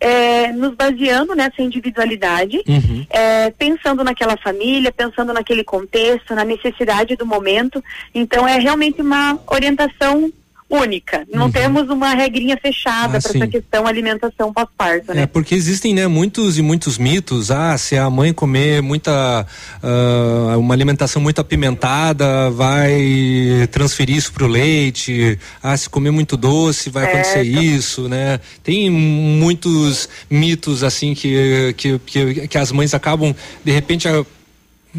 [0.00, 3.06] eh, nos baseando nessa individualidade, Uhum.
[3.10, 7.82] eh, pensando naquela família, pensando naquele contexto, na necessidade do momento.
[8.14, 10.30] Então é realmente uma orientação
[10.70, 11.26] única.
[11.32, 15.22] Não temos uma regrinha fechada Ah, para essa questão alimentação pós-parto, né?
[15.22, 17.50] É, porque existem, né, muitos e muitos mitos.
[17.50, 19.46] Ah, se a mãe comer muita,
[19.82, 25.38] ah, uma alimentação muito apimentada, vai transferir isso pro leite.
[25.62, 28.38] Ah, se comer muito doce, vai acontecer isso, né?
[28.62, 33.34] Tem muitos mitos, assim, que, que, que, que as mães acabam,
[33.64, 34.24] de repente, a-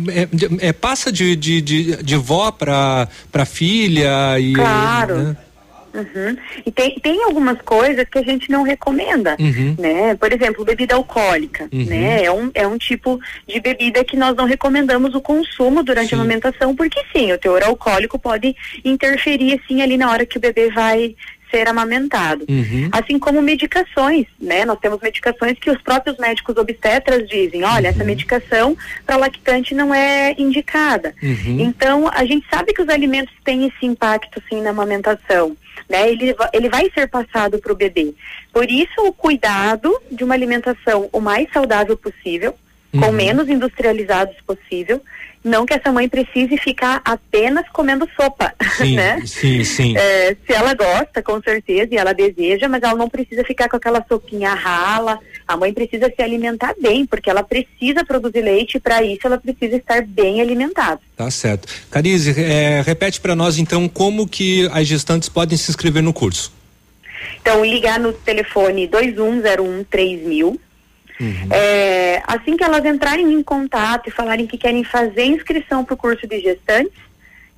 [0.08, 5.18] é, é, passa de, de, de, de vó para para filha e Claro.
[5.18, 5.38] né?
[5.94, 6.38] Uhum.
[6.66, 9.76] E tem, tem algumas coisas que a gente não recomenda, Uhum.
[9.80, 10.16] né?
[10.16, 11.86] Por exemplo, bebida alcoólica, Uhum.
[11.86, 12.24] né?
[12.24, 16.18] É um, é um tipo de bebida que nós não recomendamos o consumo durante a
[16.18, 18.56] amamentação, porque sim, o teor alcoólico pode
[18.86, 21.16] interferir, assim, ali na hora que o bebê vai
[21.52, 22.46] ser amamentado.
[22.50, 22.90] Uhum.
[22.92, 24.66] Assim como medicações, né?
[24.66, 29.94] Nós temos medicações que os próprios médicos obstetras dizem, olha, essa medicação para lactante não
[29.94, 31.14] é indicada.
[31.22, 31.58] Uhum.
[31.60, 35.56] Então, a gente sabe que os alimentos têm esse impacto sim na amamentação,
[35.90, 36.10] né?
[36.10, 38.14] Ele, ele vai ser passado para o bebê.
[38.54, 42.56] Por isso, o cuidado de uma alimentação o mais saudável possível,
[42.92, 43.12] com Uhum.
[43.12, 45.00] menos industrializados possível,
[45.44, 49.22] não que essa mãe precise ficar apenas comendo sopa, Sim, né?
[49.26, 49.98] sim, sim.
[49.98, 53.78] É, se ela gosta, com certeza, e ela deseja, mas ela não precisa ficar com
[53.78, 55.20] aquela sopinha rala.
[55.48, 59.38] A mãe precisa se alimentar bem, porque ela precisa produzir leite e para isso ela
[59.38, 61.00] precisa estar bem alimentada.
[61.16, 61.68] Tá certo.
[61.90, 66.52] Carize, é, repete para nós então como que as gestantes podem se inscrever no curso.
[67.42, 70.60] Então, ligar no telefone 2101 3000.
[71.52, 75.98] É, assim que elas entrarem em contato e falarem que querem fazer inscrição para o
[75.98, 76.94] curso de gestantes,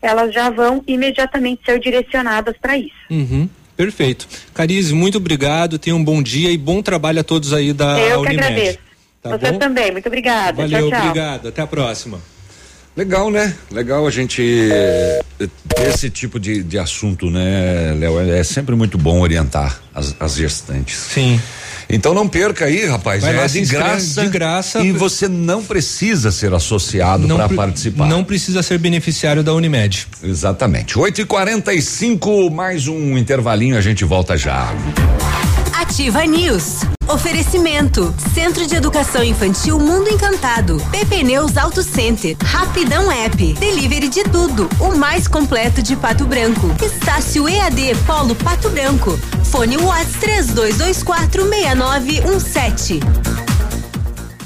[0.01, 2.95] elas já vão imediatamente ser direcionadas para isso.
[3.09, 3.47] Uhum,
[3.77, 4.27] perfeito.
[4.53, 8.21] Carize, muito obrigado, tenha um bom dia e bom trabalho a todos aí da Eu
[8.21, 8.43] que Unimed.
[8.45, 8.79] agradeço.
[9.21, 9.59] Tá Você bom?
[9.59, 10.63] também, muito obrigada.
[10.63, 11.07] Valeu, tchau, tchau.
[11.07, 11.47] obrigado.
[11.49, 12.19] Até a próxima.
[12.97, 13.55] Legal, né?
[13.71, 18.19] Legal a gente eh, ter esse tipo de, de assunto, né, Léo?
[18.19, 20.95] É, é sempre muito bom orientar as, as gestantes.
[20.97, 21.39] Sim.
[21.91, 23.21] Então não perca aí, rapaz.
[23.21, 24.21] Vai é lá de graça.
[24.21, 24.79] de graça.
[24.81, 28.07] E você não precisa ser associado para participar.
[28.07, 30.07] Não precisa ser beneficiário da Unimed.
[30.23, 30.97] Exatamente.
[30.97, 34.73] 8 e 45 mais um intervalinho, a gente volta já.
[35.81, 36.81] Ativa News.
[37.07, 38.13] Oferecimento.
[38.35, 40.77] Centro de Educação Infantil Mundo Encantado.
[40.91, 42.37] PP Neus Auto Center.
[42.39, 43.53] Rapidão App.
[43.53, 44.69] Delivery de tudo.
[44.79, 46.67] O mais completo de Pato Branco.
[46.85, 49.17] Estácio EAD Polo Pato Branco.
[49.43, 52.99] Fone Whats 3224 6917.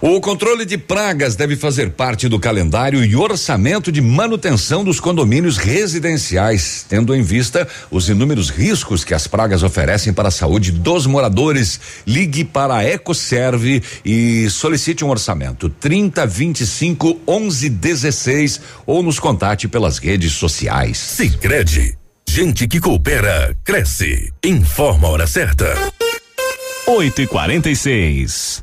[0.00, 5.56] O controle de pragas deve fazer parte do calendário e orçamento de manutenção dos condomínios
[5.56, 11.04] residenciais, tendo em vista os inúmeros riscos que as pragas oferecem para a saúde dos
[11.04, 11.80] moradores.
[12.06, 19.66] Ligue para a Ecoserve e solicite um orçamento 30 25 11 16 ou nos contate
[19.66, 20.96] pelas redes sociais.
[20.96, 21.98] Sicredi,
[22.28, 24.32] gente que coopera cresce.
[24.44, 25.74] Informa a hora certa.
[26.86, 28.62] 8 e 46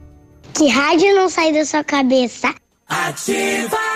[0.53, 2.53] Que rádio não sai da sua cabeça?
[2.87, 3.90] Ativa.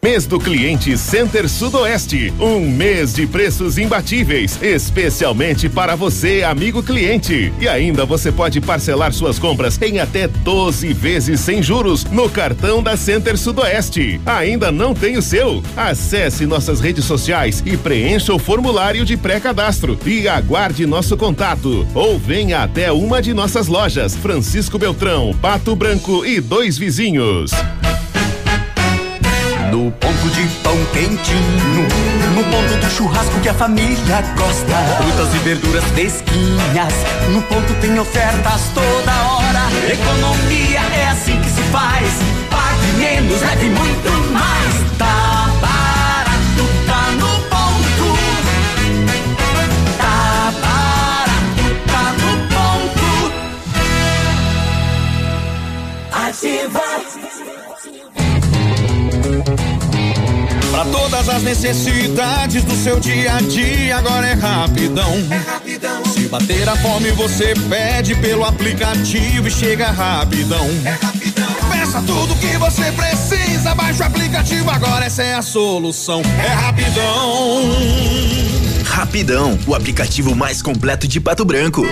[0.00, 2.32] Mês do cliente Center Sudoeste.
[2.38, 7.52] Um mês de preços imbatíveis, especialmente para você, amigo cliente.
[7.58, 12.80] E ainda você pode parcelar suas compras em até 12 vezes sem juros no cartão
[12.80, 14.20] da Center Sudoeste.
[14.24, 15.64] Ainda não tem o seu?
[15.76, 21.84] Acesse nossas redes sociais e preencha o formulário de pré-cadastro e aguarde nosso contato.
[21.92, 27.50] Ou venha até uma de nossas lojas, Francisco Beltrão, Pato Branco e dois vizinhos.
[29.70, 31.86] No ponto de pão quentinho,
[32.34, 34.76] no ponto do churrasco que a família gosta.
[34.96, 36.94] Frutas e verduras fresquinhas,
[37.30, 39.68] no ponto tem ofertas toda hora.
[39.92, 42.12] Economia é assim que se faz.
[42.50, 44.74] Pague menos, leve muito mais.
[44.96, 48.18] Tá barato, tá no ponto.
[49.98, 53.06] Tá barato, tá no ponto.
[56.26, 57.67] Ativa.
[60.78, 65.12] Para todas as necessidades do seu dia a dia, agora é rapidão.
[65.28, 66.04] É rapidão.
[66.04, 70.64] Se bater a fome, você pede pelo aplicativo e chega rapidão.
[70.84, 71.48] É rapidão.
[71.68, 76.22] Peça tudo que você precisa, baixa o aplicativo, agora essa é a solução.
[76.44, 77.74] É rapidão.
[78.84, 81.82] Rapidão, o aplicativo mais completo de Pato Branco.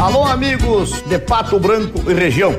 [0.00, 2.58] Alô, amigos de Pato Branco e região.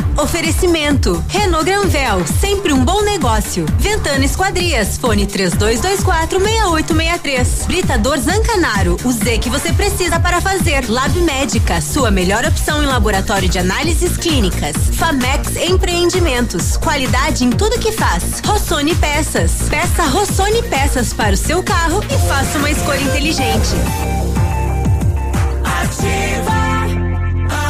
[0.17, 1.23] Oferecimento.
[1.29, 3.65] Renault Granvel, sempre um bom negócio.
[3.79, 7.65] Ventana Esquadrias, fone 3224 6863.
[7.65, 10.89] Britador Zancanaro, o Z que você precisa para fazer.
[10.89, 14.75] Lab Médica, sua melhor opção em laboratório de análises clínicas.
[14.93, 18.41] Famex Empreendimentos, qualidade em tudo que faz.
[18.45, 19.69] Rossoni Peças.
[19.69, 23.69] Peça Rossoni Peças para o seu carro e faça uma escolha inteligente.
[25.63, 26.51] Ativa,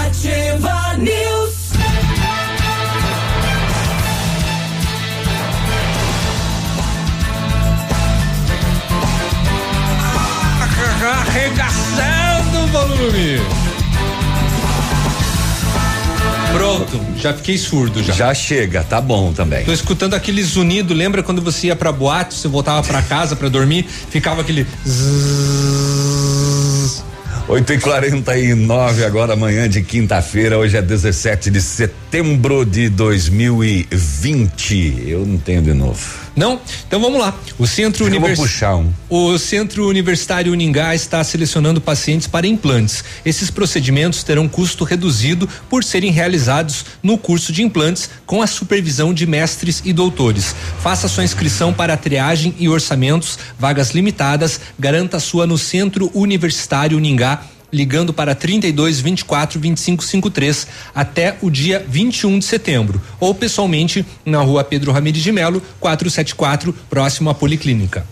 [0.06, 1.41] ativa News.
[11.04, 13.42] Arregaçando o volume.
[16.54, 18.14] Pronto, já fiquei surdo já.
[18.14, 19.66] Já chega, tá bom também.
[19.66, 23.50] Tô escutando aquele zunido, lembra quando você ia pra boate, você voltava pra casa pra
[23.50, 27.04] dormir, ficava aquele zzz.
[27.48, 35.04] 8 e 49 agora amanhã de quinta-feira, hoje é 17 de setembro de 2020.
[35.08, 36.00] Eu não tenho de novo.
[36.36, 36.60] Não?
[36.88, 37.34] Então vamos lá.
[37.60, 38.40] O Centro Eu vou Univers...
[38.40, 38.92] puxar um.
[39.10, 43.04] O Centro Universitário Uningá está selecionando pacientes para implantes.
[43.26, 49.14] Esses procedimentos terão custo reduzido por serem realizados no curso de implantes com a supervisão
[49.14, 50.56] de mestres e doutores.
[50.82, 57.42] Faça sua inscrição para triagem e orçamentos, vagas limitadas, garanta sua no Centro Universitário Uningá
[57.72, 64.42] ligando para 32 24 25 53 até o dia 21 de setembro ou pessoalmente na
[64.42, 68.06] rua Pedro Ramires de Melo 474 próximo à Policlínica.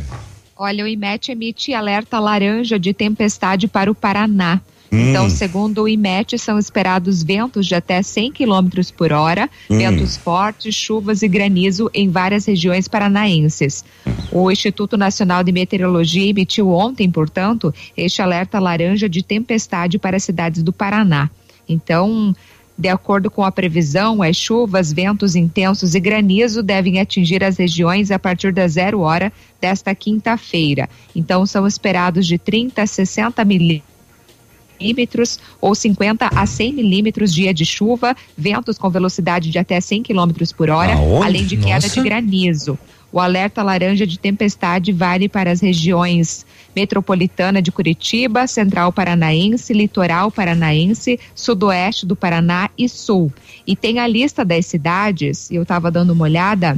[0.57, 4.61] Olha, o IMET emite alerta laranja de tempestade para o Paraná.
[4.91, 5.10] Hum.
[5.10, 9.77] Então, segundo o IMET, são esperados ventos de até 100 km por hora, Hum.
[9.77, 13.84] ventos fortes, chuvas e granizo em várias regiões paranaenses.
[14.32, 20.23] O Instituto Nacional de Meteorologia emitiu ontem, portanto, este alerta laranja de tempestade para as
[20.23, 21.30] cidades do Paraná.
[21.67, 22.35] Então,
[22.77, 28.11] de acordo com a previsão, as chuvas, ventos intensos e granizo devem atingir as regiões
[28.11, 29.31] a partir da zero hora
[29.61, 30.89] desta quinta-feira.
[31.15, 37.65] Então, são esperados de 30 a 60 milímetros ou 50 a 100 milímetros dia de
[37.65, 41.25] chuva, ventos com velocidade de até 100 quilômetros por hora, Aonde?
[41.25, 41.89] além de queda Nossa.
[41.89, 42.77] de granizo.
[43.15, 50.29] O alerta laranja de tempestade vale para as regiões metropolitana de Curitiba, Central Paranaense, Litoral
[50.29, 53.31] Paranaense, Sudoeste do Paraná e Sul.
[53.65, 56.77] E tem a lista das cidades, eu estava dando uma olhada.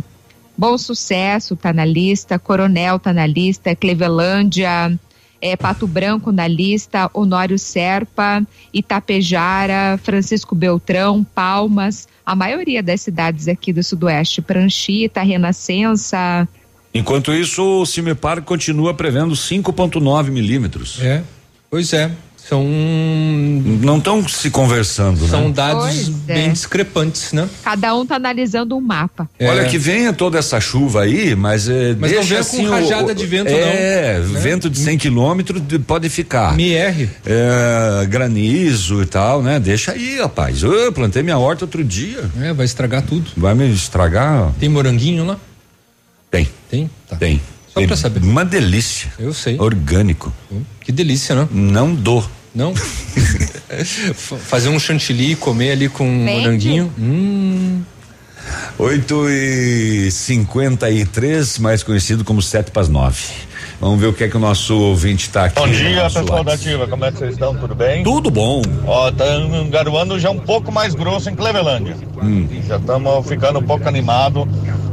[0.56, 4.96] Bom Sucesso está na lista, Coronel está na lista, Clevelândia,
[5.42, 13.48] é, Pato Branco na lista, Honório Serpa, Itapejara, Francisco Beltrão, Palmas, a maioria das cidades
[13.48, 16.48] aqui do Sudoeste, Pranchita, Renascença.
[16.94, 21.00] Enquanto isso, o Cimepar continua prevendo 5,9 milímetros.
[21.02, 21.24] É,
[21.70, 22.12] pois é.
[22.48, 22.64] São.
[23.82, 25.54] Não estão se conversando, São né?
[25.54, 26.34] dados Pois é.
[26.34, 27.48] bem discrepantes, né?
[27.64, 29.30] Cada um está analisando um mapa.
[29.42, 32.64] Olha que venha toda essa chuva aí, mas é, Mas não deixa venha assim com
[32.68, 34.40] o- rajada de vento, é, não, né?
[34.40, 36.58] vento de 100 quilômetros de- pode ficar.
[36.60, 37.10] Erre.
[37.26, 39.60] É, granizo e tal, né?
[39.60, 40.64] Deixa aí, rapaz.
[40.64, 42.30] Eu plantei minha horta outro dia.
[42.42, 43.30] É, vai estragar tudo.
[43.36, 44.52] Vai me estragar?
[44.60, 45.38] Tem moranguinho lá?
[46.32, 46.48] Tem.
[46.70, 46.90] Tem?
[47.10, 47.16] Tá.
[47.16, 47.42] Tem.
[47.74, 48.22] Só pra saber.
[48.24, 49.12] Uma delícia.
[49.20, 49.58] Eu sei.
[49.60, 50.34] Orgânico.
[50.82, 51.48] Que delícia, né?
[51.52, 52.26] Não dou.
[52.54, 52.74] Não?
[54.16, 56.92] Fazer um chantilly e comer ali com um moranguinho.
[56.98, 57.82] Hum.
[58.80, 63.48] 8 e 53 mais conhecido como 7 para as 9.
[63.80, 65.60] Vamos ver o que é que o nosso ouvinte está aqui.
[65.60, 66.54] Bom dia, pessoal da.
[66.54, 66.88] Ativa.
[66.88, 67.56] Como é que vocês estão?
[67.56, 68.04] Tudo bem?
[68.04, 68.62] Tudo bom.
[68.88, 69.26] Ó, tá
[69.70, 71.96] garoando já um pouco mais grosso em Clevelândia.
[72.22, 72.48] Hum.
[72.68, 74.48] Já estamos ficando um pouco animado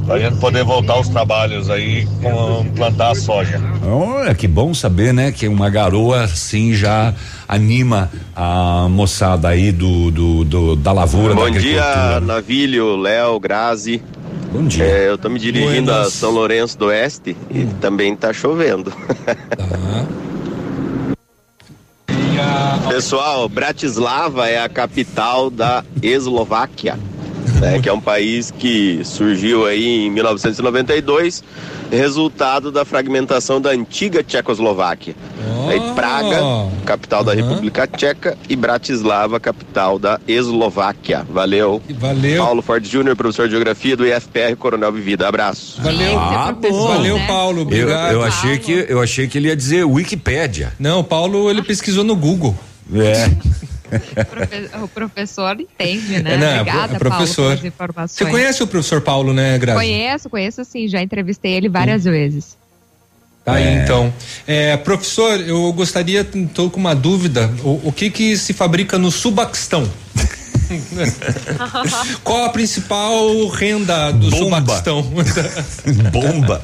[0.07, 3.61] pra gente poder voltar aos trabalhos aí com plantar a soja.
[3.87, 5.33] Olha, que bom saber, né?
[5.33, 7.15] Que uma garoa assim já
[7.49, 12.21] anima a moçada aí do, do, do- da lavoura, da Bom dia, agricultura.
[12.21, 14.03] Navilho, Léo, Grazi.
[14.53, 14.85] Bom dia.
[14.85, 16.07] É, eu tô me dirigindo Buenas.
[16.07, 18.93] a São Lourenço do Oeste e também tá chovendo.
[22.89, 26.99] Pessoal, Bratislava é a capital da Eslováquia,
[27.65, 31.43] né, que é um país que surgiu aí em 1992,
[31.91, 35.15] resultado da fragmentação da antiga Tchecoslováquia.
[35.69, 36.41] Aí Praga,
[36.85, 41.25] capital da República Tcheca, e Bratislava, capital da Eslováquia.
[41.31, 41.81] Valeu.
[41.99, 42.45] Valeu.
[42.45, 45.27] Paulo Forte Júnior, professor de Geografia do IFPR Coronel Vivida.
[45.29, 45.81] Abraço.
[45.83, 46.89] Valeu, Ah, bom.
[46.89, 47.59] valeu, Paulo.
[47.61, 48.13] Eu, Obrigado.
[48.13, 50.73] eu achei que eu achei que ele ia dizer Wikipédia.
[50.79, 52.55] Não, o Paulo ele pesquisou no Google.
[52.95, 53.31] É.
[54.83, 56.35] O professor entende, né?
[56.35, 57.37] É, não, é Obrigada, é professor.
[57.37, 58.19] Paulo, pelas informações.
[58.19, 59.79] Você conhece o professor Paulo, né, Grazi?
[59.79, 62.57] Conheço, conheço sim, já entrevistei ele várias vezes.
[63.45, 63.83] Tá aí, É.
[63.83, 64.13] então.
[64.47, 67.51] É, professor, eu gostaria, estou com uma dúvida.
[67.63, 69.89] O, o que que se fabrica no Subaquistão?
[72.23, 74.83] Qual a principal renda do Bomba.
[76.11, 76.63] Bomba.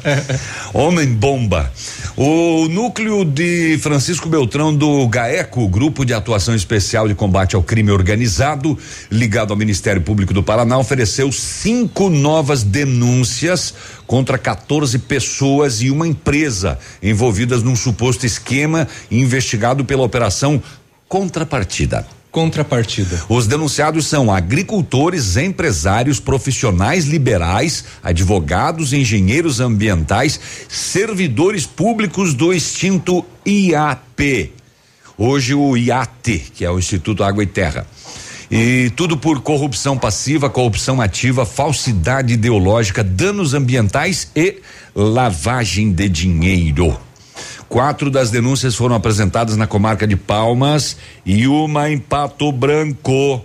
[0.73, 1.73] Homem bomba.
[2.17, 7.91] O núcleo de Francisco Beltrão do GAECO, Grupo de Atuação Especial de Combate ao Crime
[7.91, 8.79] Organizado,
[9.11, 13.75] ligado ao Ministério Público do Paraná, ofereceu cinco novas denúncias
[14.07, 20.63] contra 14 pessoas e uma empresa envolvidas num suposto esquema investigado pela Operação
[21.09, 22.20] Contrapartida.
[22.31, 23.25] Contrapartida.
[23.29, 30.39] Os denunciados são agricultores, empresários, profissionais liberais, advogados, engenheiros ambientais,
[30.69, 34.53] servidores públicos do extinto IAP.
[35.19, 37.85] Hoje o IAT, que é o Instituto Água e Terra.
[38.49, 44.61] E tudo por corrupção passiva, corrupção ativa, falsidade ideológica, danos ambientais e
[44.95, 47.10] lavagem de dinheiro.
[47.71, 53.45] Quatro das denúncias foram apresentadas na comarca de Palmas e uma em Pato Branco.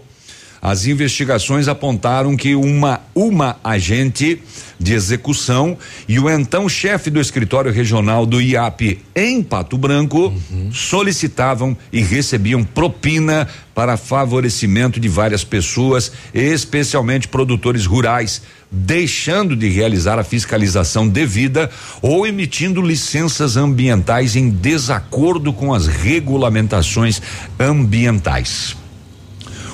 [0.60, 4.42] As investigações apontaram que uma uma agente
[4.80, 5.78] de execução
[6.08, 10.34] e o então chefe do escritório regional do IAP em Pato Branco
[10.72, 20.20] solicitavam e recebiam propina para favorecimento de várias pessoas, especialmente produtores rurais, deixando de realizar
[20.20, 21.70] a fiscalização devida
[22.02, 27.22] ou emitindo licenças ambientais em desacordo com as regulamentações
[27.60, 28.76] ambientais.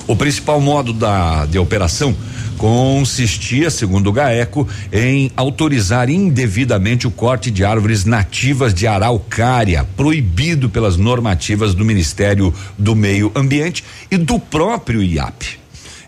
[0.06, 2.14] O principal modo da, de operação
[2.58, 10.68] consistia, segundo o GAECO, em autorizar indevidamente o corte de árvores nativas de araucária, proibido
[10.68, 15.61] pelas normativas do Ministério do Meio Ambiente e do próprio IAP.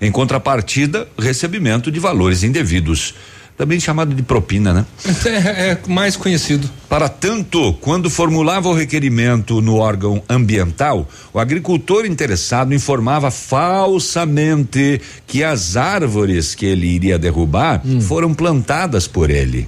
[0.04, 3.14] Em contrapartida, recebimento de valores indevidos.
[3.56, 4.86] Também chamado de propina, né?
[5.24, 6.68] É, é mais conhecido.
[6.90, 15.42] Para tanto, quando formulava o requerimento no órgão ambiental, o agricultor interessado informava falsamente que
[15.42, 19.66] as árvores que ele iria derrubar foram plantadas por ele,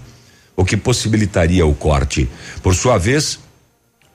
[0.54, 2.28] o que possibilitaria o corte.
[2.62, 3.38] Por sua vez,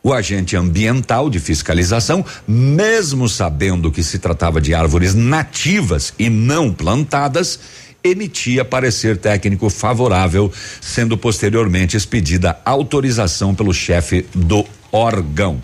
[0.03, 6.73] o agente ambiental de fiscalização, mesmo sabendo que se tratava de árvores nativas e não
[6.73, 7.59] plantadas,
[8.03, 10.51] emitia parecer técnico favorável,
[10.81, 15.61] sendo posteriormente expedida autorização pelo chefe do órgão.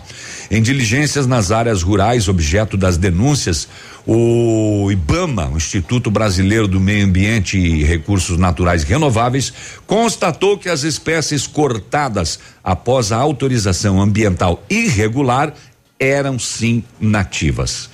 [0.50, 3.68] Em diligências nas áreas rurais, objeto das denúncias,
[4.10, 9.52] o IBAMA, o Instituto Brasileiro do Meio Ambiente e Recursos Naturais Renováveis,
[9.86, 15.52] constatou que as espécies cortadas após a autorização ambiental irregular
[16.00, 17.90] eram sim nativas.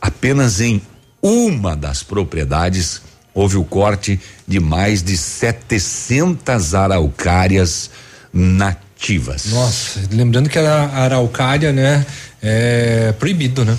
[0.00, 0.80] Apenas em
[1.20, 3.02] uma das propriedades
[3.34, 7.90] houve o corte de mais de 700 araucárias
[8.32, 9.46] nativas.
[9.46, 12.06] Nossa, lembrando que a araucária, né,
[12.40, 13.76] é proibido, né?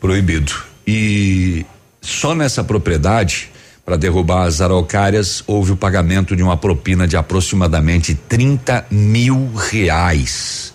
[0.00, 0.71] Proibido.
[0.86, 1.64] E
[2.00, 3.50] só nessa propriedade,
[3.84, 10.72] para derrubar as araucárias, houve o pagamento de uma propina de aproximadamente 30 mil reais.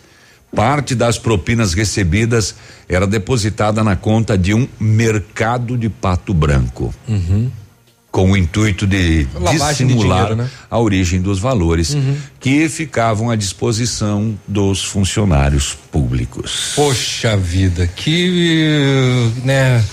[0.56, 2.56] Parte das propinas recebidas
[2.88, 6.94] era depositada na conta de um mercado de pato branco.
[7.08, 7.52] Uhum.
[8.18, 10.50] Com o intuito de Lavagem de dissimular dinheiro, né?
[10.72, 12.18] a origem dos valores Uhum.
[12.40, 16.72] que ficavam à disposição dos funcionários públicos.
[16.76, 19.84] Poxa vida, que né?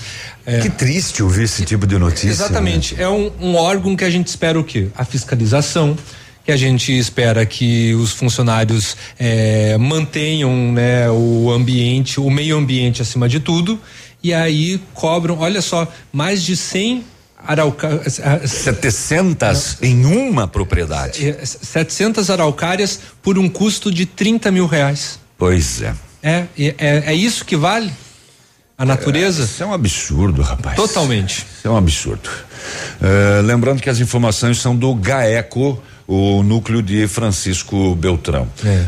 [0.43, 2.29] é- Que triste ouvir esse tipo de notícia.
[2.29, 2.95] Exatamente.
[2.95, 3.03] né?
[3.03, 4.87] É um, um órgão que a gente espera o quê?
[4.95, 5.95] A fiscalização.
[6.43, 13.01] Que a gente espera que os funcionários eh, mantenham né, o ambiente, o meio ambiente
[13.03, 13.79] acima de tudo.
[14.23, 17.03] E aí cobram, olha só, mais de 100
[17.47, 18.21] araucárias.
[18.45, 21.35] 700 em uma propriedade.
[21.43, 25.19] 700 araucárias por um custo de 30 mil reais.
[25.37, 25.93] Pois é.
[26.21, 27.91] É, é, é, é isso que vale?
[28.77, 29.43] a natureza.
[29.43, 30.75] Isso é um absurdo, rapaz.
[30.75, 31.45] Totalmente.
[31.57, 32.29] Isso é um absurdo.
[33.01, 38.47] É, lembrando que as informações são do GAECO, o núcleo de Francisco Beltrão.
[38.63, 38.85] É.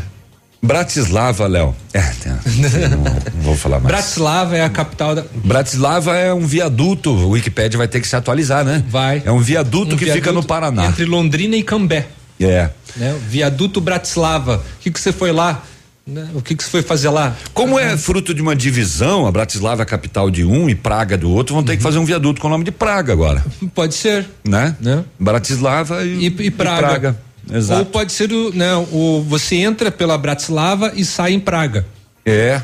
[0.60, 1.74] Bratislava, Léo.
[1.94, 3.94] É, não, não vou falar mais.
[3.94, 5.24] Bratislava é a capital da.
[5.44, 7.10] Bratislava é um viaduto.
[7.10, 8.82] O Wikipedia vai ter que se atualizar, né?
[8.88, 9.22] Vai.
[9.24, 10.86] É um viaduto Um que fica no Paraná.
[10.86, 12.08] Entre Londrina e Cambé.
[12.40, 12.70] É.
[12.96, 13.16] Né?
[13.28, 14.56] Viaduto Bratislava.
[14.56, 15.62] O que que você foi lá?
[16.06, 16.26] Né?
[16.34, 17.36] O que que você foi fazer lá?
[17.52, 21.18] Como é fruto de uma divisão, a Bratislava é a capital de um e Praga
[21.18, 23.44] do outro, vão ter que fazer um viaduto com o nome de Praga agora.
[23.74, 24.26] Pode ser.
[24.42, 24.74] Né?
[25.20, 27.27] Bratislava e, E, e Praga.
[27.50, 27.80] Exato.
[27.80, 31.86] Ou pode ser o, não, o você entra pela Bratislava e sai em Praga.
[32.24, 32.62] É.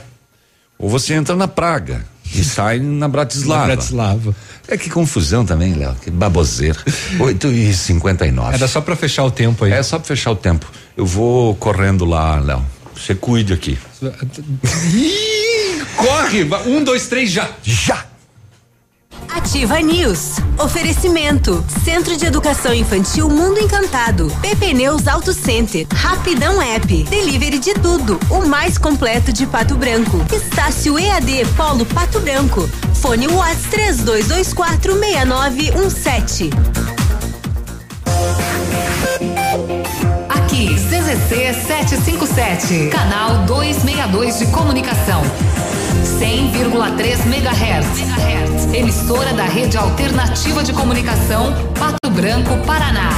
[0.79, 2.05] Ou você entra na Praga
[2.35, 3.61] e sai na Bratislava.
[3.69, 4.37] Na Bratislava.
[4.67, 5.95] É que confusão também, Léo.
[6.03, 6.79] Que baboseira.
[7.21, 9.73] 8 e 59 Era só pra fechar o tempo aí.
[9.73, 10.71] É só pra fechar o tempo.
[10.97, 12.65] Eu vou correndo lá, Léo.
[12.95, 13.79] Você cuide aqui.
[15.97, 16.45] Corre!
[16.67, 17.49] Um, dois, três, já!
[17.63, 18.07] Já!
[19.29, 20.37] Ativa News.
[20.59, 21.65] Oferecimento.
[21.85, 24.31] Centro de Educação Infantil Mundo Encantado.
[24.41, 25.87] PP Neus Auto Center.
[25.93, 27.05] Rapidão App.
[27.05, 28.19] Delivery de tudo.
[28.31, 30.25] O mais completo de Pato Branco.
[30.33, 32.69] Estácio EAD Polo Pato Branco.
[32.95, 36.51] Fone Whats 3224 6917.
[40.29, 45.23] Aqui, CZC 757, canal 262 de comunicação.
[46.05, 48.75] 100,3 MHz.
[48.75, 53.11] Emissora da Rede Alternativa de Comunicação, Pato Branco, Paraná.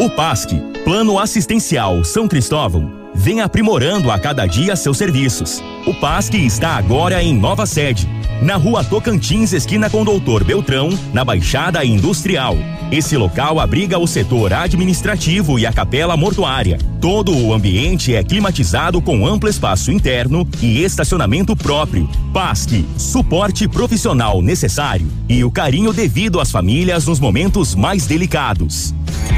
[0.00, 5.62] O PASC, Plano Assistencial São Cristóvão, vem aprimorando a cada dia seus serviços.
[5.86, 8.08] O PASC está agora em nova sede,
[8.42, 12.56] na rua Tocantins, esquina com Doutor Beltrão, na Baixada Industrial.
[12.90, 16.78] Esse local abriga o setor administrativo e a capela mortuária.
[17.00, 22.08] Todo o ambiente é climatizado com amplo espaço interno e estacionamento próprio.
[22.32, 28.94] PASC, suporte profissional necessário e o carinho devido às famílias nos momentos mais delicados.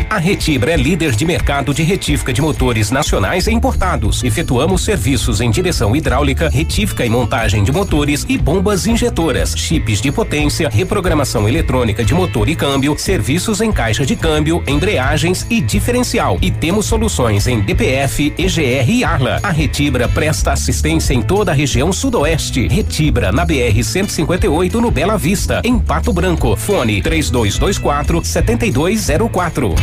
[0.09, 4.23] A Retibra é líder de mercado de retífica de motores nacionais e importados.
[4.23, 10.11] Efetuamos serviços em direção hidráulica, retífica e montagem de motores e bombas injetoras, chips de
[10.13, 16.39] potência, reprogramação eletrônica de motor e câmbio, serviços em caixa de câmbio, embreagens e diferencial.
[16.41, 19.41] E temos soluções em DPF, EGR e Arla.
[19.43, 22.69] A Retibra presta assistência em toda a região sudoeste.
[22.69, 26.57] Retibra na BR 158 no Bela Vista, em Pato Branco.
[26.57, 29.75] Fone 3224 7204.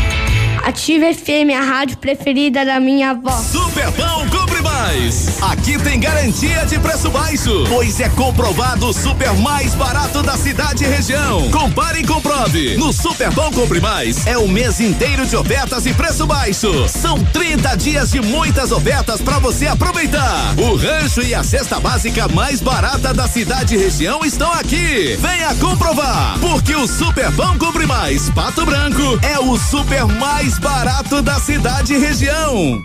[0.63, 3.31] Ativa FM, a rádio preferida da minha avó.
[3.31, 5.41] Superpão Compre Mais.
[5.41, 10.85] Aqui tem garantia de preço baixo, pois é comprovado o super mais barato da cidade
[10.85, 11.51] e região.
[11.51, 12.77] Compare e comprove.
[12.77, 16.87] No Superpão Compre Mais é o mês inteiro de ofertas e preço baixo.
[16.87, 20.55] São 30 dias de muitas ofertas para você aproveitar.
[20.57, 25.17] O rancho e a cesta básica mais barata da cidade e região estão aqui.
[25.19, 31.39] Venha comprovar, porque o Superpão Compre Mais Pato Branco é o super mais barato da
[31.39, 32.83] cidade e região.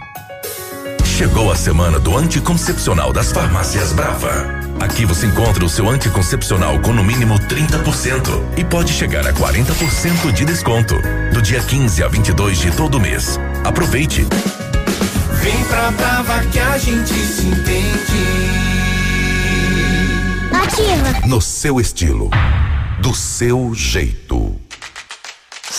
[1.04, 4.58] Chegou a semana do anticoncepcional das farmácias Brava.
[4.80, 10.32] Aqui você encontra o seu anticoncepcional com no mínimo 30% e pode chegar a 40%
[10.32, 10.94] de desconto.
[11.32, 13.38] Do dia 15 a 22 de todo mês.
[13.64, 14.26] Aproveite.
[15.42, 18.68] Vem pra Brava que a gente se entende.
[20.52, 21.26] Ativa.
[21.26, 22.30] No seu estilo,
[23.00, 24.27] do seu jeito.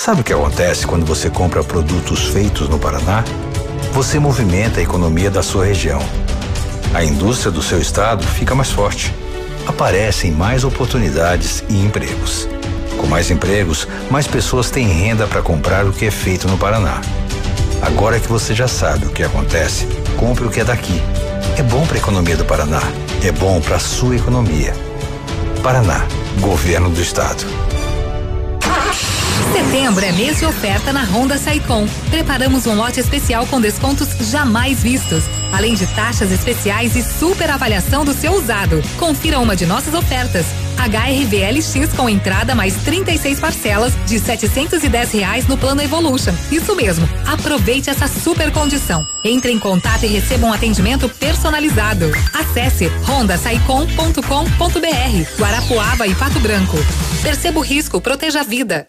[0.02, 3.22] Sabe o que acontece quando você compra produtos feitos no Paraná?
[3.92, 6.00] Você movimenta a economia da sua região.
[6.94, 9.14] A indústria do seu estado fica mais forte.
[9.68, 12.48] Aparecem mais oportunidades e empregos.
[12.98, 17.02] Com mais empregos, mais pessoas têm renda para comprar o que é feito no Paraná.
[17.82, 19.86] Agora que você já sabe o que acontece,
[20.16, 21.04] compre o que é daqui.
[21.58, 22.82] É bom para a economia do Paraná.
[23.22, 24.74] É bom para a sua economia.
[25.62, 26.08] Paraná,
[26.40, 27.69] Governo do Estado.
[29.52, 31.88] Setembro é mês de oferta na Honda Saicom.
[32.10, 38.06] Preparamos um lote especial com descontos jamais vistos, além de taxas especiais e super avaliação
[38.06, 38.82] do seu usado.
[38.98, 40.46] Confira uma de nossas ofertas.
[40.78, 46.34] HRV LX com entrada mais 36 parcelas de 710 reais no plano Evolution.
[46.52, 47.10] Isso mesmo.
[47.26, 49.06] Aproveite essa super condição.
[49.24, 52.12] Entre em contato e receba um atendimento personalizado.
[52.34, 55.40] Acesse rondasaicom.com.br.
[55.40, 56.78] Guarapuava e Pato Branco.
[57.24, 58.89] Perceba o risco, proteja a vida.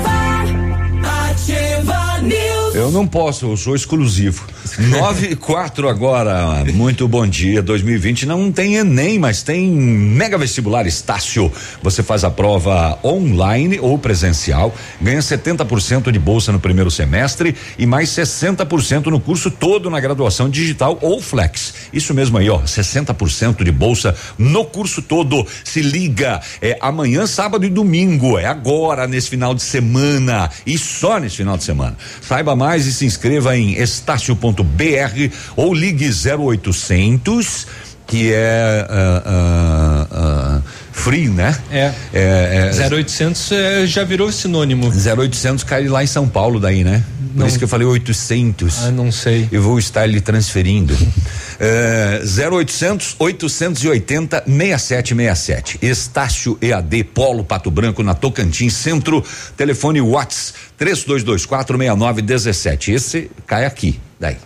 [2.73, 4.45] Eu não posso, eu sou exclusivo.
[4.79, 6.63] Nove e quatro agora.
[6.73, 7.61] Muito bom dia.
[7.61, 11.51] 2020 não tem Enem, mas tem Mega Vestibular Estácio.
[11.83, 17.85] Você faz a prova online ou presencial, ganha 70% de bolsa no primeiro semestre e
[17.85, 21.73] mais 60% no curso todo na graduação digital ou flex.
[21.91, 25.45] Isso mesmo aí, ó, 60% de bolsa no curso todo.
[25.65, 31.19] Se liga, é amanhã, sábado e domingo, é agora nesse final de semana e só
[31.19, 31.97] nesse final de semana.
[32.21, 37.65] Saiba mais e se inscreva em estácio.br ou ligue 0800
[38.05, 40.63] que é uh, uh, uh,
[41.01, 41.57] free, né?
[41.71, 41.91] É.
[42.13, 44.87] é, é 0800 é, já virou sinônimo.
[44.87, 47.03] 0800 cai lá em São Paulo daí, né?
[47.33, 47.47] Por Não.
[47.47, 48.83] isso que eu falei 800.
[48.83, 49.47] Ah, não sei.
[49.51, 50.95] Eu vou estar lhe transferindo.
[51.59, 55.79] é, 0800 880 6767.
[55.81, 59.23] Estácio EAD Polo Pato Branco na Tocantins Centro.
[59.57, 62.91] Telefone Whats 3224 6917.
[62.91, 64.37] Esse cai aqui, daí.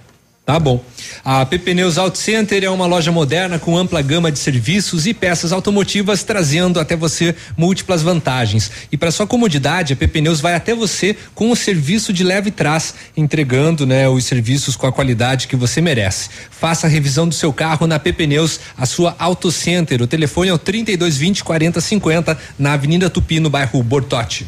[0.45, 0.79] Tá bom.
[1.23, 5.13] A PP Neus Auto Center é uma loja moderna com ampla gama de serviços e
[5.13, 8.69] peças automotivas, trazendo até você múltiplas vantagens.
[8.91, 12.51] E para sua comodidade, a PP Neus vai até você com o serviço de leve
[12.51, 16.29] trás, entregando, né, os serviços com a qualidade que você merece.
[16.51, 19.99] Faça a revisão do seu carro na PP Neus, a sua Auto Center.
[20.03, 24.45] O telefone é o 3220 4050 na Avenida Tupi, no bairro Bortote.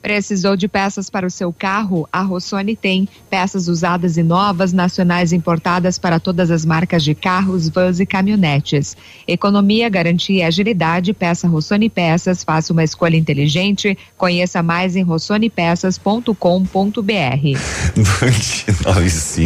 [0.00, 2.08] Precisou de peças para o seu carro?
[2.12, 7.68] A Rossoni tem peças usadas e novas, nacionais importadas para todas as marcas de carros,
[7.68, 8.96] vans e caminhonetes.
[9.26, 11.12] Economia, garantia e agilidade.
[11.12, 12.44] Peça Rossoni Peças.
[12.44, 13.98] Faça uma escolha inteligente.
[14.16, 16.32] Conheça mais em rossonipeças.com.br.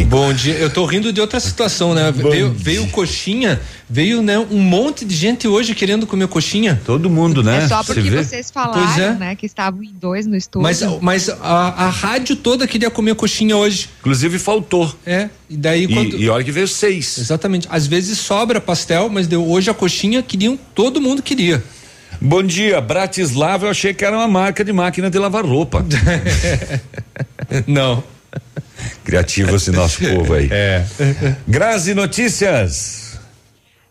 [0.07, 0.55] Bom dia.
[0.55, 2.11] Eu tô rindo de outra situação, né?
[2.11, 3.59] Veio, veio coxinha,
[3.89, 6.79] veio né, um monte de gente hoje querendo comer coxinha.
[6.85, 7.63] Todo mundo, né?
[7.63, 9.13] É só porque vocês falaram, Pois é.
[9.13, 10.61] né, que estavam em dois no estúdio.
[10.61, 13.89] Mas, mas a, a rádio toda queria comer coxinha hoje.
[13.99, 14.93] Inclusive faltou.
[15.05, 15.29] É.
[15.49, 16.15] E daí quando.
[16.15, 17.17] E, e olha que veio seis.
[17.17, 17.67] Exatamente.
[17.69, 21.63] Às vezes sobra pastel, mas deu hoje a coxinha queriam, todo mundo queria.
[22.21, 25.85] Bom dia, Bratislava, eu achei que era uma marca de máquina de lavar roupa.
[27.67, 28.03] Não.
[29.03, 30.47] Criativo esse nosso povo aí.
[30.51, 30.85] É.
[31.47, 33.02] Grazi Notícias.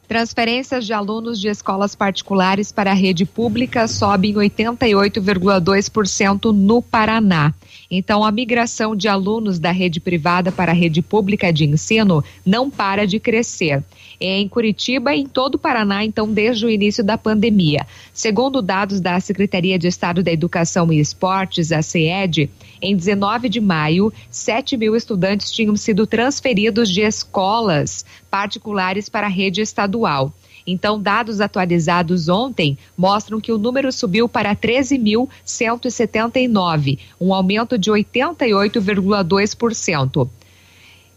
[0.09, 7.55] Transferências de alunos de escolas particulares para a rede pública sobem 88,2% no Paraná.
[7.91, 12.71] Então, a migração de alunos da rede privada para a rede pública de ensino não
[12.71, 13.85] para de crescer.
[14.21, 17.87] Em Curitiba e em todo o Paraná, então, desde o início da pandemia.
[18.13, 22.51] Segundo dados da Secretaria de Estado da Educação e Esportes, a CED,
[22.83, 29.31] em 19 de maio, 7 mil estudantes tinham sido transferidos de escolas particulares para a
[29.31, 30.33] rede estadual.
[30.67, 40.29] Então, dados atualizados ontem mostram que o número subiu para 13.179, um aumento de 88,2%.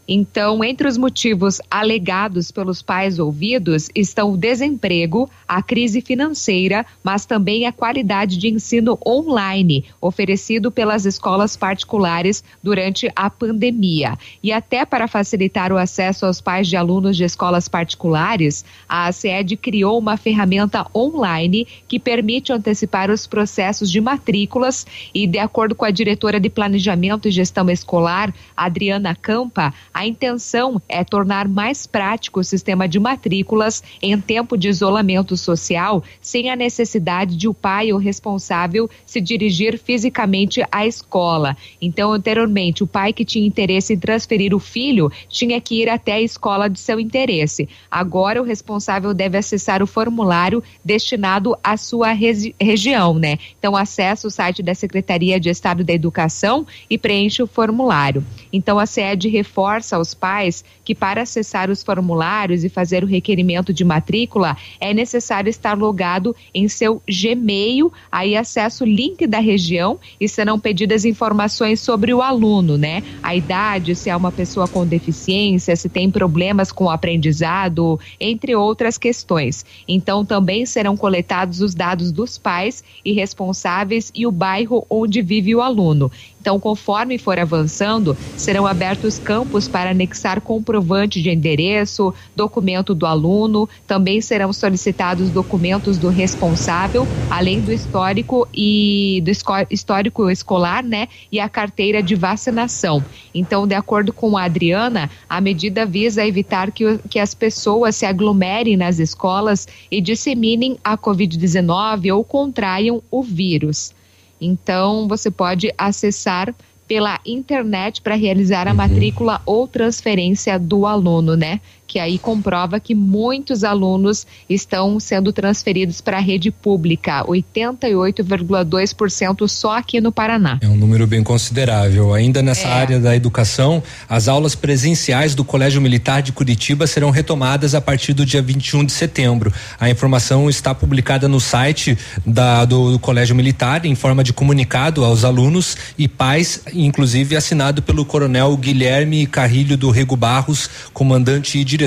[0.08, 7.26] Então, entre os motivos alegados pelos pais ouvidos estão o desemprego, a crise financeira, mas
[7.26, 14.16] também a qualidade de ensino online oferecido pelas escolas particulares durante a pandemia.
[14.42, 19.56] E até para facilitar o acesso aos pais de alunos de escolas particulares, a ACED
[19.56, 25.84] criou uma ferramenta online que permite antecipar os processos de matrículas e, de acordo com
[25.84, 32.40] a diretora de Planejamento e Gestão Escolar, Adriana Campa, a intenção é tornar mais prático
[32.40, 37.90] o sistema de matrículas em tempo de isolamento social, sem a necessidade de o pai
[37.94, 41.56] ou responsável se dirigir fisicamente à escola.
[41.80, 46.12] Então, anteriormente, o pai que tinha interesse em transferir o filho tinha que ir até
[46.12, 47.66] a escola de seu interesse.
[47.90, 53.38] Agora, o responsável deve acessar o formulário destinado à sua região, né?
[53.58, 58.22] Então, acessa o site da Secretaria de Estado da Educação e preenche o formulário.
[58.52, 63.72] Então, a sede reforça aos pais que para acessar os formulários e fazer o requerimento
[63.72, 69.98] de matrícula é necessário estar logado em seu Gmail, aí acessa o link da região
[70.20, 73.02] e serão pedidas informações sobre o aluno, né?
[73.22, 78.54] A idade, se é uma pessoa com deficiência, se tem problemas com o aprendizado, entre
[78.54, 79.64] outras questões.
[79.86, 85.54] Então também serão coletados os dados dos pais e responsáveis e o bairro onde vive
[85.54, 86.10] o aluno.
[86.46, 93.68] Então, conforme for avançando, serão abertos campos para anexar comprovante de endereço, documento do aluno,
[93.84, 99.32] também serão solicitados documentos do responsável, além do histórico e do
[99.72, 103.04] histórico escolar, né, e a carteira de vacinação.
[103.34, 108.06] Então, de acordo com a Adriana, a medida visa evitar que, que as pessoas se
[108.06, 113.96] aglomerem nas escolas e disseminem a Covid-19 ou contraiam o vírus.
[114.40, 116.54] Então, você pode acessar
[116.86, 118.76] pela internet para realizar a uhum.
[118.76, 121.60] matrícula ou transferência do aluno, né?
[121.96, 129.78] Que aí comprova que muitos alunos estão sendo transferidos para a rede pública, 88,2% só
[129.78, 130.58] aqui no Paraná.
[130.60, 132.12] É um número bem considerável.
[132.12, 132.72] Ainda nessa é.
[132.72, 138.12] área da educação, as aulas presenciais do Colégio Militar de Curitiba serão retomadas a partir
[138.12, 139.50] do dia 21 de setembro.
[139.80, 141.96] A informação está publicada no site
[142.26, 147.80] da, do, do Colégio Militar em forma de comunicado aos alunos e pais, inclusive assinado
[147.80, 151.85] pelo Coronel Guilherme Carrilho do Rego Barros, comandante de diretor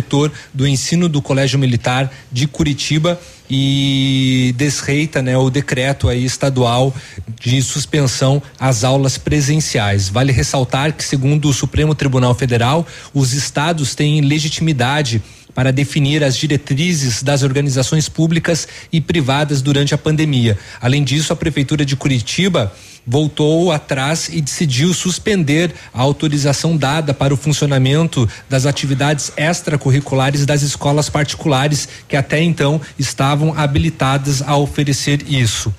[0.54, 3.20] do ensino do Colégio Militar de Curitiba
[3.50, 6.94] e desreita né, o decreto aí estadual
[7.40, 10.08] de suspensão às aulas presenciais.
[10.08, 15.22] Vale ressaltar que, segundo o Supremo Tribunal Federal, os estados têm legitimidade
[15.54, 20.58] para definir as diretrizes das organizações públicas e privadas durante a pandemia.
[20.80, 22.72] Além disso, a Prefeitura de Curitiba
[23.06, 30.62] voltou atrás e decidiu suspender a autorização dada para o funcionamento das atividades extracurriculares das
[30.62, 35.74] escolas particulares que até então estavam habilitadas a oferecer isso.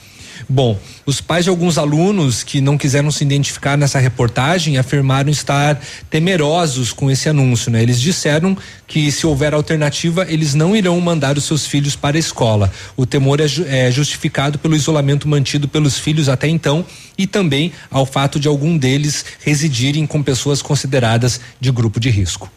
[0.52, 5.81] Bom, os pais de alguns alunos que não quiseram se identificar nessa reportagem afirmaram estar
[6.10, 7.81] temerosos com esse anúncio, né?
[7.81, 12.18] Eles disseram que se houver alternativa, eles não irão mandar os seus filhos para a
[12.18, 12.68] escola.
[12.97, 16.85] O temor é, é justificado pelo isolamento mantido pelos filhos até então
[17.16, 22.51] e também ao fato de algum deles residirem com pessoas consideradas de grupo de risco.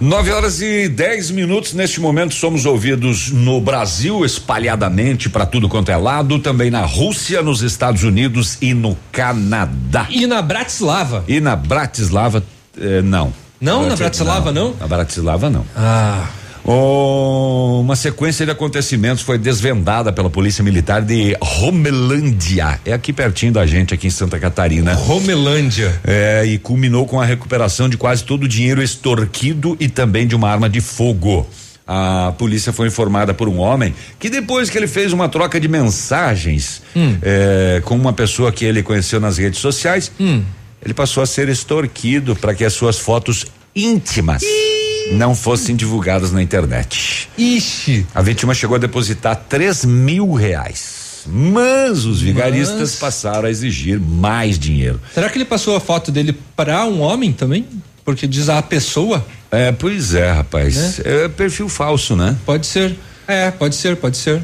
[0.00, 1.72] 9 horas e 10 minutos.
[1.72, 7.42] Neste momento, somos ouvidos no Brasil, espalhadamente para tudo quanto é lado, também na Rússia,
[7.42, 10.06] nos Estados Unidos e no Canadá.
[10.10, 11.24] E na Bratislava.
[11.28, 12.42] E na Bratislava,
[12.80, 13.32] eh, não.
[13.60, 14.70] Não, na Bratislava não?
[14.70, 14.76] não?
[14.76, 15.64] Na Bratislava não.
[15.76, 16.26] Ah.
[16.64, 22.80] Oh, uma sequência de acontecimentos foi desvendada pela Polícia Militar de Romelândia.
[22.84, 24.94] É aqui pertinho da gente, aqui em Santa Catarina.
[24.94, 26.00] Romelândia.
[26.04, 30.36] É, e culminou com a recuperação de quase todo o dinheiro extorquido e também de
[30.36, 31.46] uma arma de fogo.
[31.84, 35.66] A polícia foi informada por um homem que depois que ele fez uma troca de
[35.66, 37.16] mensagens hum.
[37.20, 40.42] é, com uma pessoa que ele conheceu nas redes sociais, hum.
[40.84, 44.42] ele passou a ser extorquido para que as suas fotos íntimas.
[44.42, 44.71] Ih
[45.12, 47.28] não fossem divulgadas na internet.
[47.36, 48.06] Ixi!
[48.14, 51.02] A vítima chegou a depositar três mil reais.
[51.26, 52.96] Mas os vigaristas Mas...
[52.96, 55.00] passaram a exigir mais dinheiro.
[55.14, 57.66] Será que ele passou a foto dele para um homem também?
[58.04, 59.24] Porque diz a pessoa?
[59.50, 61.00] É, pois é, rapaz.
[61.04, 62.36] É, é perfil falso, né?
[62.44, 62.96] Pode ser.
[63.28, 64.42] É, pode ser, pode ser.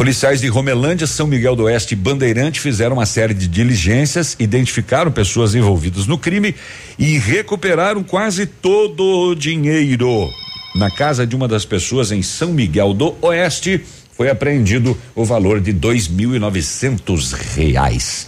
[0.00, 5.12] Policiais de Romelândia, São Miguel do Oeste e Bandeirante fizeram uma série de diligências, identificaram
[5.12, 6.54] pessoas envolvidas no crime
[6.98, 10.26] e recuperaram quase todo o dinheiro.
[10.74, 13.84] Na casa de uma das pessoas em São Miguel do Oeste,
[14.16, 18.26] foi apreendido o valor de dois mil e novecentos reais.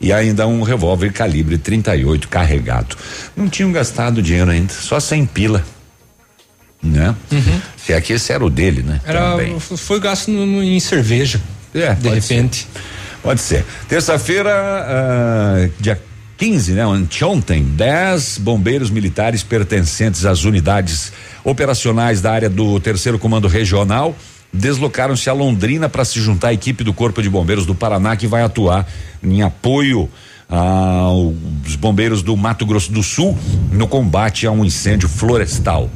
[0.00, 2.96] E ainda um revólver calibre 38 carregado.
[3.36, 5.62] Não tinham gastado dinheiro ainda, só sem pila
[6.82, 7.14] né?
[7.30, 7.60] Uhum.
[7.76, 9.00] Se é que esse era o dele, né?
[9.04, 11.40] Era, foi gasto no, no, em cerveja.
[11.74, 12.58] É, de repente.
[12.72, 12.80] Ser.
[13.22, 13.64] Pode ser.
[13.88, 16.00] Terça-feira, uh, dia
[16.38, 16.82] 15, né?
[16.82, 21.12] Anteontem, 10 bombeiros militares pertencentes às unidades
[21.44, 24.16] operacionais da área do terceiro comando regional
[24.52, 28.26] deslocaram-se a Londrina para se juntar à equipe do Corpo de Bombeiros do Paraná que
[28.26, 28.86] vai atuar
[29.22, 30.10] em apoio
[30.48, 33.38] aos bombeiros do Mato Grosso do Sul
[33.70, 35.88] no combate a um incêndio florestal.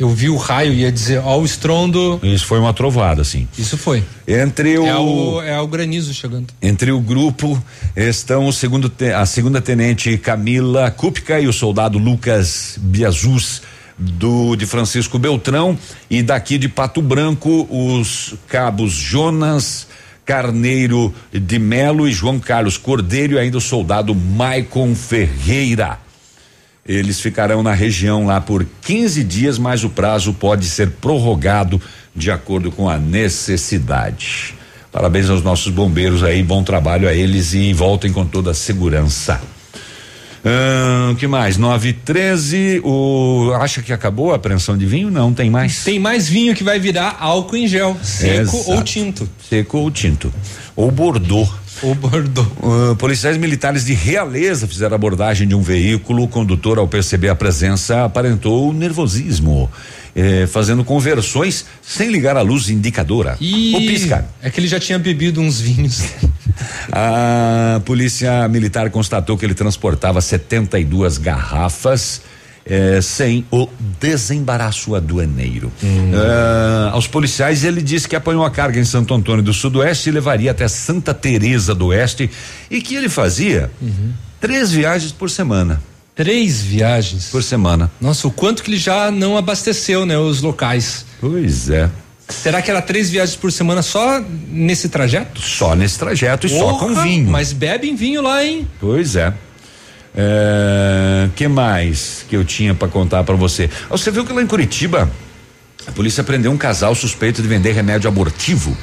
[0.00, 2.18] Eu vi o raio e ia dizer, ó, o estrondo.
[2.22, 3.46] Isso foi uma trovada, sim.
[3.58, 4.02] Isso foi.
[4.26, 4.86] Entre o.
[4.86, 6.46] É o, é o granizo chegando.
[6.62, 7.62] Entre o grupo
[7.94, 13.60] estão o segundo, a segunda tenente Camila Kupka e o soldado Lucas Biazus
[13.98, 15.78] do de Francisco Beltrão
[16.08, 19.86] e daqui de Pato Branco os cabos Jonas
[20.24, 25.98] Carneiro de Melo e João Carlos Cordeiro e ainda o soldado Maicon Ferreira.
[26.86, 31.80] Eles ficarão na região lá por 15 dias, mas o prazo pode ser prorrogado
[32.16, 34.54] de acordo com a necessidade.
[34.90, 39.40] Parabéns aos nossos bombeiros aí, bom trabalho a eles e voltem com toda a segurança.
[41.12, 41.58] O que mais?
[41.58, 42.80] 9 e 13.
[42.82, 45.10] O acha que acabou a apreensão de vinho?
[45.10, 45.84] Não, tem mais.
[45.84, 48.70] Tem mais vinho que vai virar álcool em gel, seco Exato.
[48.70, 49.28] ou tinto.
[49.48, 50.32] Seco ou tinto.
[50.74, 51.46] Ou bordô.
[51.82, 52.46] O Bordeaux.
[52.58, 56.24] Uh, policiais militares de Realeza fizeram abordagem de um veículo.
[56.24, 59.70] O condutor, ao perceber a presença, aparentou nervosismo,
[60.14, 63.36] eh, fazendo conversões sem ligar a luz indicadora.
[63.40, 64.26] E ou piscar.
[64.42, 66.02] É que ele já tinha bebido uns vinhos.
[66.92, 72.20] A polícia militar constatou que ele transportava 72 garrafas.
[72.70, 73.68] Eh, sem o
[74.00, 75.72] desembaraço aduaneiro.
[76.14, 80.12] Ah, aos policiais, ele disse que apanhou a carga em Santo Antônio do Sudoeste e
[80.12, 82.30] levaria até Santa Teresa do Oeste
[82.70, 83.72] e que ele fazia
[84.40, 85.82] três viagens por semana.
[86.14, 87.90] Três viagens por semana.
[88.00, 90.16] Nossa, o quanto que ele já não abasteceu, né?
[90.16, 91.04] Os locais.
[91.20, 91.90] Pois é.
[92.28, 95.40] Será que era três viagens por semana só nesse trajeto?
[95.40, 97.30] Só nesse trajeto e só com vinho.
[97.30, 98.68] Mas bebem vinho lá, hein?
[98.78, 99.34] Pois é.
[100.14, 103.70] É, que mais que eu tinha pra contar pra você?
[103.88, 105.10] Ah, Você viu que lá em Curitiba
[105.86, 108.76] a polícia prendeu um casal suspeito de vender remédio abortivo.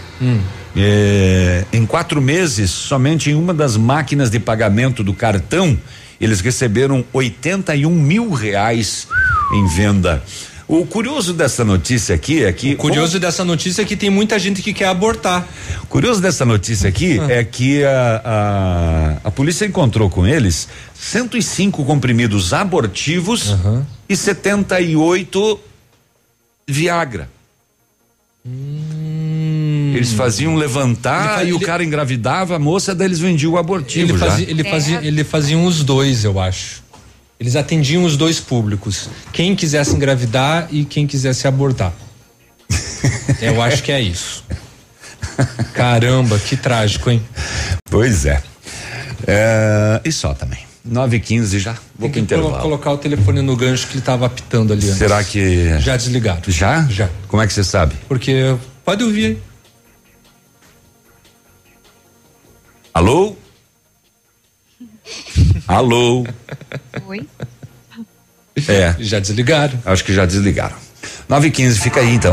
[0.76, 5.78] É, em quatro meses, somente em uma das máquinas de pagamento do cartão,
[6.20, 9.08] eles receberam 81 mil reais
[9.54, 10.24] em venda.
[10.68, 12.74] O curioso dessa notícia aqui é que.
[12.74, 15.48] O curioso dessa notícia é que tem muita gente que quer abortar.
[15.84, 18.22] O curioso dessa notícia aqui é que a,
[19.24, 23.56] a, a polícia encontrou com eles 105 comprimidos abortivos
[24.10, 25.60] e 78
[26.68, 27.30] Viagra.
[29.96, 34.12] Eles faziam levantar e o ele- cara engravidava, a moça, daí eles vendiam o abortivo
[34.12, 34.26] Ele já.
[34.26, 36.84] fazia, ele fazia, ele faziam os dois, eu acho.
[37.40, 39.10] Eles atendiam os dois públicos.
[39.32, 41.94] Quem quisesse engravidar e quem quisesse abortar.
[43.42, 44.44] eu acho que é isso.
[45.74, 47.22] Caramba, que trágico, hein?
[47.90, 48.42] Pois é.
[49.28, 50.60] É, e só também.
[50.84, 51.74] 9 e 15 já.
[51.74, 52.50] Vou pro Tem que intervalo.
[52.52, 54.98] colo- colocar o telefone no gancho que ele estava apitando ali antes.
[54.98, 55.78] Será que.
[55.80, 56.42] Já desligaram.
[56.48, 56.88] Já?
[56.88, 57.10] Já.
[57.28, 57.94] Como é que você sabe?
[58.08, 58.56] Porque
[58.86, 59.38] pode ouvir.
[62.94, 63.36] Alô?
[65.68, 66.26] Alô?
[67.08, 67.28] Oi?
[68.68, 68.96] É.
[69.00, 69.78] Já desligaram.
[69.86, 70.76] Acho que já desligaram.
[71.28, 72.32] 9 e 15 fica aí então.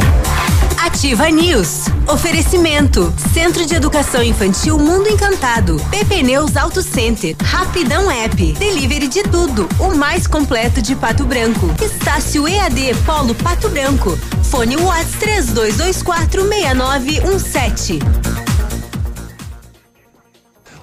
[0.79, 1.87] Ativa News.
[2.07, 3.13] Oferecimento.
[3.33, 5.77] Centro de Educação Infantil Mundo Encantado.
[5.91, 7.35] PP Neus Auto Center.
[7.43, 8.53] Rapidão App.
[8.53, 9.69] Delivery de tudo.
[9.81, 11.75] O mais completo de Pato Branco.
[11.83, 14.17] Estácio EAD Polo Pato Branco.
[14.45, 17.99] Fone Whats 3224 6917.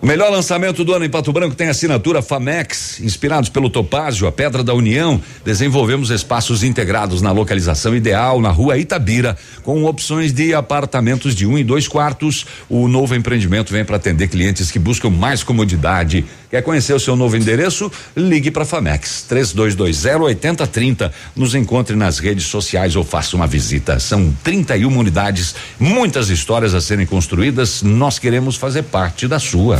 [0.01, 2.99] O melhor lançamento do ano em Pato Branco tem assinatura Famex.
[3.01, 8.79] Inspirados pelo Topázio, a Pedra da União, desenvolvemos espaços integrados na localização ideal, na rua
[8.79, 12.47] Itabira, com opções de apartamentos de um e dois quartos.
[12.67, 16.25] O novo empreendimento vem para atender clientes que buscam mais comodidade.
[16.51, 17.89] Quer conhecer o seu novo endereço?
[18.15, 21.13] Ligue para Famex 3220 8030.
[21.33, 23.97] Nos encontre nas redes sociais ou faça uma visita.
[23.99, 27.81] São 31 unidades, muitas histórias a serem construídas.
[27.81, 29.79] Nós queremos fazer parte da sua.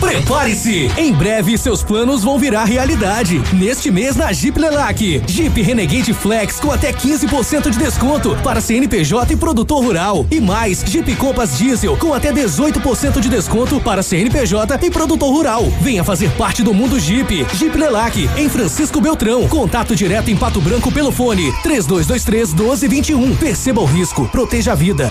[0.00, 0.90] Prepare-se!
[0.96, 3.42] Em breve seus planos vão virar realidade.
[3.52, 5.22] Neste mês na Jeep Lelac.
[5.26, 10.24] Jeep Renegade Flex com até 15% de desconto para CNPJ e produtor rural.
[10.30, 15.64] E mais, Jeep Compass Diesel com até 18% de desconto para CNPJ e produtor rural.
[15.80, 17.44] Venha fazer parte do mundo Jeep.
[17.54, 19.48] Jeep Lelac em Francisco Beltrão.
[19.48, 23.36] Contato direto em Pato Branco pelo fone 3223 1221.
[23.36, 25.10] Perceba o risco, proteja a vida.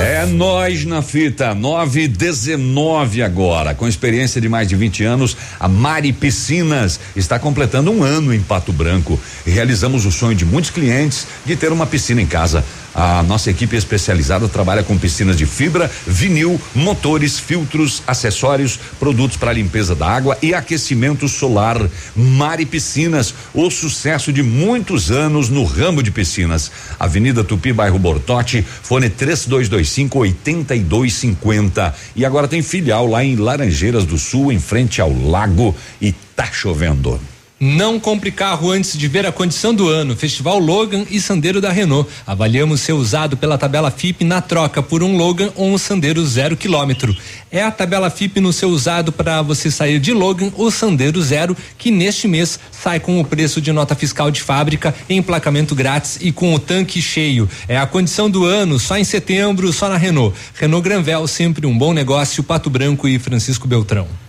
[0.00, 3.74] É nós na fita, 919 agora.
[3.74, 8.40] Com experiência de mais de 20 anos, a Mari Piscinas está completando um ano em
[8.40, 9.18] Pato Branco.
[9.44, 12.64] Realizamos o sonho de muitos clientes de ter uma piscina em casa.
[13.00, 19.52] A nossa equipe especializada trabalha com piscinas de fibra, vinil, motores, filtros, acessórios, produtos para
[19.52, 21.78] limpeza da água e aquecimento solar.
[22.16, 26.72] Mari Piscinas, o sucesso de muitos anos no ramo de piscinas.
[26.98, 31.94] Avenida Tupi, bairro Bortote, fone 3225 8250.
[32.16, 36.46] E agora tem filial lá em Laranjeiras do Sul, em frente ao lago e tá
[36.50, 37.20] chovendo.
[37.60, 40.14] Não compre carro antes de ver a condição do ano.
[40.14, 42.08] Festival Logan e Sandero da Renault.
[42.24, 46.56] Avaliamos ser usado pela tabela FIP na troca por um Logan ou um Sandero zero
[46.56, 47.16] quilômetro.
[47.50, 51.56] É a tabela FIP no seu usado para você sair de Logan ou Sandero zero,
[51.76, 56.30] que neste mês sai com o preço de nota fiscal de fábrica, emplacamento grátis e
[56.30, 57.50] com o tanque cheio.
[57.66, 60.36] É a condição do ano, só em setembro, só na Renault.
[60.54, 62.44] Renault Granvel, sempre um bom negócio.
[62.44, 64.27] Pato Branco e Francisco Beltrão.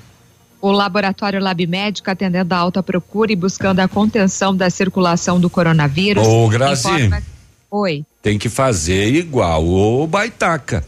[0.61, 5.49] O laboratório Lab Médica atendendo a alta procura e buscando a contenção da circulação do
[5.49, 6.27] coronavírus.
[6.27, 6.87] Ô, Grazi.
[6.89, 7.23] informa-
[7.71, 8.03] Oi.
[8.21, 10.83] Tem que fazer igual o Baitaca.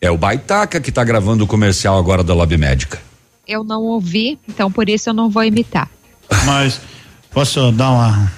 [0.00, 3.00] É o Baitaca que tá gravando o comercial agora da Lab Médica.
[3.46, 5.90] Eu não ouvi, então por isso eu não vou imitar.
[6.46, 6.80] Mas
[7.30, 8.32] posso dar uma.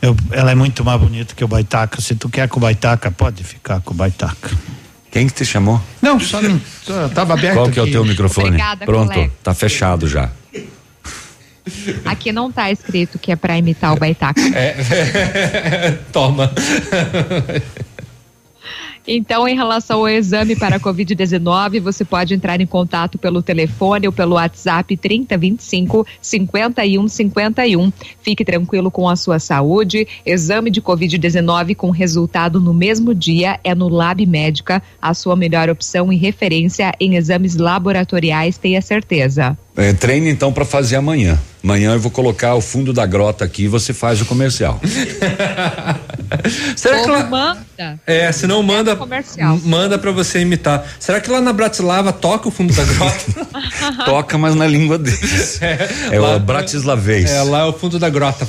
[0.00, 2.00] eu- ela é muito mais bonita que o Baitaca.
[2.00, 4.50] Se tu quer com o Baitaca, pode ficar com o Baitaca.
[5.14, 5.80] Quem que te chamou?
[6.02, 6.60] Não, só não.
[7.14, 7.54] Tava aberto.
[7.54, 7.92] Qual que é o aqui.
[7.92, 8.48] teu microfone?
[8.48, 9.32] Obrigada, Pronto, colega.
[9.44, 10.28] tá fechado já.
[12.04, 14.40] Aqui não tá escrito que é para imitar o Baitaca.
[16.12, 16.52] Toma.
[19.06, 24.06] Então, em relação ao exame para a Covid-19, você pode entrar em contato pelo telefone
[24.06, 27.92] ou pelo WhatsApp 3025 5151.
[28.22, 30.08] Fique tranquilo com a sua saúde.
[30.24, 35.68] Exame de Covid-19 com resultado no mesmo dia é no Lab Médica, a sua melhor
[35.68, 39.56] opção e referência em exames laboratoriais, tenha certeza.
[39.76, 41.36] É, treine então para fazer amanhã.
[41.62, 44.80] Amanhã eu vou colocar o fundo da grota aqui e você faz o comercial.
[46.76, 48.00] Será que lá, manda.
[48.06, 49.54] é, se não manda, comercial.
[49.56, 50.84] m- manda para você imitar.
[51.00, 53.24] Será que lá na Bratislava toca o fundo da grota?
[54.04, 55.58] Toca, mas na língua deles.
[56.10, 57.30] É, lá- o Bratislavês.
[57.30, 58.46] É, lá é o fundo da grota.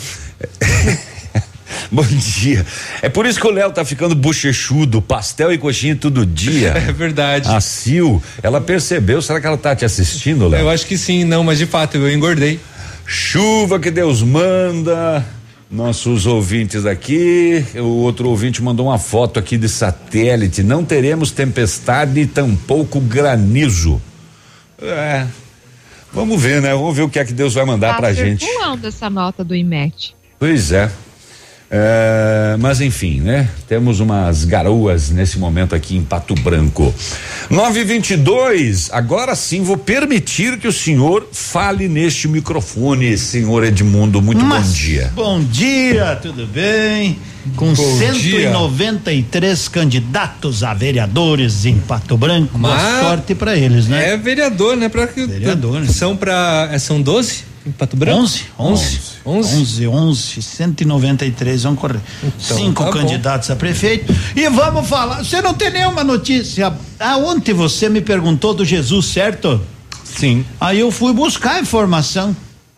[1.92, 2.66] Bom dia.
[3.02, 6.74] É por isso que o Léo tá ficando bochechudo, pastel e coxinha todo dia.
[6.86, 7.50] É verdade.
[7.50, 10.62] A Sil, ela percebeu, será que ela tá te assistindo, Léo?
[10.62, 12.60] Eu acho que sim, não, mas de fato eu engordei.
[13.06, 15.26] Chuva que Deus manda.
[15.70, 20.62] Nossos ouvintes aqui, o outro ouvinte mandou uma foto aqui de satélite.
[20.62, 24.00] Não teremos tempestade e tampouco granizo.
[24.80, 25.26] É.
[26.14, 26.72] Vamos ver, né?
[26.74, 28.46] Vamos ver o que é que Deus vai mandar tá pra gente.
[28.46, 30.16] circulando essa nota do IMET.
[30.40, 30.90] Pois é.
[31.70, 33.50] É, mas enfim, né?
[33.68, 36.94] Temos umas garoas nesse momento aqui em Pato Branco.
[37.50, 38.90] 922.
[38.92, 44.22] Agora sim vou permitir que o senhor fale neste microfone, senhor Edmundo.
[44.22, 45.12] Muito Mas, bom dia.
[45.16, 47.18] Bom dia, tudo bem?
[47.56, 52.58] Com Bom 193 candidatos a vereadores em Pato Branco.
[52.58, 54.14] Boa Mas- sorte pra eles, né?
[54.14, 54.90] É vereador, né?
[54.90, 55.88] Pra, Vereador, né?
[55.88, 56.70] São pra.
[56.72, 58.22] é, São 12 em Pato Branco?
[58.22, 59.58] 11, 11, 11.
[59.58, 62.00] 11, 11, 193 vão correr.
[62.38, 62.98] Cinco tá bom.
[63.00, 64.14] candidatos a prefeito.
[64.36, 65.24] E vamos falar.
[65.24, 66.74] Você não tem nenhuma notícia.
[67.00, 69.60] Ah, ontem você me perguntou do Jesus, certo?
[70.04, 70.46] Sim.
[70.60, 72.36] Aí eu fui buscar a informação.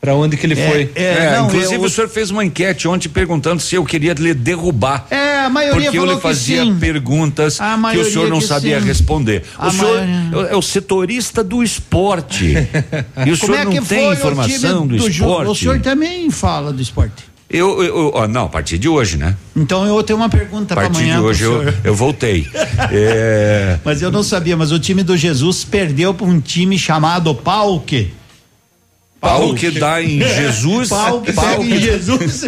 [0.08, 0.92] Pra onde que ele É, foi?
[0.96, 4.34] é, não, inclusive eu- o senhor fez uma enquete ontem perguntando se eu queria lhe
[4.34, 5.06] derrubar.
[5.12, 6.78] É, a maioria Porque eu lhe que fazia sim.
[6.80, 8.88] perguntas A que o senhor não que sabia sim.
[8.88, 9.44] responder.
[9.58, 12.46] A o senhor maioria- é o setorista do esporte.
[13.28, 15.50] e o Como senhor é não que tem informação do, Ju- esporte.
[15.52, 17.26] O senhor também fala do esporte.
[17.50, 19.36] Eu, eu, eu- ó, não, a partir de hoje, né?
[19.58, 21.16] Então eu tenho uma pergunta A para partir amanhã.
[21.16, 22.48] de pro hoje eu, eu voltei.
[22.92, 27.36] É, Mas eu não sabia, mas o time do Jesus perdeu para um time chamado
[27.36, 28.14] Pauque.
[29.20, 30.90] Pau que dá em Jesus.
[30.90, 32.46] Pau que pega em Jesus.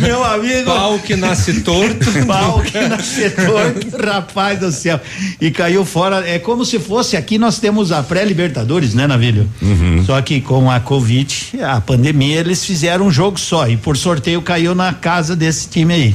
[0.00, 0.66] Meu amigo.
[0.66, 2.06] Pau que nasce torto.
[2.26, 5.00] Pau que nasce torto, rapaz do céu.
[5.40, 6.28] E caiu fora.
[6.28, 9.48] É como se fosse aqui nós temos a pré-Libertadores, né, Navilho?
[9.60, 10.04] Uhum.
[10.04, 13.68] Só que com a Covid, a pandemia, eles fizeram um jogo só.
[13.68, 16.14] E por sorteio caiu na casa desse time aí.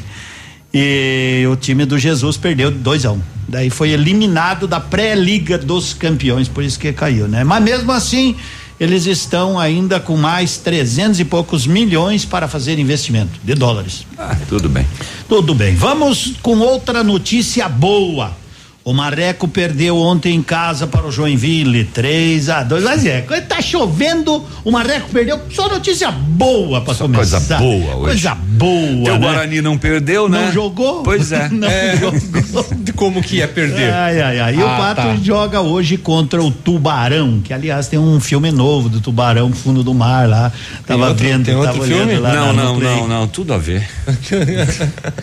[0.74, 3.22] E o time do Jesus perdeu 2 a 1 um.
[3.48, 7.43] Daí foi eliminado da pré-liga dos campeões, por isso que caiu, né?
[7.43, 8.35] Mas mesmo assim,
[8.80, 14.06] eles estão ainda com mais 300 e poucos milhões para fazer investimento de dólares.
[14.18, 14.86] Ah, tudo bem.
[15.30, 15.76] Tudo bem.
[15.76, 18.36] Vamos com outra notícia boa.
[18.85, 23.59] O Marreco perdeu ontem em casa para o Joinville, 3 a 2 Mas é, tá
[23.59, 25.39] chovendo, o Marreco perdeu.
[25.51, 27.39] Só notícia boa para começar.
[27.41, 28.05] Coisa boa hoje.
[28.05, 29.11] Coisa boa.
[29.14, 29.17] Né?
[29.17, 30.45] Guarani não perdeu, né?
[30.45, 31.01] Não jogou?
[31.01, 31.49] Pois é.
[31.55, 32.64] Não É, jogou.
[32.95, 33.91] como que ia perder?
[33.91, 34.55] Ai, ai, ai.
[34.55, 35.15] E o Ah, Pato tá.
[35.19, 39.95] joga hoje contra o Tubarão, que aliás tem um filme novo do Tubarão Fundo do
[39.95, 40.51] Mar lá.
[40.85, 42.19] Tava outro- vendo, tem outro tava olhando filme?
[42.19, 43.89] lá Não, não, não, não, tudo a ver.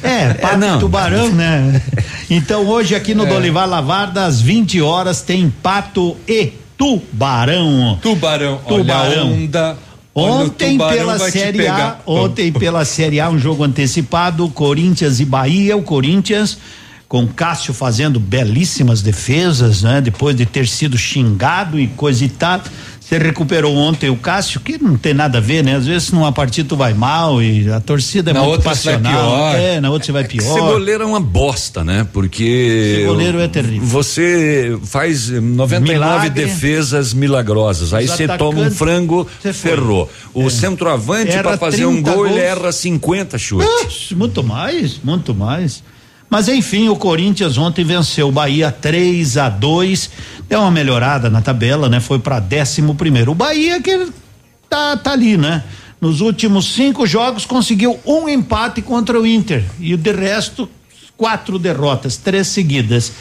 [0.03, 0.77] É, Pato não.
[0.79, 1.81] e Tubarão, né?
[2.31, 3.15] Então hoje aqui É.
[3.15, 7.99] no Dolivar Lavarda, às 20 horas, tem Pato e Tubarão.
[8.01, 9.33] Tubarão, olha a Tubarão.
[9.33, 9.79] onda.
[10.15, 15.21] olha o Ontem pela vai Série A, ontem pela Série A, um jogo antecipado, Corinthians
[15.21, 16.57] e Bahia, o Corinthians
[17.07, 20.01] com Cássio fazendo belíssimas defesas, né?
[20.01, 22.59] Depois de ter sido xingado e coisa e tal.
[23.13, 25.77] Você recuperou ontem o Cássio, que não tem nada a ver, né?
[25.77, 28.93] Às vezes numa partida tu vai mal e a torcida é Na muito outra você
[28.93, 29.31] vai passional.
[29.53, 29.55] pior.
[29.61, 30.55] É, na outra você vai pior.
[30.55, 32.07] Ser goleiro é uma bosta, né?
[32.11, 32.95] Porque.
[33.01, 33.87] Ser goleiro é terrível.
[33.87, 36.31] Você faz 99 Milagre.
[36.31, 37.93] defesas milagrosas.
[37.93, 40.11] Aí você toma um frango, ferrou.
[40.33, 42.45] O centroavante, Erra para fazer um 30 gol, ele gols.
[42.47, 44.13] erra 50 chutes.
[44.17, 45.85] Muito mais, muito mais.
[46.33, 50.11] Mas enfim, o Corinthians ontem venceu o Bahia 3 a 2
[50.49, 52.01] deu uma melhorada na tabela, né?
[52.01, 53.33] Foi para décimo primeiro.
[53.33, 54.09] O Bahia que
[54.67, 55.63] tá, tá ali, né?
[56.01, 60.67] Nos últimos cinco jogos conseguiu um empate contra o Inter e de resto
[61.19, 63.13] quatro derrotas, três seguidas.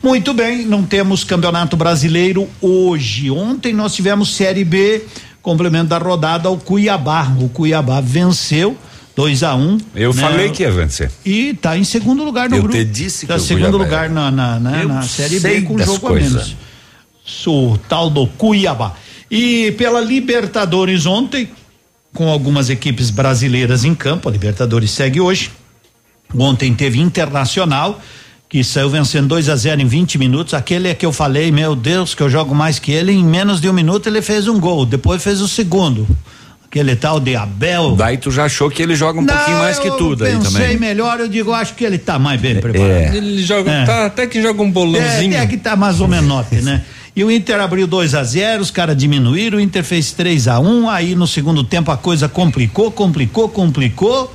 [0.00, 3.32] Muito bem, não temos campeonato brasileiro hoje.
[3.32, 5.06] Ontem nós tivemos Série B,
[5.42, 7.34] complemento da rodada ao Cuiabá.
[7.40, 8.78] O Cuiabá venceu
[9.20, 10.22] 2 a 1 um, Eu né?
[10.22, 11.10] falei que ia vencer.
[11.26, 12.78] E tá em segundo lugar no Eu grupo.
[12.78, 15.76] te disse tá que em o segundo lugar na, na, na, na Série B com
[15.76, 16.32] das jogo a coisas.
[16.32, 16.56] menos.
[17.46, 18.94] O tal do Cuiabá.
[19.30, 21.50] E pela Libertadores ontem,
[22.14, 25.50] com algumas equipes brasileiras em campo, a Libertadores segue hoje.
[26.34, 28.00] Ontem teve Internacional,
[28.48, 30.54] que saiu vencendo 2 a 0 em 20 minutos.
[30.54, 33.12] Aquele é que eu falei, meu Deus, que eu jogo mais que ele.
[33.12, 36.08] Em menos de um minuto ele fez um gol, depois fez o segundo.
[36.70, 37.96] Aquele tal de Abel.
[37.96, 40.76] Daí tu já achou que ele joga um pouquinho mais que tudo aí pensei também.
[40.78, 43.12] melhor, eu digo, acho que ele tá mais bem preparado.
[43.12, 43.16] É.
[43.16, 43.84] Ele joga, É.
[43.84, 45.34] tá, até que joga um bolãozinho.
[45.34, 46.84] É, é que tá mais ou menos, né?
[47.16, 50.60] E o Inter abriu 2 a 0 os caras diminuíram, o Inter fez 3 a
[50.60, 54.32] 1 aí no segundo tempo a coisa complicou, complicou, complicou.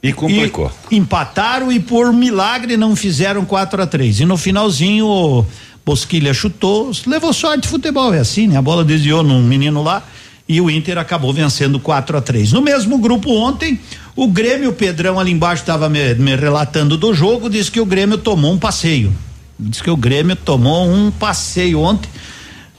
[0.00, 0.70] E complicou.
[0.92, 5.44] E empataram e por milagre não fizeram 4 a 3 E no finalzinho o
[5.84, 8.56] Bosquilha chutou, levou sorte, futebol é assim, né?
[8.56, 10.04] A bola desviou num menino lá
[10.48, 13.78] e o Inter acabou vencendo 4 a 3 No mesmo grupo ontem,
[14.16, 17.86] o Grêmio, o Pedrão ali embaixo estava me, me relatando do jogo, disse que o
[17.86, 19.12] Grêmio tomou um passeio.
[19.58, 22.08] Diz que o Grêmio tomou um passeio ontem.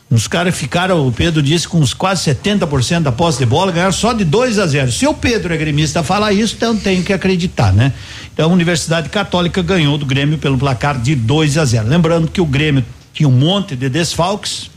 [0.09, 3.91] Os caras ficaram, o Pedro disse, com uns quase 70% da posse de bola, ganharam
[3.91, 4.91] só de 2 a 0.
[4.91, 7.93] Se o Pedro é gremista falar isso, então tem que acreditar, né?
[8.33, 11.87] Então a Universidade Católica ganhou do Grêmio pelo placar de 2 a 0.
[11.87, 12.83] Lembrando que o Grêmio
[13.13, 14.68] tinha um monte de desfalques.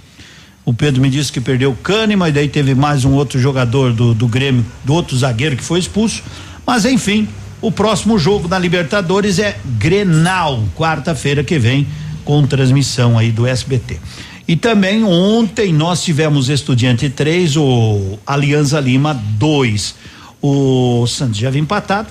[0.65, 3.93] O Pedro me disse que perdeu o Kahneman, e daí teve mais um outro jogador
[3.93, 6.23] do, do Grêmio, do outro zagueiro que foi expulso.
[6.65, 7.27] Mas enfim,
[7.61, 11.87] o próximo jogo na Libertadores é Grenal, quarta-feira que vem,
[12.25, 13.99] com transmissão aí do SBT.
[14.47, 19.95] E também ontem nós tivemos Estudiante 3, o Alianza Lima 2.
[20.41, 22.09] O Santos já havia empatado.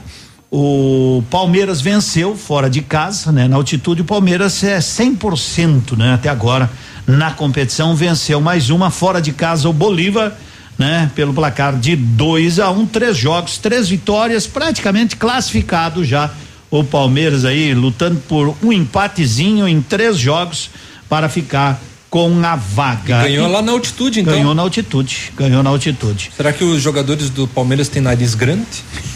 [0.50, 3.48] O Palmeiras venceu fora de casa, né?
[3.48, 6.14] Na altitude o Palmeiras é 100%, né?
[6.14, 6.70] Até agora
[7.08, 10.34] na competição venceu mais uma fora de casa o Bolívar,
[10.78, 11.12] né?
[11.16, 16.30] Pelo placar de 2 a 1, um, três jogos, três vitórias, praticamente classificado já
[16.70, 20.70] o Palmeiras aí lutando por um empatezinho em três jogos
[21.10, 23.22] para ficar com a vaga.
[23.28, 24.34] E ganhou lá na altitude, então.
[24.34, 26.30] Ganhou na altitude, ganhou na altitude.
[26.36, 28.66] Será que os jogadores do Palmeiras têm nariz grande?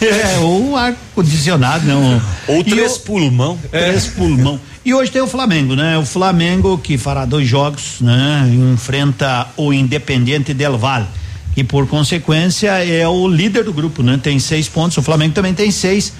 [0.00, 2.20] É, ou ar condicionado, não.
[2.46, 3.58] Ou E três o- pulmão.
[3.70, 4.60] Três pulmão.
[4.86, 5.98] E hoje tem o Flamengo, né?
[5.98, 8.48] O Flamengo que fará dois jogos, né?
[8.72, 11.08] Enfrenta o Independiente Del Valle.
[11.56, 14.16] E por consequência é o líder do grupo, né?
[14.22, 14.96] Tem seis pontos.
[14.96, 16.12] O Flamengo também tem seis.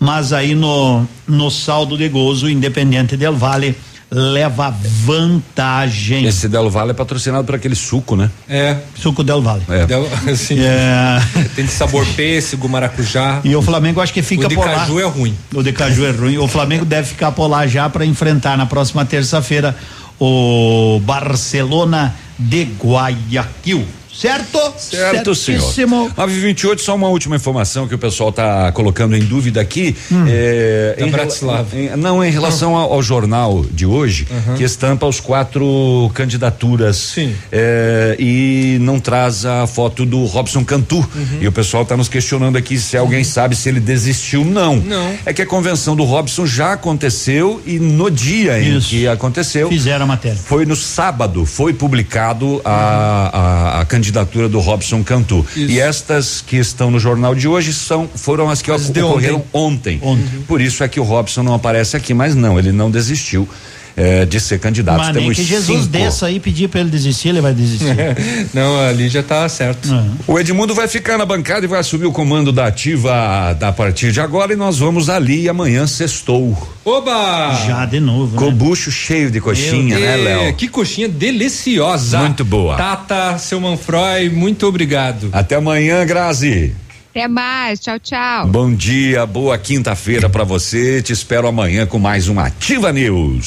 [0.00, 3.76] Mas aí no, no saldo de gols, o Independiente Del Valle
[4.16, 6.24] leva vantagem.
[6.24, 8.30] Esse Del Valle é patrocinado por aquele suco, né?
[8.48, 8.76] É.
[8.96, 9.64] Suco Del Valle.
[9.68, 9.84] É.
[9.86, 11.20] Del- assim, É.
[11.56, 13.40] Tem de sabor pêssego, maracujá.
[13.42, 15.34] E o Flamengo acho que fica o de caju é ruim.
[15.52, 16.38] O de Caju é ruim.
[16.38, 19.74] O Flamengo deve ficar por lá já para enfrentar na próxima terça-feira
[20.20, 23.84] o Barcelona de Guayaquil.
[24.16, 24.58] Certo?
[24.78, 25.60] Certo, senhor.
[25.60, 26.04] Certíssimo.
[26.16, 29.96] 928, só uma última informação que o pessoal está colocando em dúvida aqui.
[30.10, 30.24] Hum.
[30.28, 31.76] É, Da em Bratislava.
[31.76, 34.54] em- não, em relação ao, ao jornal de hoje, Uhum.
[34.54, 36.96] que estampa os quatro candidaturas.
[36.96, 37.34] Sim.
[37.50, 40.98] É, e não traz a foto do Robson Cantu.
[40.98, 41.38] Uhum.
[41.40, 44.44] E o pessoal está nos questionando aqui se alguém sabe se ele desistiu.
[44.44, 44.76] Não.
[44.76, 45.12] Não.
[45.26, 48.90] É que a convenção do Robson já aconteceu e no dia em Isso.
[48.90, 49.68] que aconteceu.
[49.68, 50.38] Fizeram a matéria.
[50.38, 53.30] Foi no sábado, foi publicado a,
[53.74, 55.44] a, a candidatura do Robson Cantu.
[55.56, 55.70] Isso.
[55.70, 60.00] E estas que estão no jornal de hoje são foram as que As ocorreram ontem.
[60.46, 63.48] Por isso é que o Robson não aparece aqui, mas não, ele não desistiu
[63.96, 64.98] eh, de ser candidato.
[64.98, 65.92] Mas nem Temos que Jesus cinco.
[65.92, 67.94] desça aí e pedir pra ele desistir, ele vai desistir.
[68.52, 69.88] Não, ali já tá certo.
[70.26, 74.12] O Edmundo vai ficar na bancada e vai assumir o comando da ativa da partir
[74.12, 76.56] de agora e nós vamos ali e amanhã sextou.
[76.84, 77.54] Oba!
[77.66, 78.36] Já de novo.
[78.36, 78.54] Com o né?
[78.56, 80.54] bucho cheio de coxinha, né, É, Léo?
[80.54, 82.18] Que coxinha deliciosa.
[82.18, 82.76] Muito boa.
[82.76, 85.30] Tata, seu Manfroy, muito obrigado.
[85.32, 86.74] Até amanhã, Grazi.
[87.14, 87.78] Até mais.
[87.78, 88.48] Tchau, tchau.
[88.48, 91.00] Bom dia, boa quinta-feira pra você.
[91.00, 93.46] Te espero amanhã com mais um Ativa News.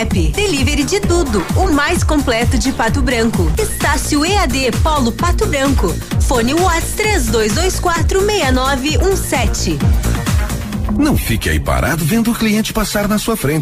[0.00, 0.32] App.
[0.32, 1.44] Delivery de tudo.
[1.54, 3.52] O mais completo de Pato Branco.
[3.58, 5.94] Estácio EAD Polo Pato Branco.
[6.22, 9.78] Fone Watts 3224 6917.
[10.98, 13.50] Não fique aí parado vendo o cliente passar na sua frente.